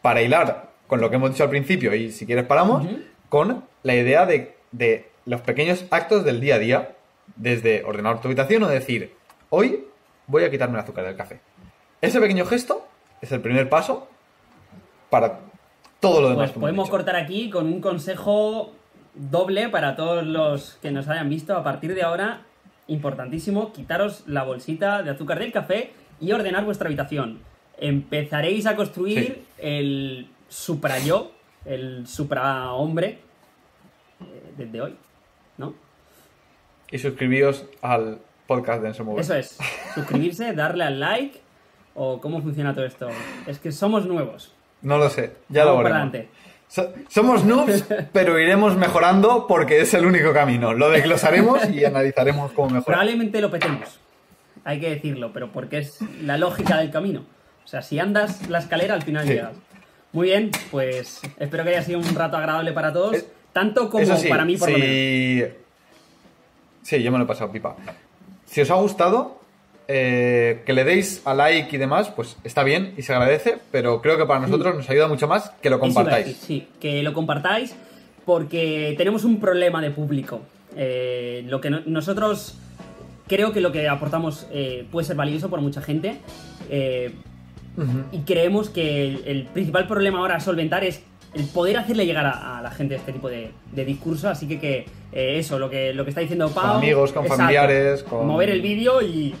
para 0.01 0.21
hilar 0.21 0.71
con 0.87 0.99
lo 0.99 1.09
que 1.09 1.15
hemos 1.15 1.29
dicho 1.31 1.43
al 1.45 1.49
principio, 1.49 1.95
y 1.95 2.11
si 2.11 2.25
quieres 2.25 2.43
paramos, 2.45 2.85
con 3.29 3.63
la 3.83 3.95
idea 3.95 4.25
de, 4.25 4.57
de 4.73 5.09
los 5.25 5.41
pequeños 5.41 5.85
actos 5.91 6.23
del 6.25 6.39
día 6.41 6.55
a 6.55 6.59
día, 6.59 6.95
desde 7.35 7.83
ordenar 7.83 8.21
tu 8.21 8.27
habitación 8.27 8.63
o 8.63 8.67
decir, 8.67 9.13
hoy 9.49 9.85
voy 10.27 10.43
a 10.43 10.51
quitarme 10.51 10.75
el 10.75 10.83
azúcar 10.83 11.05
del 11.05 11.15
café. 11.15 11.39
Ese 12.01 12.19
pequeño 12.19 12.45
gesto 12.45 12.85
es 13.21 13.31
el 13.31 13.39
primer 13.41 13.69
paso 13.69 14.07
para 15.09 15.39
todo 15.99 16.21
lo 16.21 16.29
demás. 16.29 16.51
Pues 16.51 16.59
podemos 16.61 16.89
cortar 16.89 17.15
aquí 17.15 17.49
con 17.49 17.67
un 17.67 17.79
consejo 17.79 18.73
doble 19.15 19.69
para 19.69 19.95
todos 19.95 20.25
los 20.25 20.73
que 20.81 20.91
nos 20.91 21.07
hayan 21.07 21.29
visto. 21.29 21.55
A 21.55 21.63
partir 21.63 21.95
de 21.95 22.03
ahora, 22.03 22.41
importantísimo, 22.87 23.71
quitaros 23.71 24.23
la 24.27 24.43
bolsita 24.43 25.01
de 25.03 25.11
azúcar 25.11 25.39
del 25.39 25.51
café 25.53 25.93
y 26.19 26.31
ordenar 26.33 26.65
vuestra 26.65 26.87
habitación. 26.87 27.39
Empezaréis 27.77 28.65
a 28.65 28.75
construir 28.75 29.19
Sí. 29.25 29.45
el 29.59 30.27
supra 30.49 30.99
yo, 30.99 31.31
el 31.65 32.05
supra 32.07 32.71
hombre 32.73 33.19
eh, 34.21 34.53
desde 34.57 34.81
hoy, 34.81 34.95
¿no? 35.57 35.73
Y 36.91 36.97
suscribíos 36.99 37.65
al 37.81 38.19
podcast 38.47 38.81
de 38.81 38.89
Enso. 38.89 39.19
Eso 39.19 39.35
es, 39.35 39.57
suscribirse, 39.95 40.53
darle 40.53 40.83
al 40.83 40.99
like 40.99 41.39
o 41.95 42.19
cómo 42.19 42.41
funciona 42.41 42.73
todo 42.73 42.85
esto. 42.85 43.07
Es 43.47 43.59
que 43.59 43.71
somos 43.71 44.05
nuevos. 44.05 44.53
No 44.81 44.97
lo 44.97 45.09
sé, 45.09 45.33
ya 45.49 45.63
lo 45.65 45.75
Vamos 45.77 46.11
veremos. 46.11 46.33
So- 46.67 46.91
somos 47.07 47.45
noobs, 47.45 47.85
pero 48.11 48.39
iremos 48.39 48.75
mejorando 48.75 49.45
porque 49.47 49.81
es 49.81 49.93
el 49.93 50.05
único 50.05 50.33
camino. 50.33 50.73
Lo 50.73 50.89
desglosaremos 50.89 51.69
y 51.69 51.85
analizaremos 51.85 52.51
cómo 52.51 52.67
mejorar. 52.69 52.85
Probablemente 52.85 53.39
lo 53.41 53.51
petemos, 53.51 53.99
hay 54.63 54.79
que 54.79 54.89
decirlo, 54.89 55.31
pero 55.33 55.51
porque 55.51 55.79
es 55.79 55.99
la 56.21 56.37
lógica 56.37 56.77
del 56.77 56.89
camino. 56.91 57.25
O 57.63 57.67
sea, 57.67 57.81
si 57.81 57.99
andas 57.99 58.49
la 58.49 58.59
escalera, 58.59 58.93
al 58.95 59.03
final 59.03 59.23
Sí. 59.25 59.33
llegas. 59.33 59.53
Muy 60.11 60.27
bien, 60.29 60.51
pues 60.69 61.21
espero 61.39 61.63
que 61.63 61.69
haya 61.71 61.81
sido 61.83 61.99
un 61.99 62.13
rato 62.15 62.37
agradable 62.37 62.71
para 62.73 62.91
todos, 62.91 63.25
tanto 63.53 63.89
como 63.89 64.03
Eso 64.03 64.17
sí, 64.17 64.27
para 64.27 64.43
mí, 64.45 64.57
por 64.57 64.69
lo 64.71 64.77
menos. 64.77 65.49
Sí, 66.81 67.01
yo 67.01 67.11
me 67.11 67.17
lo 67.17 67.23
he 67.23 67.27
pasado 67.27 67.51
pipa. 67.51 67.75
Si 68.45 68.59
os 68.61 68.69
ha 68.71 68.75
gustado, 68.75 69.39
eh, 69.87 70.61
que 70.65 70.73
le 70.73 70.83
deis 70.83 71.21
a 71.25 71.33
like 71.33 71.73
y 71.75 71.79
demás, 71.79 72.09
pues 72.09 72.37
está 72.43 72.63
bien 72.63 72.93
y 72.97 73.01
se 73.03 73.13
agradece, 73.13 73.57
pero 73.71 74.01
creo 74.01 74.17
que 74.17 74.25
para 74.25 74.39
nosotros 74.41 74.75
nos 74.75 74.89
ayuda 74.89 75.07
mucho 75.07 75.27
más 75.27 75.49
que 75.61 75.69
lo 75.69 75.79
compartáis. 75.79 76.25
decir, 76.27 76.41
sí, 76.45 76.67
que 76.79 77.01
lo 77.03 77.13
compartáis 77.13 77.75
porque 78.25 78.95
tenemos 78.97 79.23
un 79.23 79.39
problema 79.39 79.81
de 79.81 79.91
público. 79.91 80.41
Eh, 80.75 81.43
lo 81.47 81.61
que 81.61 81.69
no- 81.69 81.81
nosotros 81.85 82.57
creo 83.27 83.51
que 83.53 83.61
lo 83.61 83.71
que 83.71 83.87
aportamos 83.87 84.47
eh, 84.51 84.85
puede 84.91 85.05
ser 85.07 85.15
valioso 85.15 85.49
para 85.49 85.61
mucha 85.61 85.81
gente. 85.81 86.19
y 88.11 88.19
creemos 88.19 88.69
que 88.69 89.03
el, 89.07 89.23
el 89.25 89.43
principal 89.45 89.87
problema 89.87 90.19
ahora 90.19 90.35
a 90.35 90.39
solventar 90.39 90.83
es 90.83 91.01
el 91.33 91.45
poder 91.47 91.77
hacerle 91.77 92.05
llegar 92.05 92.25
a, 92.25 92.61
la 92.61 92.71
gente 92.71 92.95
este 92.95 93.13
tipo 93.13 93.29
de, 93.29 93.51
discurso. 93.73 94.29
Así 94.29 94.47
que, 94.47 94.59
que 94.59 94.85
eh, 95.11 95.39
eso, 95.39 95.59
lo 95.59 95.69
que, 95.69 95.93
lo 95.93 96.03
que 96.03 96.09
está 96.09 96.21
diciendo 96.21 96.49
Pau. 96.49 96.67
Con 96.67 96.77
amigos, 96.77 97.11
con 97.11 97.25
familiares, 97.25 98.03
con. 98.03 98.27
Mover 98.27 98.49
el 98.49 98.61
vídeo 98.61 99.01
y. 99.01 99.35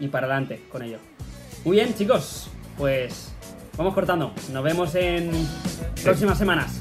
Y 0.00 0.08
para 0.08 0.26
adelante 0.26 0.64
con 0.70 0.82
ello. 0.82 0.98
Muy 1.64 1.76
bien, 1.76 1.94
chicos. 1.94 2.50
Pues 2.76 3.32
vamos 3.76 3.94
cortando. 3.94 4.32
Nos 4.52 4.64
vemos 4.64 4.94
en 4.94 5.30
próximas 6.02 6.38
semanas. 6.38 6.80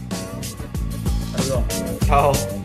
Saludos. 1.38 1.64
Chao. 2.06 2.61